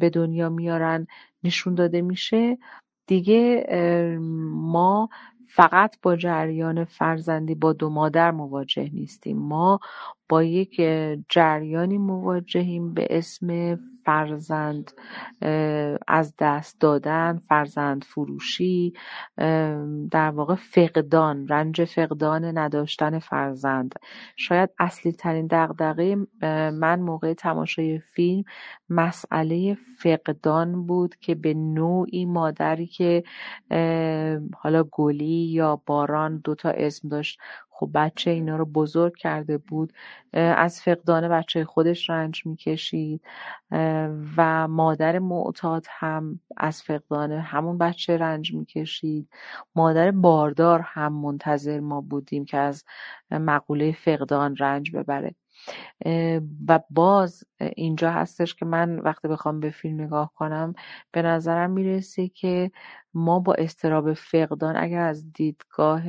به 0.00 0.10
دنیا 0.14 0.50
میارن 0.50 1.08
نشون 1.44 1.76
داده 1.76 2.02
میشه. 2.02 2.58
دیگه 3.08 3.66
ما 4.52 5.10
فقط 5.48 5.96
با 6.02 6.16
جریان 6.16 6.84
فرزندی 6.84 7.56
با 7.56 7.74
دو 7.74 7.90
مادر 7.90 8.32
مواجه 8.32 8.90
نیستیم. 8.94 9.38
ما 9.38 9.80
با 10.30 10.44
یک 10.44 10.82
جریانی 11.30 11.98
مواجهیم 11.98 12.94
به 12.94 13.08
اسم 13.10 13.80
فرزند 14.06 14.90
از 16.08 16.34
دست 16.38 16.80
دادن 16.80 17.40
فرزند 17.48 18.04
فروشی 18.04 18.92
در 20.10 20.30
واقع 20.30 20.54
فقدان 20.54 21.48
رنج 21.48 21.84
فقدان 21.84 22.58
نداشتن 22.58 23.18
فرزند. 23.18 23.94
شاید 24.36 24.70
اصلی 24.78 25.12
ترین 25.12 25.46
دقدقه 25.46 26.16
من 26.72 27.00
موقع 27.00 27.34
تماشای 27.34 27.98
فیلم 27.98 28.44
مسئله 28.90 29.78
فقدان 29.98 30.86
بود 30.86 31.16
که 31.16 31.34
به 31.34 31.54
نوعی 31.54 32.26
مادری 32.26 32.86
که 32.86 33.24
حالا 34.58 34.84
گلی 34.92 35.46
یا 35.52 35.82
باران 35.86 36.40
دوتا 36.44 36.70
اسم 36.70 37.08
داشت 37.08 37.40
خب 37.80 37.90
بچه 37.94 38.30
اینا 38.30 38.56
رو 38.56 38.64
بزرگ 38.66 39.16
کرده 39.16 39.58
بود 39.58 39.92
از 40.32 40.82
فقدان 40.82 41.28
بچه 41.28 41.64
خودش 41.64 42.10
رنج 42.10 42.46
می‌کشید 42.46 43.22
و 44.36 44.68
مادر 44.68 45.18
معتاد 45.18 45.86
هم 45.90 46.40
از 46.56 46.82
فقدان 46.82 47.32
همون 47.32 47.78
بچه 47.78 48.16
رنج 48.18 48.54
می‌کشید. 48.54 49.28
مادر 49.76 50.10
باردار 50.10 50.80
هم 50.84 51.12
منتظر 51.12 51.80
ما 51.80 52.00
بودیم 52.00 52.44
که 52.44 52.58
از 52.58 52.84
مقوله 53.30 53.92
فقدان 53.92 54.56
رنج 54.56 54.92
ببره. 54.96 55.34
و 56.68 56.80
باز 56.90 57.44
اینجا 57.76 58.10
هستش 58.10 58.54
که 58.54 58.64
من 58.64 58.98
وقتی 58.98 59.28
بخوام 59.28 59.60
به 59.60 59.70
فیلم 59.70 60.00
نگاه 60.00 60.32
کنم 60.34 60.74
به 61.12 61.22
نظرم 61.22 61.70
می‌رسه 61.70 62.28
که 62.28 62.70
ما 63.14 63.38
با 63.38 63.54
استراب 63.54 64.12
فقدان 64.14 64.76
اگر 64.76 65.00
از 65.02 65.32
دیدگاه 65.32 66.02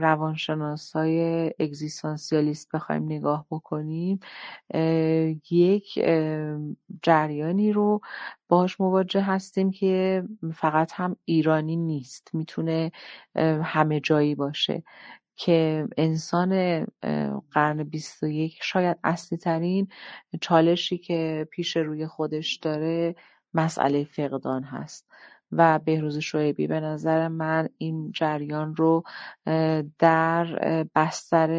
روانشناسای 0.00 1.46
اگزیستانسیالیست 1.58 2.68
بخوایم 2.74 3.04
نگاه 3.04 3.46
بکنیم 3.50 4.20
یک 5.50 5.98
جریانی 7.02 7.72
رو 7.72 8.00
باش 8.48 8.80
مواجه 8.80 9.22
هستیم 9.22 9.70
که 9.70 10.24
فقط 10.54 10.92
هم 10.94 11.16
ایرانی 11.24 11.76
نیست 11.76 12.30
می‌تونه 12.34 12.92
همه 13.64 14.00
جایی 14.00 14.34
باشه. 14.34 14.82
که 15.36 15.88
انسان 15.96 16.84
قرن 17.52 17.84
بیست 17.84 18.22
و 18.22 18.26
یک 18.26 18.58
شاید 18.62 18.98
اصلی 19.04 19.38
ترین 19.38 19.88
چالشی 20.40 20.98
که 20.98 21.48
پیش 21.50 21.76
روی 21.76 22.06
خودش 22.06 22.56
داره 22.56 23.16
مسئله 23.54 24.04
فقدان 24.04 24.62
هست. 24.64 25.08
و 25.58 25.78
بهروز 25.78 26.18
شعیبی 26.18 26.66
به 26.66 26.80
نظر 26.80 27.28
من 27.28 27.68
این 27.78 28.12
جریان 28.12 28.76
رو 28.76 29.04
در 29.98 30.46
بستر 30.94 31.50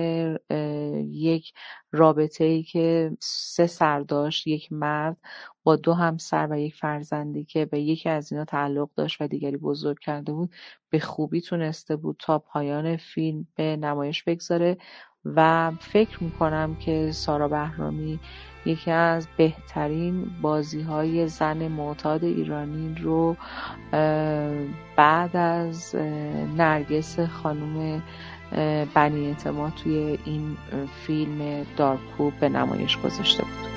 یک 1.09 1.53
رابطه 1.91 2.43
ای 2.43 2.63
که 2.63 3.17
سه 3.21 3.67
سر 3.67 3.99
داشت 3.99 4.47
یک 4.47 4.71
مرد 4.71 5.17
با 5.63 5.75
دو 5.75 5.93
همسر 5.93 6.47
و 6.51 6.59
یک 6.59 6.75
فرزندی 6.75 7.45
که 7.45 7.65
به 7.65 7.81
یکی 7.81 8.09
از 8.09 8.31
اینا 8.31 8.45
تعلق 8.45 8.89
داشت 8.95 9.21
و 9.21 9.27
دیگری 9.27 9.57
بزرگ 9.57 9.99
کرده 9.99 10.33
بود 10.33 10.53
به 10.89 10.99
خوبی 10.99 11.41
تونسته 11.41 11.95
بود 11.95 12.15
تا 12.19 12.39
پایان 12.39 12.97
فیلم 12.97 13.47
به 13.55 13.77
نمایش 13.77 14.23
بگذاره. 14.23 14.77
و 15.35 15.71
فکر 15.79 16.23
می‌کنم 16.23 16.75
که 16.75 17.11
سارا 17.11 17.47
بهرامی 17.47 18.19
یکی 18.65 18.91
از 18.91 19.27
بهترین 19.37 20.25
بازی 20.41 20.81
های 20.81 21.27
زن 21.27 21.67
معتاد 21.67 22.23
ایرانی 22.23 22.95
رو 23.01 23.35
بعد 24.95 25.37
از 25.37 25.95
نرگس 26.57 27.19
خانم 27.19 28.01
بنی 28.93 29.27
اعتماد 29.27 29.73
توی 29.83 30.19
این 30.25 30.57
فیلم 31.05 31.65
دارکوب 31.77 32.33
به 32.39 32.49
نمایش 32.49 32.97
گذاشته 32.97 33.43
بود. 33.43 33.74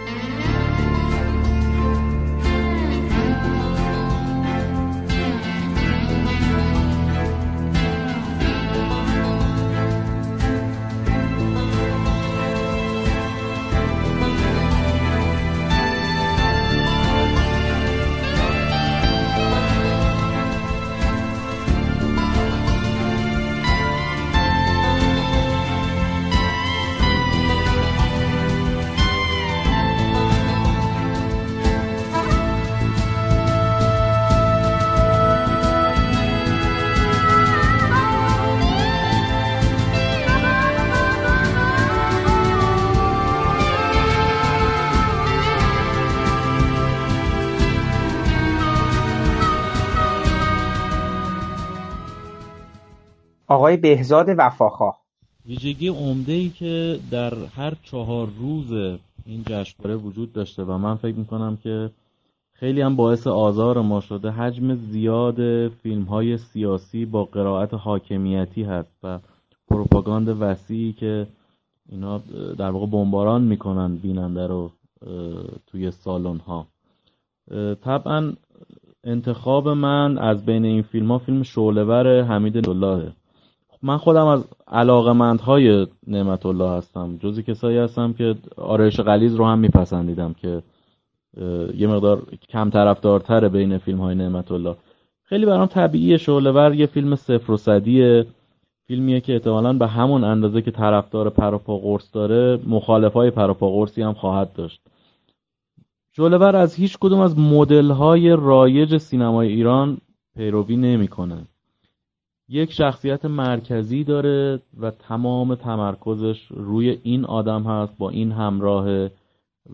آقای 53.68 53.76
بهزاد 53.76 54.26
وفاخواه. 54.38 54.98
ویژگی 55.46 55.88
عمده 55.88 56.32
ای 56.32 56.48
که 56.48 56.98
در 57.10 57.34
هر 57.56 57.74
چهار 57.82 58.28
روز 58.38 58.72
این 59.26 59.44
جشنواره 59.46 59.96
وجود 59.96 60.32
داشته 60.32 60.62
و 60.64 60.78
من 60.78 60.94
فکر 60.94 61.14
می‌کنم 61.14 61.58
که 61.62 61.90
خیلی 62.52 62.80
هم 62.80 62.96
باعث 62.96 63.26
آزار 63.26 63.80
ما 63.80 64.00
شده 64.00 64.30
حجم 64.30 64.74
زیاد 64.74 65.68
فیلم 65.68 66.02
های 66.02 66.38
سیاسی 66.38 67.04
با 67.04 67.24
قرائت 67.24 67.74
حاکمیتی 67.74 68.62
هست 68.62 68.92
و 69.02 69.18
پروپاگاند 69.70 70.28
وسیعی 70.40 70.92
که 70.92 71.26
اینا 71.88 72.18
در 72.58 72.70
واقع 72.70 72.86
بمباران 72.86 73.42
می‌کنن 73.42 73.96
بیننده 73.96 74.46
رو 74.46 74.70
توی 75.66 75.90
سالن 75.90 76.36
ها 76.38 76.66
طبعا 77.84 78.32
انتخاب 79.04 79.68
من 79.68 80.18
از 80.18 80.46
بین 80.46 80.64
این 80.64 80.82
فیلم 80.82 81.10
ها 81.10 81.18
فیلم 81.18 81.42
شعلهور 81.42 82.22
حمید 82.22 82.60
دلاره 82.60 83.12
من 83.82 83.96
خودم 83.96 84.26
از 84.26 84.44
علاقمندهای 84.68 85.86
نعمت 86.06 86.46
الله 86.46 86.70
هستم. 86.70 87.16
جزی 87.16 87.42
کسایی 87.42 87.78
هستم 87.78 88.12
که 88.12 88.34
آرایش 88.56 89.00
غلیز 89.00 89.34
رو 89.34 89.46
هم 89.46 89.58
میپسندیدم 89.58 90.32
که 90.32 90.62
یه 91.76 91.86
مقدار 91.86 92.22
کم 92.48 92.70
طرفدارتره 92.70 93.48
بین 93.48 93.78
فیلم 93.78 93.98
های 93.98 94.14
نعمت 94.14 94.52
الله 94.52 94.76
خیلی 95.22 95.46
برام 95.46 95.66
طبیعیه 95.66 96.16
شعلهور 96.16 96.74
یه 96.74 96.86
فیلم 96.86 97.14
صفر 97.14 97.52
و 97.52 97.56
صدیه. 97.56 98.26
فیلمیه 98.86 99.20
که 99.20 99.32
احتمالا 99.32 99.72
به 99.72 99.86
همون 99.86 100.24
اندازه 100.24 100.62
که 100.62 100.70
طرفدار 100.70 101.30
پروپا 101.30 101.78
قرص 101.78 102.14
داره 102.14 102.58
مخالف 102.66 103.12
های 103.12 103.30
پروپا 103.30 103.70
قرصی 103.70 104.02
هم 104.02 104.12
خواهد 104.12 104.52
داشت. 104.52 104.80
شعلهور 106.12 106.56
از 106.56 106.74
هیچ 106.74 106.98
کدوم 107.00 107.20
از 107.20 107.38
مدل 107.38 107.90
های 107.90 108.30
رایج 108.30 108.96
سینمای 108.96 109.48
ایران 109.48 109.98
پیروی 110.36 110.76
نمی‌کنه. 110.76 111.36
یک 112.48 112.72
شخصیت 112.72 113.24
مرکزی 113.24 114.04
داره 114.04 114.60
و 114.80 114.90
تمام 114.90 115.54
تمرکزش 115.54 116.46
روی 116.50 116.98
این 117.02 117.24
آدم 117.24 117.62
هست 117.62 117.98
با 117.98 118.10
این 118.10 118.32
همراهه 118.32 119.10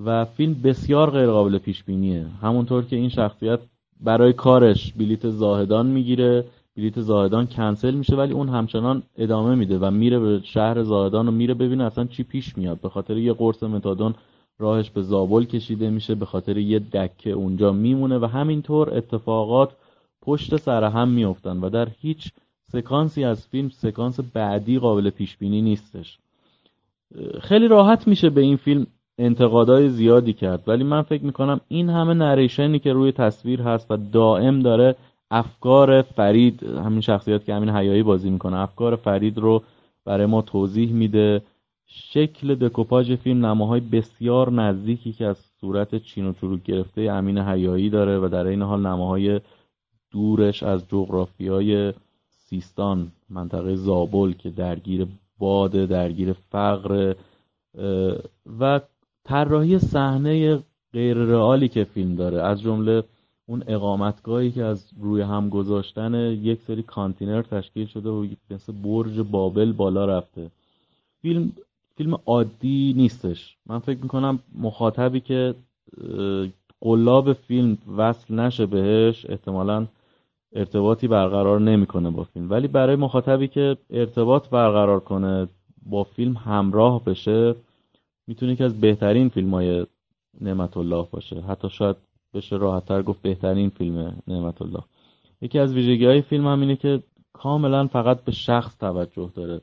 و 0.04 0.24
فیلم 0.24 0.54
بسیار 0.54 1.10
غیر 1.10 1.30
قابل 1.30 1.58
پیش 1.58 1.84
بینیه 1.84 2.26
همونطور 2.42 2.84
که 2.84 2.96
این 2.96 3.08
شخصیت 3.08 3.60
برای 4.00 4.32
کارش 4.32 4.92
بلیت 4.92 5.28
زاهدان 5.28 5.86
می‌گیره 5.86 6.44
بلیت 6.76 7.00
زاهدان 7.00 7.46
کنسل 7.46 7.94
میشه 7.94 8.16
ولی 8.16 8.32
اون 8.32 8.48
همچنان 8.48 9.02
ادامه 9.16 9.54
میده 9.54 9.78
و 9.78 9.90
میره 9.90 10.18
به 10.18 10.40
شهر 10.44 10.82
زاهدان 10.82 11.28
و 11.28 11.30
میره 11.30 11.54
ببینه 11.54 11.84
اصلا 11.84 12.04
چی 12.04 12.22
پیش 12.22 12.58
میاد. 12.58 12.80
به 12.80 12.88
خاطر 12.88 13.16
یه 13.16 13.32
قرص 13.32 13.62
متادون 13.62 14.14
راهش 14.58 14.90
به 14.90 15.02
زابل 15.02 15.44
کشیده 15.44 15.90
میشه 15.90 16.14
به 16.14 16.26
خاطر 16.26 16.58
یه 16.58 16.78
دکه 16.78 17.30
اونجا 17.30 17.72
میمونه 17.72 18.18
و 18.18 18.24
همینطور 18.24 18.96
اتفاقات 18.96 19.76
پشت 20.22 20.56
سر 20.56 20.84
هم 20.84 21.08
میفتن 21.08 21.60
و 21.60 21.70
در 21.70 21.88
هیچ 22.00 22.32
سکانسی 22.74 23.24
از 23.24 23.46
فیلم 23.46 23.68
سکانس 23.68 24.20
بعدی 24.20 24.78
قابل 24.78 25.10
پیش 25.10 25.36
بینی 25.36 25.62
نیستش. 25.62 26.18
خیلی 27.40 27.68
راحت 27.68 28.08
میشه 28.08 28.30
به 28.30 28.40
این 28.40 28.56
فیلم 28.56 28.86
انتقادای 29.18 29.88
زیادی 29.88 30.32
کرد 30.32 30.62
ولی 30.66 30.84
من 30.84 31.02
فکر 31.02 31.24
می‌کنم 31.24 31.60
این 31.68 31.90
همه 31.90 32.14
نریشنی 32.14 32.78
که 32.78 32.92
روی 32.92 33.12
تصویر 33.12 33.62
هست 33.62 33.90
و 33.90 33.96
دائم 33.96 34.60
داره 34.60 34.96
افکار 35.30 36.02
فرید 36.02 36.62
همین 36.62 37.00
شخصیت 37.00 37.44
که 37.44 37.54
همین 37.54 37.70
حیایی 37.70 38.02
بازی 38.02 38.30
می‌کنه 38.30 38.56
افکار 38.56 38.96
فرید 38.96 39.38
رو 39.38 39.62
برای 40.04 40.26
ما 40.26 40.42
توضیح 40.42 40.92
میده. 40.92 41.42
شکل 41.86 42.54
دکوپاژ 42.54 43.12
فیلم 43.12 43.46
نماهای 43.46 43.80
بسیار 43.80 44.52
نزدیکی 44.52 45.12
که 45.12 45.26
از 45.26 45.36
صورت 45.60 45.94
چین 45.94 46.26
و 46.26 46.32
چروک 46.32 46.62
گرفته 46.62 47.02
امین 47.02 47.38
حیایی 47.38 47.90
داره 47.90 48.18
و 48.18 48.28
در 48.28 48.46
این 48.46 48.62
حال 48.62 48.80
نماهای 48.86 49.40
دورش 50.10 50.62
از 50.62 50.88
جغرافیای 50.88 51.92
سیستان 52.54 53.12
منطقه 53.30 53.76
زابل 53.76 54.32
که 54.32 54.50
درگیر 54.50 55.06
باد 55.38 55.72
درگیر 55.72 56.32
فقر 56.32 57.14
و 58.60 58.80
طراحی 59.24 59.78
صحنه 59.78 60.58
غیر 60.92 61.16
رئالی 61.16 61.68
که 61.68 61.84
فیلم 61.84 62.14
داره. 62.14 62.42
از 62.42 62.62
جمله 62.62 63.02
اون 63.46 63.64
اقامتگاهی 63.66 64.50
که 64.50 64.64
از 64.64 64.90
روی 65.00 65.22
هم 65.22 65.48
گذاشتن 65.48 66.14
یک 66.14 66.60
سری 66.62 66.82
کانتینر 66.82 67.42
تشکیل 67.42 67.86
شده 67.86 68.08
و 68.08 68.26
مثل 68.50 68.72
برج 68.72 69.20
بابل 69.20 69.72
بالا 69.72 70.04
رفته. 70.04 70.50
فیلم 71.22 71.52
فیلم 71.96 72.18
عادی 72.26 72.94
نیستش. 72.96 73.56
من 73.66 73.78
فکر 73.78 74.02
می‌کنم 74.02 74.38
مخاطبی 74.58 75.20
که 75.20 75.54
قلاب 76.80 77.32
فیلم 77.32 77.78
وصل 77.96 78.34
نشه 78.34 78.66
بهش 78.66 79.26
احتمالا 79.28 79.86
ارتباطی 80.54 81.08
برقرار 81.08 81.60
نمی‌کنه 81.60 82.10
با 82.10 82.24
فیلم. 82.24 82.50
ولی 82.50 82.68
برای 82.68 82.96
مخاطبی 82.96 83.48
که 83.48 83.76
ارتباط 83.90 84.48
برقرار 84.48 85.00
کنه 85.00 85.48
با 85.86 86.04
فیلم 86.04 86.32
همراه 86.32 87.04
بشه 87.04 87.54
می‌تونه 88.26 88.56
که 88.56 88.64
از 88.64 88.80
بهترین 88.80 89.28
فیلم 89.28 89.50
های 89.50 89.86
نعمت 90.40 90.76
الله 90.76 91.06
باشه. 91.10 91.40
حتی 91.40 91.70
شاید 91.70 91.96
بشه 92.34 92.56
راحتتر 92.56 93.02
گفت 93.02 93.22
بهترین 93.22 93.68
فیلم 93.68 94.22
نعمت 94.28 94.62
الله 94.62 94.82
یکی 95.40 95.58
از 95.58 95.74
ویژگی 95.74 96.06
های 96.06 96.22
فیلم 96.22 96.46
هم 96.46 96.60
اینه 96.60 96.76
که 96.76 97.02
کاملا 97.32 97.86
فقط 97.86 98.24
به 98.24 98.32
شخص 98.32 98.78
توجه 98.78 99.30
داره. 99.34 99.60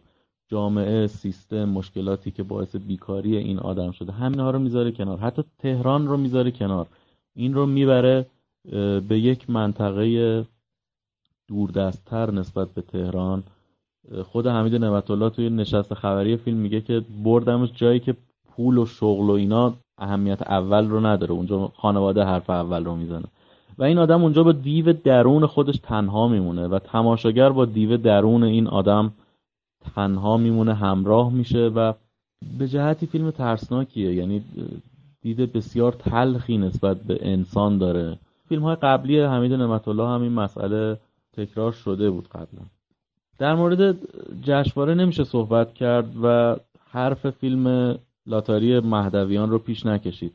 جامعه 0.47 1.07
سیستم 1.07 1.65
مشکلاتی 1.65 2.31
که 2.31 2.43
باعث 2.43 2.75
بیکاری 2.75 3.37
این 3.37 3.59
آدم 3.59 3.91
شده. 3.91 4.11
همینها 4.11 4.51
رو 4.51 4.59
می‌ذاره 4.59 4.91
کنار. 4.91 5.17
حتی 5.17 5.43
تهران 5.59 6.07
رو 6.07 6.17
می‌ذاره 6.17 6.51
کنار. 6.51 6.87
این 7.35 7.53
رو 7.53 7.65
می‌بره 7.65 8.25
به 9.07 9.19
یک 9.19 9.49
منطقه 9.49 10.45
دوردستتر 11.51 12.31
نسبت 12.31 12.67
به 12.73 12.81
تهران. 12.81 13.43
خود 14.23 14.47
حمید 14.47 14.75
نعمت 14.75 15.11
الله 15.11 15.29
توی 15.29 15.49
نشست 15.49 15.93
خبری 15.93 16.37
فیلم 16.37 16.57
میگه 16.57 16.81
که 16.81 17.01
بردمش 17.23 17.69
جایی 17.75 17.99
که 17.99 18.15
پول 18.49 18.77
و 18.77 18.85
شغل 18.85 19.29
و 19.29 19.31
اینا 19.31 19.73
اهمیت 19.97 20.41
اول 20.41 20.89
رو 20.89 21.05
نداره. 21.05 21.31
اونجا 21.31 21.71
خانواده 21.75 22.23
حرف 22.23 22.49
اول 22.49 22.85
رو 22.85 22.95
می‌زنه. 22.95 23.25
و 23.77 23.83
این 23.83 23.97
آدم 23.97 24.23
اونجا 24.23 24.43
با 24.43 24.51
دیو 24.51 24.93
درون 24.93 25.45
خودش 25.45 25.79
تنها 25.83 26.27
میمونه 26.27 26.67
و 26.67 26.79
تماشاگر 26.79 27.49
با 27.49 27.65
دیو 27.65 27.97
درون 27.97 28.43
این 28.43 28.67
آدم 28.67 29.11
تنها 29.95 30.37
میمونه 30.37 30.73
همراه 30.73 31.33
میشه 31.33 31.67
و 31.67 31.93
به 32.59 32.67
جهتی 32.67 33.05
فیلم 33.05 33.31
ترسناکیه. 33.31 34.13
یعنی 34.13 34.43
دید 35.21 35.53
بسیار 35.53 35.91
تلخی 35.91 36.57
نسبت 36.57 36.97
به 36.97 37.19
انسان 37.21 37.77
داره. 37.77 38.17
فیلم 38.49 38.63
های 38.63 38.75
قبلی 38.75 39.19
حمید 39.19 39.53
نعمت 39.53 39.87
الله 39.87 40.07
هم 40.07 40.21
این 40.21 40.31
مسئله 40.31 40.97
تکرار 41.33 41.71
شده 41.71 42.09
بود 42.09 42.27
قبلا. 42.27 42.61
در 43.37 43.55
مورد 43.55 43.97
جشنواره 44.41 44.93
نمیشه 44.93 45.23
صحبت 45.23 45.73
کرد 45.73 46.13
و 46.23 46.55
حرف 46.89 47.29
فیلم 47.29 47.95
لاتاری 48.25 48.79
مهدویان 48.79 49.49
رو 49.49 49.59
پیش 49.59 49.85
نکشید. 49.85 50.33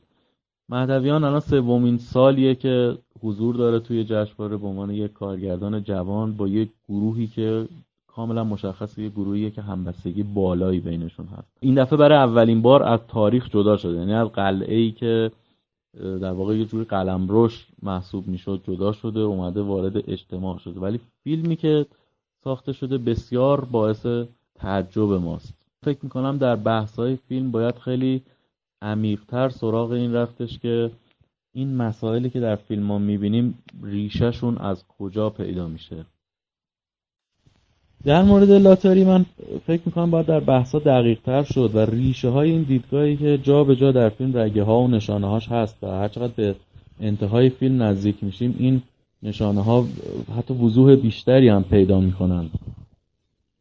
مهدویان 0.68 1.24
الان 1.24 1.40
سومین 1.40 1.98
سالیه 1.98 2.54
که 2.54 2.98
حضور 3.22 3.54
داره 3.56 3.80
توی 3.80 4.04
جشنواره 4.04 4.56
به 4.56 4.66
عنوان 4.66 4.90
یک 4.90 5.12
کارگردان 5.12 5.82
جوان 5.82 6.32
با 6.32 6.48
یک 6.48 6.68
گروهی 6.88 7.26
که 7.26 7.68
کاملا 8.06 8.44
مشخصه 8.44 9.02
یه 9.02 9.08
گروهیه 9.08 9.50
که 9.50 9.62
همبستگی 9.62 10.22
بالایی 10.22 10.80
بینشون 10.80 11.26
هست. 11.26 11.48
این 11.60 11.74
دفعه 11.74 11.98
برای 11.98 12.18
اولین 12.18 12.62
بار 12.62 12.82
از 12.82 13.00
تاریخ 13.08 13.50
جدا 13.50 13.76
شده. 13.76 13.98
یعنی 13.98 14.14
از 14.14 14.28
قلعه 14.28 14.76
ای 14.76 14.90
که 14.90 15.30
در 15.96 16.32
واقع 16.32 16.56
یه 16.56 16.64
جوری 16.64 16.84
قلمروش 16.84 17.66
محسوب 17.82 18.28
می‌شد 18.28 18.60
جدا 18.64 18.92
شده 18.92 19.20
اومده 19.20 19.62
وارد 19.62 20.10
اجتماع 20.10 20.58
شده. 20.58 20.80
ولی 20.80 21.00
فیلمی 21.24 21.56
که 21.56 21.86
ساخته 22.44 22.72
شده 22.72 22.98
بسیار 22.98 23.64
باعث 23.64 24.06
تعجب 24.54 25.12
ماست. 25.12 25.54
فکر 25.82 25.98
می‌کنم 26.02 26.38
در 26.38 26.56
بحث‌های 26.56 27.16
فیلم 27.16 27.50
باید 27.50 27.78
خیلی 27.78 28.22
عمیقتر 28.82 29.48
سراغ 29.48 29.90
این 29.90 30.14
رفتش 30.14 30.58
که 30.58 30.90
این 31.52 31.76
مسائلی 31.76 32.30
که 32.30 32.40
در 32.40 32.56
فیلم 32.56 32.92
ها 32.92 32.98
می‌بینیم 32.98 33.58
ریشهشون 33.82 34.58
از 34.58 34.84
کجا 34.98 35.30
پیدا 35.30 35.68
میشه. 35.68 36.04
در 38.04 38.22
مورد 38.22 38.50
لاتاری 38.50 39.04
من 39.04 39.24
فکر 39.66 39.80
می‌کنم 39.86 40.10
باید 40.10 40.26
در 40.26 40.40
بحثا 40.40 40.78
دقیق 40.78 41.18
تر 41.24 41.42
شد 41.42 41.70
و 41.74 41.78
ریشه 41.78 42.28
های 42.28 42.50
این 42.50 42.62
دیدگاهی 42.62 43.16
که 43.16 43.38
جا 43.42 43.64
به 43.64 43.76
جا 43.76 43.92
در 43.92 44.08
فیلم 44.08 44.38
رگه 44.38 44.62
ها 44.62 44.80
و 44.80 44.88
نشانه 44.88 45.26
هاش 45.26 45.48
هست 45.48 45.76
و 45.82 45.86
هرچقدر 45.86 46.32
به 46.36 46.54
انتهای 47.00 47.48
فیلم 47.48 47.82
نزدیک 47.82 48.16
میشیم 48.22 48.56
این 48.58 48.82
نشانه 49.22 49.62
ها 49.62 49.86
حتی 50.38 50.54
وضوح 50.54 50.94
بیشتری 50.96 51.48
هم 51.48 51.64
پیدا 51.64 52.00
می‌کنن 52.00 52.50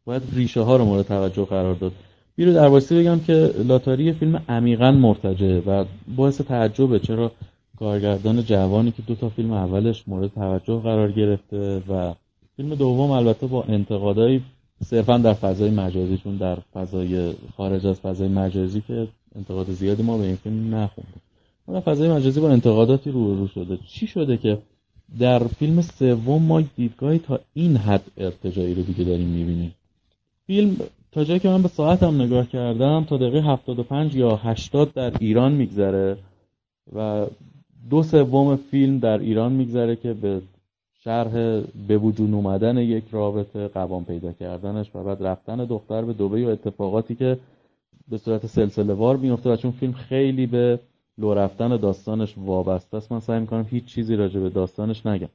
باید 0.05 0.21
ریشه 0.33 0.61
ها 0.61 0.75
رو 0.75 0.85
مورد 0.85 1.05
توجه 1.05 1.45
قرار 1.45 1.75
داد. 1.75 1.91
بیرو 2.35 2.53
در 2.53 2.69
بگم 2.69 3.19
که 3.19 3.51
لاتاری 3.65 4.13
فیلم 4.13 4.43
عمیقا 4.49 4.91
مرتجه 4.91 5.59
و 5.59 5.85
باعث 6.15 6.41
تعجبه 6.41 6.99
چرا 6.99 7.31
کارگردان 7.79 8.43
جوانی 8.43 8.91
که 8.91 9.01
دو 9.07 9.15
تا 9.15 9.29
فیلم 9.29 9.51
اولش 9.51 10.03
مورد 10.07 10.33
توجه 10.33 10.79
قرار 10.79 11.11
گرفته 11.11 11.83
و 11.89 12.13
فیلم 12.57 12.75
دوم 12.75 13.11
البته 13.11 13.47
با 13.47 13.63
انتقادایی 13.63 14.41
صرفا 14.83 15.17
در 15.17 15.33
فضای 15.33 15.71
مجازی 15.71 16.17
چون 16.17 16.37
در 16.37 16.57
فضای 16.73 17.33
خارج 17.57 17.87
از 17.87 17.99
فضای 17.99 18.27
مجازی 18.27 18.81
که 18.87 19.07
انتقاد 19.35 19.71
زیادی 19.71 20.03
ما 20.03 20.17
به 20.17 20.23
این 20.23 20.35
فیلم 20.35 20.75
نخوندیم. 20.75 21.21
در 21.67 21.79
فضای 21.79 22.09
مجازی 22.09 22.39
با 22.39 22.49
انتقاداتی 22.49 23.11
رو 23.11 23.47
شده. 23.47 23.77
چی 23.87 24.07
شده 24.07 24.37
که 24.37 24.57
در 25.19 25.47
فیلم 25.47 25.81
سوم 25.81 26.41
ما 26.41 26.61
دیدگاهی 26.61 27.19
تا 27.19 27.39
این 27.53 27.77
حد 27.77 28.03
ارتجایی 28.17 28.75
رو 28.75 28.81
دیگه 28.81 29.03
داریم 29.03 29.27
می‌بینیم. 29.27 29.75
فیلم 30.47 30.77
تا 31.11 31.23
جایی 31.23 31.39
که 31.39 31.49
من 31.49 31.61
به 31.61 31.67
ساعتم 31.67 32.21
نگاه 32.21 32.47
کردم 32.47 33.03
تا 33.09 33.17
دقیقه 33.17 33.41
75 33.41 34.15
یا 34.15 34.35
80 34.35 34.93
در 34.93 35.13
ایران 35.19 35.51
میگذره 35.51 36.17
و 36.95 37.25
دو 37.89 38.03
سوم 38.03 38.55
فیلم 38.55 38.99
در 38.99 39.17
ایران 39.17 39.51
میگذره 39.51 39.95
که 39.95 40.13
به 40.13 40.41
شرح 41.05 41.61
به 41.87 41.97
وجود 41.97 42.33
اومدن 42.33 42.77
یک 42.77 43.03
رابطه 43.11 43.67
قوام 43.67 44.05
پیدا 44.05 44.31
کردنش 44.31 44.91
و 44.95 45.03
بعد 45.03 45.23
رفتن 45.23 45.65
دختر 45.65 46.01
به 46.01 46.13
دبی 46.13 46.43
و 46.43 46.49
اتفاقاتی 46.49 47.15
که 47.15 47.37
به 48.07 48.17
صورت 48.17 48.45
سلسله 48.45 48.93
وار 48.93 49.17
میفته 49.17 49.49
و 49.49 49.55
چون 49.55 49.71
فیلم 49.71 49.93
خیلی 49.93 50.45
به 50.45 50.79
لو 51.17 51.33
رفتن 51.33 51.77
داستانش 51.77 52.33
وابسته 52.37 52.97
است 52.97 53.11
من 53.11 53.19
سعی 53.19 53.39
می‌کنم 53.39 53.65
هیچ 53.69 53.85
چیزی 53.85 54.15
راجع 54.15 54.39
به 54.39 54.49
داستانش 54.49 55.05
نگم. 55.05 55.29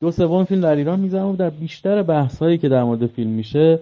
دو 0.00 0.10
سوم 0.10 0.44
فیلم 0.44 0.60
در 0.60 0.76
ایران 0.76 1.00
میگذره 1.00 1.22
و 1.22 1.36
در 1.36 1.50
بیشتر 1.50 2.02
بحث 2.02 2.38
هایی 2.38 2.58
که 2.58 2.68
در 2.68 2.84
مورد 2.84 3.06
فیلم 3.06 3.30
میشه 3.30 3.80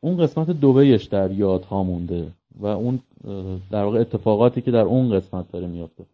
اون 0.00 0.16
قسمت 0.16 0.50
دوبهش 0.50 1.04
در 1.04 1.30
یادها 1.30 1.82
مونده 1.82 2.26
و 2.60 2.66
اون 2.66 2.98
در 3.70 3.84
واقع 3.84 4.00
اتفاقاتی 4.00 4.60
که 4.60 4.70
در 4.70 4.80
اون 4.80 5.10
قسمت 5.10 5.52
داره 5.52 5.66
میافته. 5.66 6.04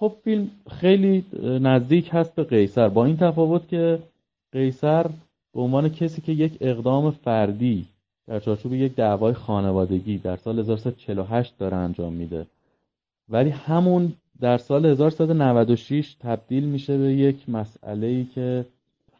خب 0.00 0.12
فیلم 0.24 0.50
خیلی 0.70 1.24
نزدیک 1.42 2.08
هست 2.12 2.34
به 2.34 2.44
قیصر. 2.44 2.88
با 2.88 3.04
این 3.04 3.16
تفاوت 3.16 3.68
که 3.68 3.98
قیصر 4.52 5.06
به 5.54 5.60
عنوان 5.60 5.88
کسی 5.88 6.20
که 6.20 6.32
یک 6.32 6.56
اقدام 6.60 7.10
فردی 7.10 7.86
در 8.26 8.40
چارچوب 8.40 8.74
یک 8.74 8.94
دعوای 8.94 9.32
خانوادگی 9.32 10.18
در 10.18 10.36
سال 10.36 10.58
1348 10.58 11.58
داره 11.58 11.76
انجام 11.76 12.12
میده. 12.12 12.46
ولی 13.28 13.50
همون 13.50 14.12
در 14.40 14.58
سال 14.58 14.86
1396 14.86 16.16
تبدیل 16.20 16.64
میشه 16.64 16.98
به 16.98 17.12
یک 17.12 17.48
مسئله 17.48 18.06
ای 18.06 18.24
که 18.34 18.64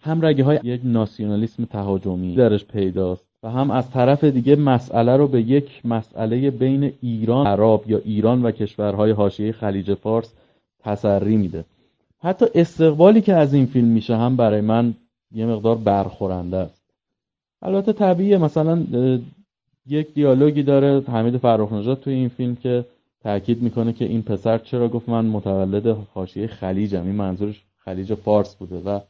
هم 0.01 0.26
رگه 0.26 0.45
های 0.45 0.59
یک 0.62 0.81
ناسیونالیسم 0.85 1.64
تهاجمی 1.64 2.35
درش 2.35 2.64
پیداست 2.64 3.24
و 3.43 3.51
هم 3.51 3.70
از 3.70 3.91
طرف 3.91 4.24
دیگه 4.24 4.57
مسئله 4.57 5.16
رو 5.16 5.29
به 5.29 5.43
یک 5.43 5.87
مسئله 5.87 6.51
بین 6.51 6.93
ایران 7.03 7.47
عرب 7.47 7.81
یا 7.87 8.01
ایران 8.05 8.43
و 8.43 8.51
کشورهای 8.51 9.11
حاشیه 9.11 9.53
خلیج 9.53 9.95
فارس 9.95 10.35
تسری 10.89 11.36
میده. 11.36 11.64
حتی 12.20 12.47
استقبالی 12.55 13.20
که 13.20 13.34
از 13.34 13.55
این 13.55 13.66
فیلم 13.66 13.89
میشه 13.89 14.16
هم 14.16 14.36
برای 14.36 14.61
من 14.61 14.95
یه 15.32 15.47
مقدار 15.47 15.76
برخورنده 15.76 16.57
است. 16.57 16.82
البته 17.62 17.93
طبیعیه 17.93 18.39
مثلا 18.39 18.84
یک 19.86 20.14
دیالوگی 20.14 20.62
داره 20.62 21.01
حمید 21.01 21.36
فرخ 21.36 21.72
نژاد 21.72 22.01
توی 22.01 22.14
این 22.14 22.28
فیلم 22.28 22.57
که 22.57 22.84
تاکید 23.22 23.62
می‌کنه 23.62 23.93
که 23.93 24.05
این 24.05 24.22
پسر 24.22 24.59
چرا 24.59 24.89
گفت 24.89 25.09
من 25.09 25.26
متولد 25.26 25.86
حاشیه 26.14 26.47
خلیجم. 26.47 27.03
این 27.07 27.14
منظورش 27.14 27.62
خلیج 27.84 28.14
فارس 28.14 28.55
بوده 28.55 28.78
و 28.78 29.01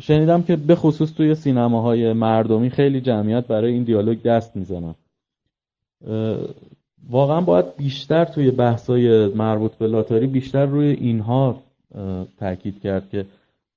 شنیدم 0.00 0.42
که 0.42 0.56
به 0.56 0.74
خصوص 0.74 1.12
توی 1.12 1.34
سینماهای 1.34 2.12
مردمی 2.12 2.70
خیلی 2.70 3.00
جمعیت 3.00 3.46
برای 3.46 3.72
این 3.72 3.82
دیالوگ 3.82 4.22
دست 4.22 4.56
می‌زنن. 4.56 4.94
واقعا 7.10 7.40
باید 7.40 7.76
بیشتر 7.76 8.24
توی 8.24 8.50
بحثای 8.50 9.26
مربوط 9.26 9.72
به 9.72 9.86
لاتاری 9.86 10.26
بیشتر 10.26 10.66
روی 10.66 10.86
اینها 10.86 11.62
تاکید 12.38 12.80
کرد 12.82 13.10
که 13.10 13.26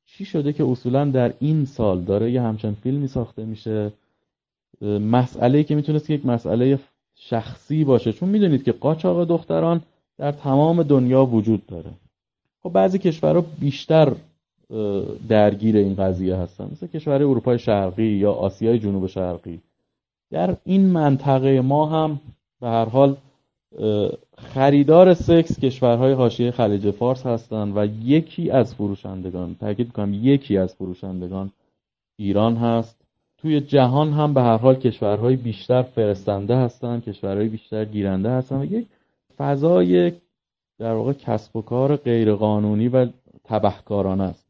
چی 0.06 0.26
شده 0.26 0.54
که 0.54 0.64
اصولا 0.64 1.06
در 1.06 1.34
این 1.40 1.66
سال 1.66 2.02
داره 2.02 2.32
یه 2.32 2.42
همچین 2.42 2.74
فیلمی 2.74 3.08
ساخته 3.08 3.46
میشه. 3.46 3.92
مسئله 5.02 5.64
که 5.64 5.76
می‌تونست 5.76 6.10
یک 6.10 6.26
مسئله 6.26 6.80
شخصی 7.16 7.84
باشه. 7.84 8.14
چون 8.14 8.30
می‌دونید 8.30 8.64
که 8.64 8.72
قاچاق 8.72 9.28
دختران 9.28 9.82
در 10.18 10.32
تمام 10.32 10.84
دنیا 10.84 11.26
وجود 11.26 11.66
داره. 11.66 11.92
خب 12.64 12.70
بعضی 12.70 13.00
کشورها 13.00 13.46
بیشتر 13.60 14.14
درگیر 15.30 15.78
این 15.78 15.96
قضیه 15.96 16.36
هستن. 16.36 16.70
مثل 16.72 16.88
کشور 16.88 17.14
اروپای 17.14 17.60
شرقی 17.60 18.08
یا 18.08 18.32
آسیای 18.32 18.80
جنوب 18.80 19.08
شرقی. 19.08 19.60
در 20.32 20.56
این 20.66 20.86
منطقه 20.86 21.62
ما 21.62 21.86
هم 21.86 22.20
به 22.62 22.68
هر 22.68 22.86
حال 22.86 23.18
خریدار 24.38 25.14
سکس 25.14 25.60
کشورهای 25.60 26.14
حاشیه 26.14 26.52
خلیج 26.52 26.92
فارس 26.92 27.26
هستند 27.26 27.78
و 27.78 27.86
یکی 27.86 28.52
از 28.52 28.76
فروشندگان 28.76 29.56
تاکید 29.60 29.92
کنم 29.92 30.14
یکی 30.14 30.58
از 30.58 30.76
فروشندگان 30.76 31.52
ایران 32.20 32.56
هست. 32.56 32.98
توی 33.38 33.62
جهان 33.62 34.14
هم 34.14 34.34
به 34.34 34.42
هر 34.42 34.58
حال 34.58 34.76
کشورهای 34.76 35.36
بیشتر 35.36 35.82
فرستنده 35.82 36.56
هستند 36.56 37.04
کشورهای 37.04 37.48
بیشتر 37.48 37.86
گیرنده 37.86 38.30
هستند 38.30 38.62
و 38.62 38.74
یک 38.74 38.88
فضای 39.38 40.12
در 40.80 40.94
واقع 40.94 41.14
کسب 41.14 41.56
و 41.56 41.62
کار 41.62 41.96
غیرقانونی 41.96 42.88
و 42.88 43.08
تبهکارانه 43.44 44.24
است. 44.24 44.48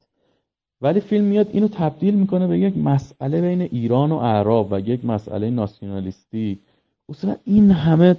ولی 0.81 0.99
فیلم 0.99 1.25
میاد 1.25 1.49
اینو 1.53 1.67
تبدیل 1.67 2.13
می‌کنه 2.13 2.47
به 2.47 2.59
یک 2.59 2.77
مسئله 2.77 3.41
بین 3.41 3.61
ایران 3.61 4.11
و 4.11 4.15
اعراب 4.15 4.67
و 4.71 4.79
یک 4.79 5.05
مسئله 5.05 5.49
ناسیونالیستی. 5.49 6.59
اصلا 7.09 7.35
این 7.45 7.71
همه 7.71 8.15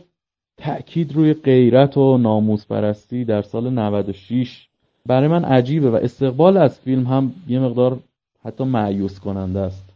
تأکید 0.56 1.12
روی 1.12 1.34
غیرت 1.34 1.96
و 1.96 2.18
ناموس 2.18 2.66
پرستی 2.66 3.24
در 3.24 3.42
سال 3.42 3.70
96 3.70 4.68
برای 5.06 5.28
من 5.28 5.44
عجیبه 5.44 5.90
و 5.90 5.94
استقبال 5.94 6.56
از 6.56 6.80
فیلم 6.80 7.06
هم 7.06 7.32
یه 7.48 7.60
مقدار 7.60 7.98
حتی 8.44 8.64
معیوس 8.64 9.20
کننده 9.20 9.60
است. 9.60 9.88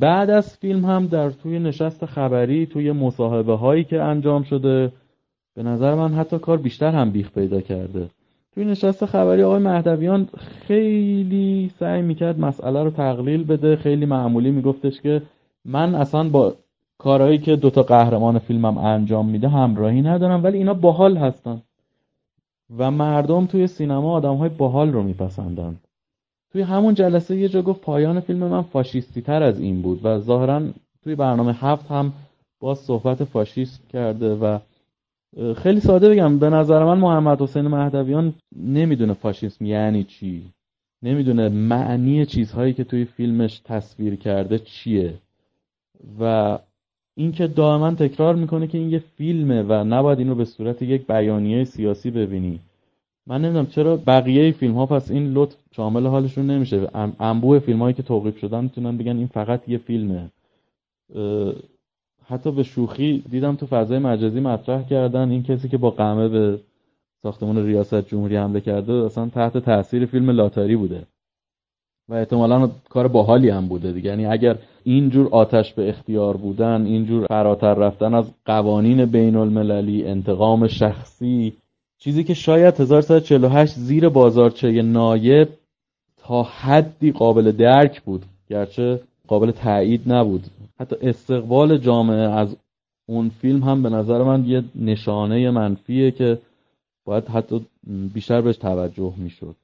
بعد 0.00 0.30
از 0.30 0.56
فیلم 0.56 0.84
هم 0.84 1.06
در 1.06 1.30
توی 1.30 1.58
نشست 1.58 2.06
خبری 2.06 2.66
توی 2.66 2.92
مصاحبه 2.92 3.56
هایی 3.56 3.84
که 3.84 4.02
انجام 4.02 4.42
شده 4.42 4.92
به 5.54 5.62
نظر 5.62 5.94
من 5.94 6.14
حتی 6.14 6.38
کار 6.38 6.58
بیشتر 6.58 6.90
هم 6.90 7.10
بیخ 7.10 7.30
پیدا 7.30 7.60
کرده. 7.60 8.08
توی 8.54 8.64
نشست 8.64 9.06
خبری 9.06 9.42
آقای 9.42 9.58
مهدویان 9.58 10.28
خیلی 10.66 11.70
سعی 11.78 12.02
می‌کرد 12.02 12.40
مسئله 12.40 12.82
رو 12.82 12.90
تقلیل 12.90 13.44
بده. 13.44 13.76
خیلی 13.76 14.06
معمولی 14.06 14.50
میگفتش 14.50 15.00
که 15.00 15.22
من 15.64 15.94
اصلا 15.94 16.28
با 16.28 16.54
کارهایی 17.02 17.38
که 17.38 17.56
دوتا 17.56 17.82
قهرمان 17.82 18.38
فیلمم 18.38 18.78
انجام 18.78 19.28
میده 19.28 19.48
همراهی 19.48 20.02
ندارم 20.02 20.44
ولی 20.44 20.58
اینا 20.58 20.74
باحال 20.74 21.16
هستن. 21.16 21.62
و 22.78 22.90
مردم 22.90 23.46
توی 23.46 23.66
سینما 23.66 24.12
آدم 24.12 24.34
های 24.34 24.48
باحال 24.48 24.92
رو 24.92 25.02
میپسندند. 25.02 25.80
توی 26.52 26.62
همون 26.62 26.94
جلسه 26.94 27.36
یه 27.36 27.48
جا 27.48 27.62
گفت 27.62 27.80
پایان 27.80 28.20
فیلم 28.20 28.38
من 28.38 28.62
فاشیستی 28.62 29.22
تر 29.22 29.42
از 29.42 29.60
این 29.60 29.82
بود 29.82 30.00
و 30.04 30.18
ظاهرا 30.18 30.62
توی 31.04 31.14
برنامه 31.14 31.52
هفت 31.52 31.90
هم 31.90 32.12
باز 32.60 32.78
صحبت 32.78 33.24
فاشیست 33.24 33.88
کرده 33.88 34.34
و 34.34 34.58
خیلی 35.56 35.80
ساده 35.80 36.10
بگم 36.10 36.38
به 36.38 36.50
نظر 36.50 36.84
من 36.84 36.98
محمد 36.98 37.42
حسین 37.42 37.68
مهدویان 37.68 38.34
نمی‌دونه 38.56 39.12
فاشیسم 39.12 39.64
یعنی 39.64 40.04
چی. 40.04 40.42
نمی‌دونه 41.02 41.48
معنی 41.48 42.26
چیزهایی 42.26 42.72
که 42.72 42.84
توی 42.84 43.04
فیلمش 43.04 43.60
تصویر 43.64 44.16
کرده 44.16 44.58
چیه. 44.58 45.14
و 46.20 46.58
اینکه 47.14 47.46
دائما 47.46 47.90
تکرار 47.90 48.34
می‌کنه 48.34 48.66
که 48.66 48.78
این 48.78 48.90
یه 48.90 48.98
فیلمه 48.98 49.62
و 49.62 49.72
نباید 49.72 50.18
این 50.18 50.28
رو 50.28 50.34
به 50.34 50.44
صورت 50.44 50.82
یک 50.82 51.06
بیانیه 51.06 51.64
سیاسی 51.64 52.10
ببینی. 52.10 52.60
من 53.26 53.40
نمی‌دونم 53.42 53.66
چرا 53.66 53.96
بقیه 53.96 54.52
فیلم 54.52 54.74
ها 54.74 54.86
پس 54.86 55.10
این 55.10 55.32
لطف 55.32 55.56
شامل 55.76 56.06
حالشون 56.06 56.46
نمیشه. 56.46 56.88
انبوه 57.20 57.58
فیلم 57.58 57.78
هایی 57.78 57.94
که 57.94 58.02
توقیف 58.02 58.38
شدن 58.38 58.64
می‌تونن 58.64 58.96
بگن 58.96 59.16
این 59.16 59.26
فقط 59.26 59.68
یه 59.68 59.78
فیلمه. 59.78 60.30
حتی 62.26 62.50
به 62.52 62.62
شوخی 62.62 63.24
دیدم 63.30 63.56
تو 63.56 63.66
فضای 63.66 63.98
مجازی 63.98 64.40
مطرح 64.40 64.82
کردن 64.82 65.30
این 65.30 65.42
کسی 65.42 65.68
که 65.68 65.78
با 65.78 65.90
قمه 65.90 66.28
به 66.28 66.58
ساختمان 67.22 67.66
ریاست 67.66 68.08
جمهوری 68.08 68.36
حمله 68.36 68.60
کرده 68.60 68.92
اصلا 68.92 69.28
تحت 69.28 69.58
تاثیر 69.58 70.06
فیلم 70.06 70.30
لاتاری 70.30 70.76
بوده. 70.76 71.02
و 72.08 72.14
احتمالا 72.14 72.70
کار 72.88 73.08
باحالی 73.08 73.50
هم 73.50 73.68
بوده 73.68 73.92
دیگه. 73.92 74.10
یعنی 74.10 74.26
اگر 74.26 74.58
اینجور 74.84 75.28
آتش 75.30 75.72
به 75.72 75.88
اختیار 75.88 76.36
بودن 76.36 76.86
اینجور 76.86 77.26
فراتر 77.26 77.74
رفتن 77.74 78.14
از 78.14 78.24
قوانین 78.44 79.04
بین 79.04 79.36
المللی 79.36 80.06
انتقام 80.06 80.68
شخصی 80.68 81.52
چیزی 81.98 82.24
که 82.24 82.34
شاید 82.34 82.80
1348 82.80 83.74
زیر 83.74 84.08
بازارچه 84.08 84.82
نایب 84.82 85.48
تا 86.16 86.42
حدی 86.42 87.12
قابل 87.12 87.52
درک 87.52 88.02
بود 88.02 88.24
گرچه 88.48 89.00
قابل 89.26 89.50
تایید 89.50 90.12
نبود. 90.12 90.46
حتی 90.80 90.96
استقبال 91.02 91.78
جامعه 91.78 92.30
از 92.30 92.56
اون 93.06 93.28
فیلم 93.28 93.62
هم 93.62 93.82
به 93.82 93.88
نظر 93.88 94.22
من 94.22 94.44
یه 94.44 94.64
نشانه 94.74 95.50
منفیه 95.50 96.10
که 96.10 96.38
باید 97.04 97.28
حتی 97.28 97.66
بیشتر 98.14 98.40
بهش 98.40 98.56
توجه 98.56 99.12
می‌شد. 99.16 99.54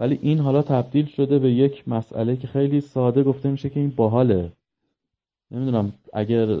ولی 0.00 0.18
این 0.22 0.38
حالا 0.38 0.62
تبدیل 0.62 1.06
شده 1.06 1.38
به 1.38 1.50
یک 1.50 1.88
مسئله 1.88 2.36
که 2.36 2.46
خیلی 2.46 2.80
ساده 2.80 3.22
گفته 3.22 3.50
میشه 3.50 3.70
که 3.70 3.80
این 3.80 3.92
باحاله. 3.96 4.52
نمی‌دونم 5.50 5.92
اگر 6.12 6.60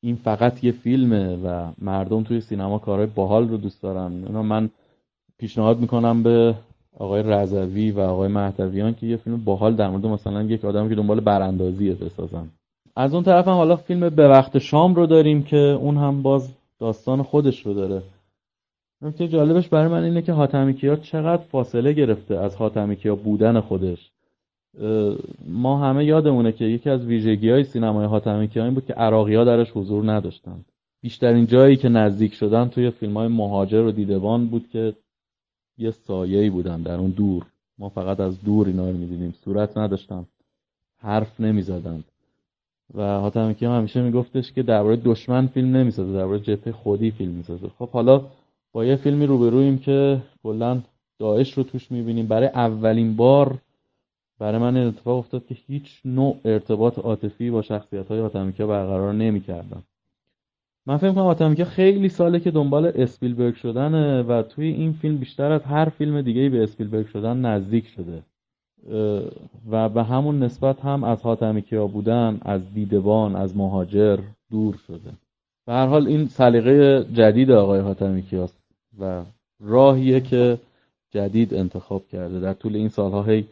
این 0.00 0.16
فقط 0.16 0.64
یه 0.64 0.72
فیلمه 0.72 1.36
و 1.36 1.72
مردم 1.78 2.22
توی 2.22 2.40
سینما 2.40 2.78
کارهای 2.78 3.06
باحال 3.06 3.48
رو 3.48 3.56
دوست 3.56 3.82
دارن 3.82 4.12
من 4.42 4.70
پیشنهاد 5.38 5.80
می‌کنم 5.80 6.22
به 6.22 6.54
آقای 6.98 7.22
رضوی 7.22 7.90
و 7.90 8.00
آقای 8.00 8.28
مهدویان 8.28 8.94
که 8.94 9.06
یه 9.06 9.16
فیلم 9.16 9.44
باحال 9.44 9.74
در 9.76 9.90
مورد 9.90 10.06
مثلا 10.06 10.42
یک 10.42 10.64
آدمی 10.64 10.88
که 10.88 10.94
دنبال 10.94 11.20
براندازیه 11.20 11.94
بسازن. 11.94 12.48
از 12.96 13.14
اون 13.14 13.22
طرف 13.22 13.48
هم 13.48 13.54
حالا 13.54 13.76
فیلم 13.76 14.08
به 14.08 14.28
وقت 14.28 14.58
شام 14.58 14.94
رو 14.94 15.06
داریم 15.06 15.42
که 15.42 15.56
اون 15.56 15.96
هم 15.96 16.22
باز 16.22 16.48
داستان 16.78 17.22
خودش 17.22 17.66
رو 17.66 17.74
داره. 17.74 18.02
نکته 19.02 19.28
جالبش 19.28 19.68
برای 19.68 19.88
من 19.88 20.04
اینه 20.04 20.22
که 20.22 20.32
حاتمی 20.32 20.74
کیا 20.74 20.96
چقدر 20.96 21.42
فاصله 21.42 21.92
گرفته 21.92 22.38
از 22.38 22.56
حاتمی 22.56 22.96
کیا 22.96 23.14
بودن 23.14 23.60
خودش. 23.60 24.10
ما 25.48 25.78
همه 25.78 26.04
یادمونه 26.04 26.52
که 26.52 26.64
یکی 26.64 26.90
از 26.90 27.06
ویژگی 27.06 27.50
های 27.50 27.64
سینمای 27.64 28.06
حاتمی 28.06 28.48
کیا 28.48 28.64
این 28.64 28.74
بود 28.74 28.86
که 28.86 28.92
عراقی 28.92 29.34
ها 29.34 29.44
درش 29.44 29.70
حضور 29.74 30.12
نداشتند 30.12 30.64
بیشترین 31.02 31.46
جایی 31.46 31.76
که 31.76 31.88
نزدیک 31.88 32.34
شدن 32.34 32.68
توی 32.68 32.90
فیلم 32.90 33.16
های 33.16 33.28
مهاجر 33.28 33.82
و 33.82 33.92
دیدبان 33.92 34.46
بود 34.46 34.68
که 34.72 34.94
یه 35.78 35.90
سایه‌ای 35.90 36.50
بودن 36.50 36.82
در 36.82 36.94
اون 36.94 37.10
دور. 37.10 37.46
ما 37.78 37.88
فقط 37.88 38.20
از 38.20 38.44
دور 38.44 38.66
اینا 38.66 38.90
رو 38.90 38.96
می‌دیدیم. 38.96 39.34
صورت 39.44 39.78
نداشتن. 39.78 40.24
حرف 40.98 41.40
نمی‌زدند 41.40 42.04
و 42.94 43.18
حاتمی 43.20 43.54
کیا 43.54 43.72
همیشه 43.72 44.02
میگفتش 44.02 44.52
که 44.52 44.62
درباره 44.62 44.96
دشمن 44.96 45.46
فیلم 45.46 45.76
نمی‌سازه 45.76 46.12
درباره 46.12 46.38
جبهه 46.38 46.72
خودی 46.72 47.10
فیلم 47.10 47.32
می‌سازه. 47.32 47.68
خب 47.78 47.88
حالا 47.88 48.22
با 48.72 48.84
یه 48.84 48.96
فیلمی 48.96 49.26
روبرویم 49.26 49.78
که 49.78 50.22
کلا 50.42 50.80
داعش 51.18 51.52
رو 51.52 51.62
توش 51.62 51.90
می‌بینیم. 51.90 52.26
برای 52.26 52.48
اولین 52.48 53.16
بار 53.16 53.58
برای 54.38 54.58
من 54.58 54.76
اتفاق 54.76 55.18
افتاد 55.18 55.46
که 55.46 55.56
هیچ 55.66 56.00
نوع 56.04 56.36
ارتباط 56.44 56.98
عاطفی 56.98 57.50
با 57.50 57.62
شخصیت 57.62 58.08
های 58.08 58.20
آتمیکا 58.20 58.66
برقرار 58.66 59.14
نمی‌کردم. 59.14 59.82
من 60.86 60.96
فکر 60.96 61.12
کنم 61.12 61.26
آتمیکا 61.26 61.64
خیلی 61.64 62.08
ساله 62.08 62.40
که 62.40 62.50
دنبال 62.50 62.92
اسپیلبرگ 62.94 63.54
شدنه 63.54 64.22
و 64.22 64.42
توی 64.42 64.66
این 64.66 64.92
فیلم 64.92 65.16
بیشتر 65.16 65.52
از 65.52 65.62
هر 65.62 65.88
فیلم 65.88 66.22
دیگه 66.22 66.48
به 66.48 66.62
اسپیلبرگ 66.62 67.06
شدن 67.06 67.36
نزدیک 67.36 67.86
شده. 67.86 68.22
و 69.70 69.88
به 69.88 70.02
همون 70.02 70.42
نسبت 70.42 70.80
هم 70.80 71.04
از 71.04 71.22
حاتمیکیا 71.22 71.86
بودن 71.86 72.38
از 72.42 72.74
دیدبان 72.74 73.36
از 73.36 73.56
مهاجر 73.56 74.18
دور 74.50 74.74
شده. 74.86 75.10
به 75.66 75.72
هر 75.72 75.86
حال 75.86 76.06
این 76.06 76.26
سلیقه 76.26 77.06
جدید 77.12 77.50
آقای 77.50 77.80
حاتمیکیاست 77.80 78.59
و 79.00 79.22
راهیه 79.60 80.20
که 80.20 80.58
جدید 81.10 81.54
انتخاب 81.54 82.08
کرده. 82.08 82.40
در 82.40 82.52
طول 82.52 82.76
این 82.76 82.88
سالها 82.88 83.22
هی 83.22 83.44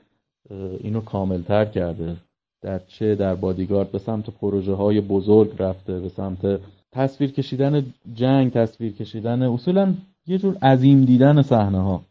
اینو 0.80 1.00
کاملتر 1.00 1.64
کرده. 1.64 2.16
در 2.62 2.80
چه 2.88 3.14
در 3.14 3.34
بادیگارد 3.34 3.90
به 3.92 3.98
سمت 3.98 4.30
پروژه 4.30 4.74
های 4.74 5.00
بزرگ 5.00 5.50
رفته 5.58 6.00
به 6.00 6.08
سمت 6.08 6.60
تصویر 6.92 7.30
کشیدن 7.30 7.86
جنگ 8.14 8.52
تصویر 8.52 8.92
کشیدن 8.92 9.42
اصولا 9.42 9.94
یه 10.26 10.38
جور 10.38 10.56
عظیم 10.62 11.04
دیدن 11.04 11.42
صحنه 11.42 11.80
ها 11.80 12.02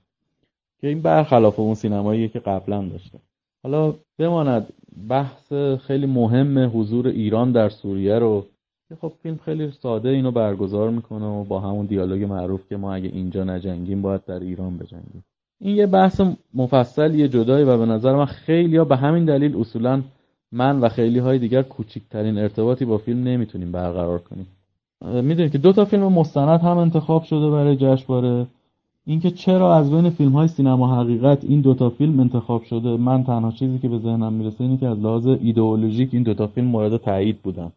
که 0.82 0.88
این 0.88 1.02
برخلاف 1.02 1.60
اون 1.60 1.76
سینمایی 1.76 2.30
که 2.30 2.40
قبلا 2.40 2.86
داشته. 2.86 3.20
حالا 3.64 3.94
بماند 4.18 4.74
بحث 5.10 5.54
خیلی 5.54 6.06
مهم 6.06 6.80
حضور 6.80 7.08
ایران 7.08 7.52
در 7.52 7.70
سوریه 7.70 8.20
رو 8.20 8.46
که 8.90 8.96
خب 8.96 9.12
فیلم 9.24 9.40
خیلی 9.46 9.72
ساده 9.72 10.10
اینو 10.10 10.32
برگزار 10.32 10.90
می‌کنه 10.90 11.26
و 11.26 11.44
با 11.44 11.60
همون 11.60 11.86
دیالوگ 11.86 12.24
معروف 12.24 12.68
که 12.70 12.78
ما 12.78 12.94
اگه 12.94 13.10
اینجا 13.14 13.44
نجنگیم 13.44 14.02
باید 14.02 14.26
در 14.26 14.40
ایران 14.40 14.78
بجنگیم. 14.78 15.24
این 15.60 15.76
یه 15.76 15.88
بحث 15.88 16.22
مفصل 16.54 17.16
یه 17.16 17.28
جدایی 17.28 17.66
و 17.66 17.78
به 17.78 17.86
نظر 17.86 18.16
من 18.16 18.26
خیلی 18.26 18.78
ها 18.78 18.86
به 18.86 18.98
همین 18.98 19.26
دلیل 19.26 19.58
اصولا 19.58 20.02
من 20.52 20.80
و 20.80 20.90
خیلی 20.90 21.20
های 21.20 21.40
دیگر 21.40 21.62
کوچکترین 21.62 22.38
ارتباطی 22.38 22.86
با 22.86 22.98
فیلم 22.98 23.24
نمی‌تونیم 23.24 23.72
برقرار 23.72 24.20
کنیم. 24.20 24.48
می‌دونید 25.02 25.52
که 25.52 25.58
دو 25.58 25.74
تا 25.74 25.86
فیلم 25.86 26.04
مستند 26.04 26.62
هم 26.62 26.78
انتخاب 26.78 27.24
شده 27.24 27.50
برای 27.50 27.76
جشنواره. 27.76 28.48
اینکه 29.06 29.32
چرا 29.32 29.76
از 29.76 29.92
بین 29.92 30.10
فیلم 30.10 30.32
های 30.32 30.48
سینما 30.48 31.02
حقیقت 31.02 31.44
این 31.44 31.62
دوتا 31.62 31.90
فیلم 31.90 32.20
انتخاب 32.20 32.64
شده 32.64 32.98
من 32.98 33.24
تنها 33.24 33.52
چیزی 33.52 33.80
که 33.80 33.90
به 33.90 33.98
ذهنم 33.98 34.34
می‌رسه 34.34 34.62
اینه 34.62 34.78
که 34.78 34.88
از 34.88 35.00
لحاظ 35.00 35.28
ایدئولوژیک 35.28 36.10
این 36.14 36.24
دوتا 36.24 36.48
فیلم 36.48 36.68
مورد 36.68 36.98
تایید 36.98 37.42
بودن. 37.42 37.72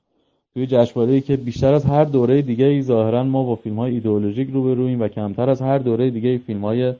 توی 0.54 0.66
جشنواره‌ای 0.66 1.20
که 1.20 1.36
بیشتر 1.36 1.74
از 1.74 1.84
هر 1.84 2.04
دوره 2.04 2.42
دیگه 2.42 2.64
ای 2.64 2.82
ظاهرا 2.82 3.24
ما 3.24 3.44
با 3.44 3.54
فیلم 3.54 3.76
های 3.76 3.94
ایدئولوژیک 3.94 4.50
روبرویم 4.50 5.00
و 5.00 5.08
کمتر 5.08 5.50
از 5.50 5.62
هر 5.62 5.78
دوره 5.78 6.10
دیگه 6.10 6.38
فیلم 6.38 6.64
های 6.64 6.94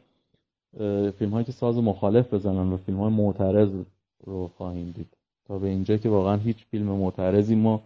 فیلم 1.19 1.43
که 1.43 1.53
ساز 1.53 1.77
مخالف 1.77 2.35
بزنن 2.35 2.73
و 2.73 2.77
فیلم 2.77 2.99
های 2.99 3.13
معترض 3.13 3.71
رو 4.25 4.51
خواهیم 4.57 4.91
دید. 4.97 5.07
تا 5.49 5.59
به 5.59 5.69
اینجا 5.69 5.97
که 5.97 6.09
واقعا 6.09 6.37
هیچ 6.37 6.57
فیلم 6.71 6.87
معترضی 6.87 7.55
ما 7.55 7.81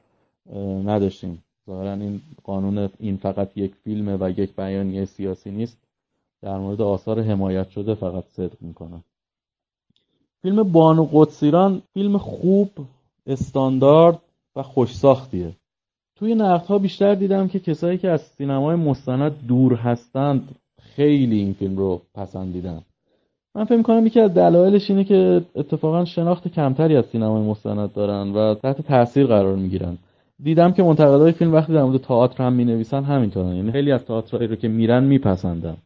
نداشتیم. 0.84 1.42
ظاهرا 1.66 1.92
این 1.92 2.20
قانون 2.44 2.88
این 2.98 3.16
فقط 3.16 3.56
یک 3.56 3.74
فیلم 3.84 4.18
و 4.20 4.30
یک 4.30 4.56
بیانیه 4.56 5.04
سیاسی 5.04 5.50
نیست. 5.50 5.78
در 6.42 6.58
مورد 6.58 6.80
آثار 6.80 7.20
حمایت 7.20 7.70
شده 7.70 7.94
فقط 7.94 8.24
صدق 8.24 8.56
می‌کنه 8.60 9.00
فیلم 10.42 10.62
بانو 10.62 11.08
قدسیران 11.12 11.82
فیلم 11.94 12.18
خوب 12.18 12.70
استاندارد. 13.26 14.18
و 14.56 14.62
خوش 14.62 14.94
ساختیه 14.94 15.52
توی 16.16 16.32
ها 16.42 16.78
بیشتر 16.78 17.14
دیدم 17.14 17.48
که 17.48 17.58
کسایی 17.58 17.98
که 17.98 18.10
از 18.10 18.20
سینمای 18.20 18.76
مستند 18.76 19.46
دور 19.48 19.74
هستند 19.74 20.48
خیلی 20.82 21.38
این 21.38 21.52
فیلم 21.52 21.76
رو 21.76 22.00
پسندیدن. 22.14 22.80
من 23.54 23.64
فکر 23.64 23.76
می‌کنم 23.76 24.06
یکی 24.06 24.20
از 24.20 24.34
دلایلش 24.34 24.90
اینه 24.90 25.04
که 25.04 25.42
اتفاقا 25.54 26.04
شناخت 26.04 26.48
کمتری 26.48 26.96
از 26.96 27.06
سینمای 27.06 27.42
مستند 27.42 27.92
دارن 27.92 28.32
و 28.32 28.54
تحت 28.54 28.80
تاثیر 28.80 29.26
قرار 29.26 29.56
می‌گیرن. 29.56 29.98
دیدم 30.42 30.72
که 30.72 30.82
منتقدای 30.82 31.32
فیلم 31.32 31.52
وقتی 31.52 31.72
در 31.72 31.82
مورد 31.82 32.00
تئاتر 32.00 32.44
هم 32.44 32.52
می‌نویسن 32.52 33.04
همینطورن. 33.04 33.56
یعنی 33.56 33.72
خیلی 33.72 33.92
از 33.92 34.04
تئاترایی 34.04 34.48
رو 34.48 34.56
که 34.56 34.68
میرن 34.68 35.04
میپسندن. 35.04 35.76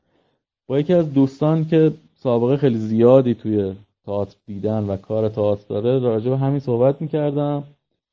با 0.69 0.79
یکی 0.79 0.95
از 0.95 1.15
دوستان 1.15 1.65
که 1.65 1.93
سابقه 2.15 2.57
خیلی 2.57 2.79
زیادی 2.79 3.35
توی 3.35 3.75
تئاتر 4.07 4.37
دیدن 4.47 4.85
و 4.85 4.97
کار 4.97 5.29
تئاتر 5.29 5.65
داره 5.69 5.99
راجع 5.99 6.31
به 6.31 6.37
همین 6.37 6.59
صحبت 6.59 7.03
می‌کردم. 7.03 7.65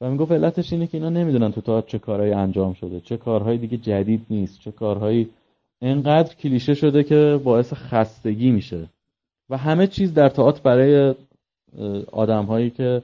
و 0.02 0.10
می‌گفت 0.10 0.32
علتش 0.32 0.74
اینه 0.74 0.88
که 0.88 0.98
اینا 0.98 1.10
نمی‌دونن 1.10 1.52
تو 1.52 1.62
تئاتر 1.62 1.88
چه 1.88 2.00
کارهایی 2.00 2.34
انجام 2.34 2.74
شده 2.74 3.00
چه 3.00 3.18
کارهایی 3.18 3.58
دیگه 3.58 3.78
جدید 3.78 4.26
نیست 4.30 4.60
چه 4.60 4.72
کارهایی 4.72 5.30
انقدر 5.82 6.36
کلیشه 6.36 6.74
شده 6.74 7.04
که 7.04 7.40
باعث 7.44 7.74
خستگی 7.74 8.52
میشه. 8.52 8.88
و 9.50 9.58
همه 9.58 9.88
چیز 9.88 10.14
در 10.14 10.30
تئاتر 10.30 10.62
برای 10.64 11.14
آدم 12.12 12.46
هایی 12.46 12.70
که 12.70 13.02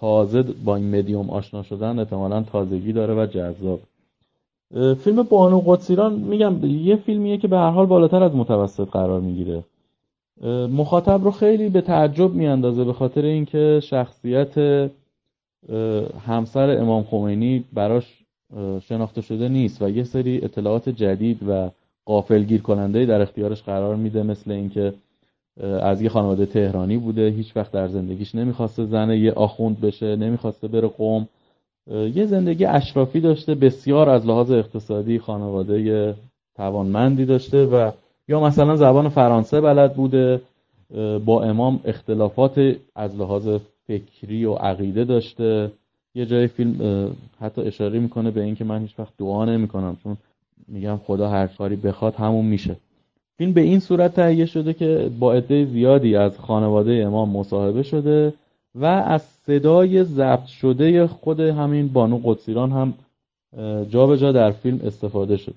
تازه 0.00 0.42
با 0.42 0.76
این 0.76 0.98
مدیوم 0.98 1.30
آشنا 1.30 1.62
شدن 1.62 1.98
احتمالا 1.98 2.42
تازگی 2.42 2.92
داره 2.92 3.14
و 3.14 3.26
جذاب. 3.26 3.80
فیلم 4.94 5.22
بانو 5.22 5.60
قدسیران 5.66 6.12
میگم 6.14 6.64
یه 6.64 6.96
فیلمیه 6.96 7.38
که 7.38 7.48
به 7.48 7.56
هر 7.56 7.70
حال 7.70 7.86
بالاتر 7.86 8.22
از 8.22 8.34
متوسط 8.34 8.88
قرار 8.88 9.20
می‌گیره. 9.20 9.64
مخاطب 10.70 11.24
رو 11.24 11.30
خیلی 11.30 11.68
به 11.68 11.80
تعجب 11.80 12.34
میاندازه 12.34 12.84
به 12.84 12.92
خاطر 12.92 13.24
اینکه 13.24 13.80
شخصیت 13.82 14.58
همسر 16.26 16.70
امام 16.70 17.02
خمینی 17.02 17.64
براش 17.72 18.18
شناخته 18.80 19.20
شده 19.20 19.48
نیست 19.48 19.82
و 19.82 19.88
یه 19.88 20.04
سری 20.04 20.40
اطلاعات 20.42 20.88
جدید 20.88 21.38
و 21.48 21.70
قافلگیر 22.04 22.62
کننده 22.62 23.06
در 23.06 23.20
اختیارش 23.20 23.62
قرار 23.62 23.96
میده 23.96 24.22
مثل 24.22 24.50
اینکه 24.50 24.92
از 25.60 26.02
یه 26.02 26.08
خانواده 26.08 26.46
تهرانی 26.46 26.96
بوده 26.96 27.28
هیچ 27.28 27.56
وقت 27.56 27.72
در 27.72 27.88
زندگیش 27.88 28.34
نمی‌خواسته 28.34 28.84
زنه 28.84 29.18
یه 29.18 29.32
آخوند 29.32 29.80
بشه 29.80 30.16
نمی‌خواسته 30.16 30.68
بره 30.68 30.88
قوم. 30.88 31.28
یه 32.14 32.26
زندگی 32.26 32.64
اشرافی 32.64 33.20
داشته 33.20 33.54
بسیار 33.54 34.08
از 34.08 34.26
لحاظ 34.26 34.50
اقتصادی 34.50 35.18
خانواده 35.18 36.14
توانمندی 36.56 37.24
داشته 37.24 37.64
و 37.66 37.90
یا 38.28 38.40
مثلا 38.40 38.76
زبان 38.76 39.08
فرانسه 39.08 39.60
بلد 39.60 39.94
بوده. 39.94 40.40
با 41.24 41.42
امام 41.42 41.80
اختلافات 41.84 42.74
از 42.94 43.16
لحاظ 43.16 43.48
فکری 43.86 44.44
و 44.44 44.54
عقیده 44.54 45.04
داشته. 45.04 45.70
یه 46.14 46.26
جای 46.26 46.46
فیلم 46.46 47.10
حتی 47.40 47.60
اشاره 47.60 47.98
می‌کنه 47.98 48.30
به 48.30 48.42
اینکه 48.42 48.64
من 48.64 48.80
هیچ 48.80 48.98
وقت 48.98 49.12
دعا 49.18 49.44
نمی‌کنم 49.44 49.96
چون 50.02 50.16
میگم 50.68 51.00
خدا 51.06 51.28
هر 51.28 51.46
کاری 51.46 51.76
بخواد 51.76 52.14
همون 52.14 52.44
میشه. 52.44 52.76
فیلم 53.38 53.52
به 53.52 53.60
این 53.60 53.80
صورت 53.80 54.14
تهیه 54.14 54.46
شده 54.46 54.72
که 54.72 55.10
با 55.20 55.32
عده 55.32 55.64
زیادی 55.64 56.16
از 56.16 56.38
خانواده 56.38 56.92
امام 56.92 57.30
مصاحبه 57.30 57.82
شده 57.82 58.34
و 58.74 58.84
از 58.84 59.22
صدای 59.22 60.04
ضبط 60.04 60.46
شده 60.46 61.06
خود 61.06 61.40
همین 61.40 61.88
بانو 61.88 62.20
قدسیران 62.24 62.72
هم 62.72 62.94
جابجا 63.90 64.16
جا 64.16 64.32
در 64.32 64.50
فیلم 64.50 64.80
استفاده 64.84 65.36
شده. 65.36 65.56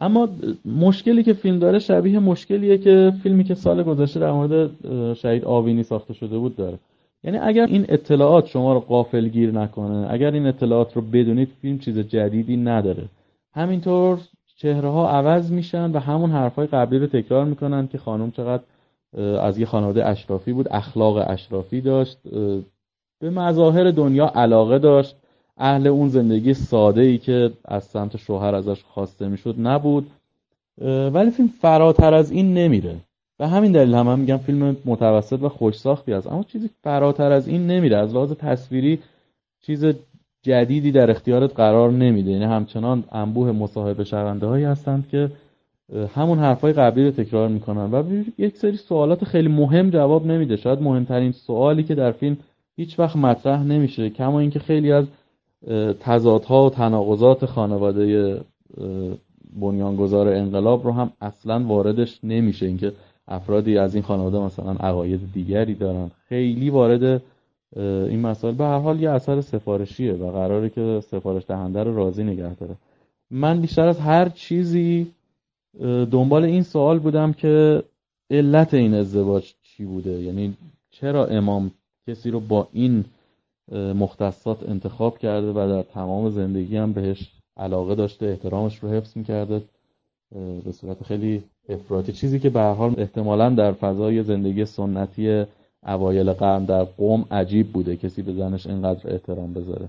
اما 0.00 0.28
مشکلی 0.64 1.22
که 1.22 1.32
فیلم 1.32 1.58
داره 1.58 1.78
شبیه 1.78 2.18
مشکلیه 2.18 2.78
که 2.78 3.12
فیلمی 3.22 3.44
که 3.44 3.54
سال 3.54 3.82
گذشته 3.82 4.20
در 4.20 4.32
مورد 4.32 4.70
شهید 5.14 5.44
آوینی 5.44 5.82
ساخته 5.82 6.14
شده 6.14 6.38
بود 6.38 6.56
داره. 6.56 6.78
یعنی 7.24 7.38
اگر 7.38 7.66
این 7.66 7.86
اطلاعات 7.88 8.46
شما 8.46 8.72
رو 8.72 8.80
قافل 8.80 9.28
گیر 9.28 9.50
نکنه 9.50 10.06
اگر 10.10 10.30
این 10.30 10.46
اطلاعات 10.46 10.96
رو 10.96 11.02
بدونید 11.02 11.48
فیلم 11.62 11.78
چیز 11.78 11.98
جدیدی 11.98 12.56
نداره. 12.56 13.04
همینطور 13.54 14.18
چهره 14.56 14.88
ها 14.88 15.10
عوض 15.10 15.50
میشن 15.50 15.92
و 15.92 15.98
همون 15.98 16.30
حرفای 16.30 16.66
قبلی 16.66 16.98
رو 16.98 17.06
تکرار 17.06 17.44
می‌کنن 17.44 17.88
که 17.88 17.98
خانم 17.98 18.30
چقدر 18.30 18.62
از 19.40 19.58
یه 19.58 19.66
خانواده 19.66 20.08
اشرافی 20.08 20.52
بود 20.52 20.68
اخلاق 20.70 21.24
اشرافی 21.30 21.80
داشت 21.80 22.18
به 23.20 23.30
مظاهر 23.30 23.90
دنیا 23.90 24.32
علاقه 24.34 24.78
داشت. 24.78 25.16
اهل 25.58 25.86
اون 25.86 26.08
زندگی 26.08 26.54
ساده 26.54 27.00
ای 27.00 27.18
که 27.18 27.50
از 27.64 27.84
سمت 27.84 28.16
شوهر 28.16 28.54
ازش 28.54 28.84
خواسته 28.84 29.28
می‌شد 29.28 29.54
نبود. 29.58 30.10
ولی 31.12 31.30
فیلم 31.30 31.48
فراتر 31.48 32.14
از 32.14 32.30
این 32.30 32.54
نمیره. 32.54 32.96
و 33.38 33.48
همین 33.48 33.72
دلیل 33.72 33.94
هم, 33.94 34.08
هم 34.08 34.18
میگم 34.18 34.36
فیلم 34.36 34.76
متوسط 34.84 35.42
و 35.42 35.48
خوش 35.48 35.78
ساختی 35.78 36.12
است. 36.12 36.26
اما 36.26 36.42
چیزی 36.42 36.70
فراتر 36.82 37.32
از 37.32 37.48
این 37.48 37.66
نمیره. 37.66 37.96
از 37.96 38.14
لحاظ 38.14 38.32
تصویری 38.32 38.98
چیز 39.62 39.84
جدیدی 40.42 40.92
در 40.92 41.10
اختیارت 41.10 41.56
قرار 41.56 41.90
نمیده. 41.90 42.30
یعنی 42.30 42.44
همچنان 42.44 43.04
انبوه 43.12 43.52
مصاحبه 43.52 44.04
شونده 44.04 44.46
هایی 44.46 44.64
هستند 44.64 45.08
که 45.10 45.30
همون 46.14 46.38
حرفای 46.38 46.72
قبلی 46.72 47.04
رو 47.04 47.10
تکرار 47.10 47.48
می‌کنن 47.48 47.90
و 47.90 48.22
یک 48.38 48.56
سری 48.56 48.76
سوالات 48.76 49.24
خیلی 49.24 49.48
مهم 49.48 49.90
جواب 49.90 50.26
نمیده. 50.26 50.56
شاید 50.56 50.82
مهمترین 50.82 51.32
سوالی 51.32 51.82
که 51.82 51.94
در 51.94 52.12
فیلم 52.12 52.36
هیچ 52.76 52.98
وقت 52.98 53.16
مطرح 53.16 53.62
نمیشه 53.62 54.10
کما 54.10 54.40
اینکه 54.40 54.58
خیلی 54.58 54.92
از 54.92 55.04
تضادها 56.00 56.66
و 56.66 56.70
تناقضات 56.70 57.46
خانواده 57.46 58.40
بنیانگذار 59.60 60.28
انقلاب 60.28 60.84
رو 60.84 60.92
هم 60.92 61.12
اصلا 61.20 61.64
واردش 61.64 62.20
نمیشه. 62.22 62.66
اینکه 62.66 62.92
افرادی 63.28 63.78
از 63.78 63.94
این 63.94 64.04
خانواده 64.04 64.38
مثلا 64.38 64.72
عقاید 64.72 65.32
دیگری 65.32 65.74
دارن. 65.74 66.10
خیلی 66.28 66.70
وارد 66.70 67.22
این 67.76 68.20
مسائل. 68.20 68.54
به 68.54 68.64
هر 68.64 68.78
حال 68.78 69.00
یه 69.00 69.10
اثر 69.10 69.40
سفارشیه 69.40 70.12
و 70.12 70.30
قراره 70.30 70.68
که 70.68 71.00
سفارش 71.00 71.42
دهنده 71.48 71.82
رو 71.82 71.96
راضی 71.96 72.24
نگه 72.24 72.54
داره. 72.54 72.74
من 73.30 73.60
بیشتر 73.60 73.86
از 73.86 74.00
هر 74.00 74.28
چیزی 74.28 75.06
دنبال 76.10 76.44
این 76.44 76.62
سوال 76.62 76.98
بودم 76.98 77.32
که 77.32 77.82
علت 78.30 78.74
این 78.74 78.94
ازدواج 78.94 79.54
چی 79.62 79.84
بوده؟ 79.84 80.10
یعنی 80.10 80.54
چرا 80.90 81.26
امام 81.26 81.70
کسی 82.08 82.30
رو 82.30 82.40
با 82.40 82.68
این 82.72 83.04
مختصات 83.72 84.68
انتخاب 84.68 85.18
کرده 85.18 85.50
و 85.50 85.54
در 85.54 85.82
تمام 85.82 86.30
زندگی 86.30 86.76
هم 86.76 86.92
بهش 86.92 87.32
علاقه 87.56 87.94
داشته 87.94 88.26
احترامش 88.26 88.78
رو 88.78 88.88
حفظ 88.88 89.16
می‌کرده؟ 89.16 89.62
به 90.64 90.72
صورت 90.72 91.02
خیلی 91.02 91.42
افراطی. 91.68 92.12
چیزی 92.12 92.40
که 92.40 92.50
به 92.50 92.60
حال 92.60 92.94
احتمالا 92.98 93.50
در 93.50 93.72
فضای 93.72 94.22
زندگی 94.22 94.64
سنتی 94.64 95.44
اوایل 95.86 96.32
قرن 96.32 96.64
در 96.64 96.84
قوم 96.84 97.24
عجیب 97.30 97.72
بوده. 97.72 97.96
کسی 97.96 98.22
به 98.22 98.32
زنش 98.32 98.66
اینقدر 98.66 99.12
احترام 99.12 99.52
بذاره. 99.52 99.88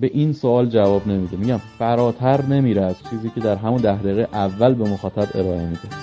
به 0.00 0.10
این 0.14 0.32
سوال 0.32 0.66
جواب 0.68 1.08
نمیده. 1.08 1.36
میگم 1.36 1.60
فراتر 1.78 2.42
نمیره 2.46 2.82
از 2.82 2.96
چیزی 3.10 3.30
که 3.30 3.40
در 3.40 3.56
همون 3.56 3.82
ده 3.82 4.02
دقیقه 4.02 4.28
اول 4.32 4.74
به 4.74 4.84
مخاطب 4.90 5.28
ارائه 5.34 5.66
میده. 5.66 6.01